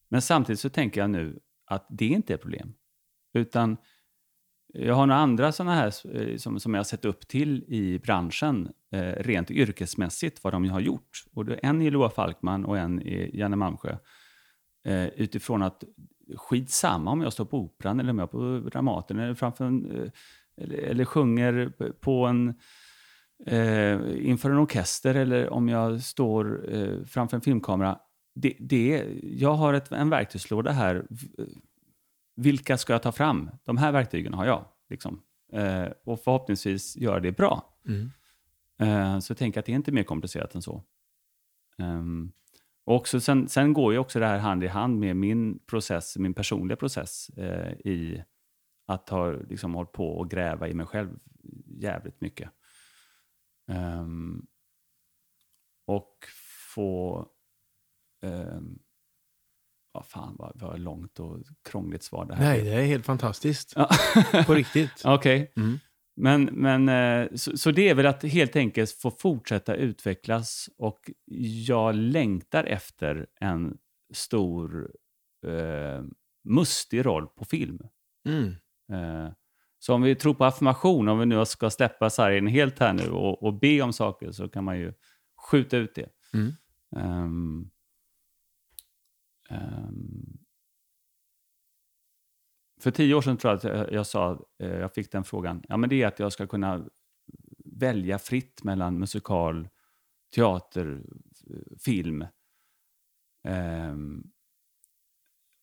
Men 0.09 0.23
samtidigt 0.23 0.61
så 0.61 0.69
tänker 0.69 1.01
jag 1.01 1.11
nu 1.11 1.41
att 1.65 1.87
det 1.91 2.07
inte 2.07 2.33
är 2.33 2.35
ett 2.35 2.43
problem. 2.43 2.75
Utan 3.35 3.77
jag 4.75 4.95
har 4.95 5.07
några 5.07 5.21
andra 5.21 5.53
sådana 5.53 5.75
här 5.75 6.17
eh, 6.17 6.37
som, 6.37 6.61
som 6.61 6.75
jag 6.75 6.79
har 6.79 6.85
sett 6.85 7.05
upp 7.05 7.29
till 7.29 7.65
i 7.69 7.99
branschen, 7.99 8.73
eh, 8.93 9.01
rent 9.01 9.51
yrkesmässigt, 9.51 10.45
vad 10.45 10.53
de 10.53 10.69
har 10.69 10.81
gjort. 10.81 11.25
Och 11.35 11.45
det, 11.45 11.55
en 11.55 11.83
är 11.83 11.91
Loa 11.91 12.11
Falkman 12.11 12.65
och 12.65 12.79
en 12.79 13.03
är 13.03 13.37
Janne 13.37 13.57
Malmsjö. 13.57 13.97
Eh, 14.85 15.07
utifrån 15.07 15.63
att 15.63 15.85
skitsamma 16.37 17.11
om 17.11 17.21
jag 17.21 17.33
står 17.33 17.45
på 17.45 17.59
Operan 17.59 18.01
eller 18.01 18.11
om 18.11 18.19
jag 18.19 18.29
är 18.29 18.63
på 18.63 18.69
Dramaten 18.71 19.19
eller, 19.19 19.35
framför 19.35 19.65
en, 19.65 19.91
eh, 19.91 20.11
eller, 20.57 20.79
eller 20.79 21.05
sjunger 21.05 21.73
på 22.01 22.27
en, 22.27 22.55
eh, 23.47 24.29
inför 24.29 24.51
en 24.51 24.59
orkester 24.59 25.15
eller 25.15 25.51
om 25.51 25.69
jag 25.69 26.03
står 26.03 26.75
eh, 26.75 27.05
framför 27.05 27.37
en 27.37 27.41
filmkamera. 27.41 27.99
Det, 28.35 28.57
det, 28.61 29.07
jag 29.23 29.55
har 29.55 29.75
ett, 29.75 29.93
en 29.93 30.11
verktygslåda 30.11 30.71
här. 30.71 31.07
Vilka 32.37 32.79
ska 32.79 32.93
jag 32.93 33.03
ta 33.03 33.13
fram? 33.13 33.51
De 33.65 33.77
här 33.77 33.93
verktygen 33.93 34.35
har 34.35 34.47
jag. 34.47 34.65
Liksom. 34.91 35.23
Eh, 35.53 35.87
och 36.05 36.21
förhoppningsvis 36.21 36.97
göra 36.97 37.21
det 37.21 37.33
bra. 37.33 37.79
Mm. 37.89 38.11
Eh, 38.79 39.19
så 39.19 39.35
tänker 39.35 39.61
att 39.61 39.67
det 39.67 39.73
är 39.73 39.77
inte 39.77 39.93
mer 39.93 40.03
komplicerat 40.03 40.55
än 40.55 40.63
så. 40.63 40.83
Um, 41.79 42.33
och 42.85 42.97
också, 42.97 43.21
sen, 43.21 43.49
sen, 43.49 43.73
går 43.73 43.93
ju 43.93 43.99
också 43.99 44.21
det 44.21 44.27
här 44.27 44.39
hand 44.39 44.65
i 44.65 44.67
hand 44.67 44.99
med 44.99 45.17
min 45.17 45.59
process, 45.59 46.17
min 46.17 46.35
personliga 46.35 46.77
process 46.77 47.29
eh, 47.29 47.73
i 47.73 48.25
att 48.87 49.09
ha 49.09 49.31
liksom, 49.31 49.75
hållit 49.75 49.93
på 49.93 50.09
och 50.09 50.31
gräva 50.31 50.69
i 50.69 50.75
mig 50.75 50.87
själv 50.87 51.19
jävligt 51.67 52.21
mycket. 52.21 52.51
Um, 53.67 54.47
och 55.87 56.25
få... 56.75 57.29
Um, 58.23 58.79
vad 59.93 60.07
fan, 60.07 60.37
vad, 60.39 60.53
vad 60.55 60.81
långt 60.81 61.21
och 61.21 61.39
krångligt 61.65 62.03
svar 62.03 62.25
det 62.25 62.35
här 62.35 62.45
Nej, 62.45 62.65
det 62.65 62.71
är 62.71 62.85
helt 62.85 63.07
fantastiskt. 63.07 63.75
På 64.47 64.55
riktigt. 64.55 64.93
Okej. 65.05 65.43
Okay. 65.43 65.65
Mm. 65.65 65.79
Men, 66.17 66.45
men 66.45 66.89
eh, 66.89 67.29
så, 67.35 67.59
så, 67.59 67.71
det 67.71 67.89
är 67.89 67.95
väl 67.95 68.07
att 68.07 68.23
helt 68.23 68.57
enkelt 68.57 68.91
få 68.91 69.11
fortsätta 69.11 69.75
utvecklas 69.75 70.71
och 70.79 71.11
jag 71.67 71.95
längtar 71.95 72.65
efter 72.65 73.27
en 73.41 73.79
stor 74.15 74.91
eh, 75.47 76.05
mustig 76.45 77.07
roll 77.07 77.27
på 77.27 77.45
film. 77.45 77.79
Mm. 78.29 78.55
Eh, 78.93 79.33
så 79.83 79.95
om 79.95 80.03
vi 80.03 80.15
tror 80.15 80.35
på 80.35 80.45
affirmation, 80.45 81.09
om 81.09 81.19
vi 81.19 81.27
nu 81.27 81.45
ska 81.45 81.71
släppa 81.71 82.11
sargen 82.11 82.47
helt 82.47 82.79
här 82.79 82.93
nu 82.93 83.11
och, 83.11 83.43
och 83.43 83.55
be 83.55 83.83
om 83.83 83.93
saker 83.93 84.33
så 84.33 84.49
kan 84.49 84.65
man 84.65 84.79
ju 84.79 84.93
skjuta 85.51 85.77
ut 85.77 85.95
det. 85.95 86.09
Mm. 86.35 86.53
Um, 86.91 87.71
um, 89.51 90.39
för 92.81 92.91
tio 92.91 93.15
år 93.15 93.23
sedan 93.23 93.37
tror 93.37 93.59
jag 93.63 93.77
att 93.81 93.93
jag 93.93 94.07
sa, 94.07 94.47
eh, 94.59 94.71
jag 94.71 94.95
fick 94.95 95.13
den 95.13 95.25
frågan, 95.25 95.63
ja 95.69 95.77
men 95.77 95.91
det 95.91 96.03
är 96.03 96.07
att 96.07 96.19
jag 96.19 96.33
ska 96.33 96.47
kunna 96.47 96.85
välja 97.65 98.19
fritt 98.19 98.65
mellan 98.65 98.99
musikal, 98.99 99.69
teater, 100.35 101.03
film. 101.79 102.25
Um, 103.49 104.33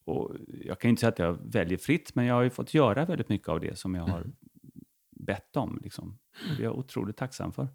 och 0.09 0.35
jag 0.47 0.79
kan 0.79 0.89
inte 0.89 0.99
säga 0.99 1.09
att 1.09 1.19
jag 1.19 1.51
väljer 1.51 1.77
fritt, 1.77 2.15
men 2.15 2.25
jag 2.25 2.35
har 2.35 2.41
ju 2.41 2.49
fått 2.49 2.73
göra 2.73 3.05
väldigt 3.05 3.29
mycket 3.29 3.49
av 3.49 3.59
det 3.59 3.79
som 3.79 3.95
jag 3.95 4.03
har 4.03 4.21
mm. 4.21 4.35
bett 5.11 5.55
om. 5.55 5.79
Liksom. 5.83 6.19
Det 6.57 6.63
är 6.63 6.63
jag 6.63 6.77
otroligt 6.77 7.17
tacksam 7.17 7.53
för. 7.53 7.67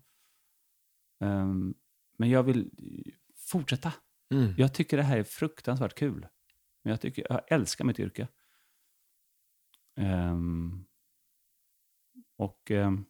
Um, 1.21 1.75
men 2.17 2.31
jag 2.31 2.43
vill 2.43 2.71
fortsätta. 3.37 3.93
Mm. 4.31 4.55
Jag 4.57 4.75
tycker 4.75 4.97
det 4.97 5.03
här 5.03 5.19
är 5.19 5.23
fruktansvärt 5.23 5.95
kul. 5.95 6.27
Men 6.83 6.91
jag, 6.91 7.01
tycker, 7.01 7.27
jag 7.31 7.53
älskar 7.53 7.85
mitt 7.85 8.01
yrke. 8.01 8.29
Um, 9.97 10.87
och 12.37 12.71
um, 12.71 13.05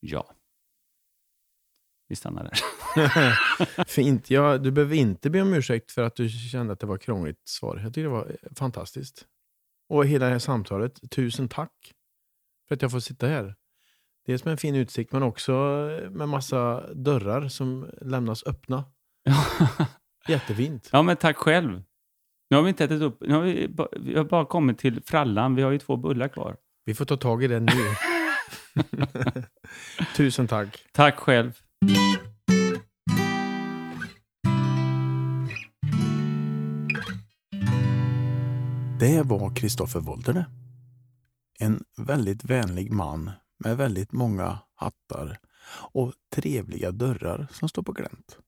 ja, 0.00 0.34
vi 2.06 2.16
stannar 2.16 2.44
där. 2.44 2.52
Fint. 3.86 4.30
Ja, 4.30 4.58
du 4.58 4.70
behöver 4.70 4.96
inte 4.96 5.30
be 5.30 5.42
om 5.42 5.54
ursäkt 5.54 5.92
för 5.92 6.02
att 6.02 6.16
du 6.16 6.28
kände 6.28 6.72
att 6.72 6.80
det 6.80 6.86
var 6.86 6.98
krångligt 6.98 7.48
svar. 7.48 7.80
Jag 7.82 7.94
tycker 7.94 8.02
det 8.02 8.14
var 8.14 8.36
fantastiskt. 8.56 9.26
Och 9.88 10.06
hela 10.06 10.26
det 10.26 10.32
här 10.32 10.38
samtalet, 10.38 11.10
tusen 11.10 11.48
tack 11.48 11.92
för 12.68 12.74
att 12.74 12.82
jag 12.82 12.90
får 12.90 13.00
sitta 13.00 13.26
här. 13.26 13.54
Dels 14.26 14.44
med 14.44 14.52
en 14.52 14.58
fin 14.58 14.74
utsikt 14.74 15.12
men 15.12 15.22
också 15.22 15.52
med 16.10 16.28
massa 16.28 16.94
dörrar 16.94 17.48
som 17.48 17.90
lämnas 18.00 18.46
öppna. 18.46 18.84
Jättefint. 20.28 20.88
Ja, 20.92 21.02
men 21.02 21.16
tack 21.16 21.36
själv. 21.36 21.82
Nu 22.50 22.56
har 22.56 22.62
vi 22.62 22.68
inte 22.68 22.84
ätit 22.84 23.02
upp. 23.02 23.20
Nu 23.20 23.34
har 23.34 23.42
vi, 23.42 23.76
vi 23.96 24.16
har 24.16 24.24
bara 24.24 24.44
kommit 24.44 24.78
till 24.78 25.02
frallan. 25.02 25.54
Vi 25.54 25.62
har 25.62 25.70
ju 25.70 25.78
två 25.78 25.96
bullar 25.96 26.28
kvar. 26.28 26.56
Vi 26.84 26.94
får 26.94 27.04
ta 27.04 27.16
tag 27.16 27.44
i 27.44 27.46
den 27.46 27.64
nu. 27.66 27.72
Tusen 30.16 30.48
tack. 30.48 30.84
Tack 30.92 31.16
själv. 31.16 31.52
Det 38.98 39.22
var 39.22 39.54
Kristoffer 39.54 40.00
Wolter 40.00 40.46
En 41.58 41.84
väldigt 41.96 42.44
vänlig 42.44 42.92
man 42.92 43.30
med 43.58 43.76
väldigt 43.76 44.12
många 44.12 44.58
hattar 44.74 45.38
och 45.92 46.12
trevliga 46.34 46.90
dörrar 46.90 47.48
som 47.52 47.68
står 47.68 47.82
på 47.82 47.92
glänt. 47.92 48.38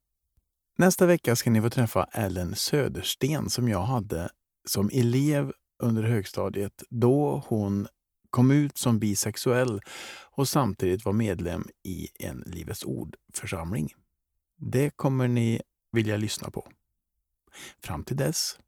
Nästa 0.78 1.06
vecka 1.06 1.36
ska 1.36 1.50
ni 1.50 1.62
få 1.62 1.70
träffa 1.70 2.04
Ellen 2.04 2.54
Södersten 2.54 3.50
som 3.50 3.68
jag 3.68 3.82
hade 3.82 4.30
som 4.68 4.90
elev 4.92 5.52
under 5.82 6.02
högstadiet 6.02 6.82
då 6.90 7.42
hon 7.46 7.86
kom 8.30 8.50
ut 8.50 8.78
som 8.78 8.98
bisexuell 8.98 9.80
och 10.30 10.48
samtidigt 10.48 11.04
var 11.04 11.12
medlem 11.12 11.68
i 11.82 12.08
en 12.18 12.42
Livets 12.46 12.84
Ord-församling. 12.84 13.94
Det 14.56 14.90
kommer 14.90 15.28
ni 15.28 15.60
vilja 15.92 16.16
lyssna 16.16 16.50
på. 16.50 16.68
Fram 17.82 18.04
till 18.04 18.16
dess, 18.16 18.58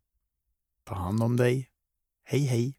ta 0.84 0.94
hand 0.94 1.22
om 1.22 1.36
dig. 1.36 1.71
Hej 2.24 2.46
hej! 2.46 2.74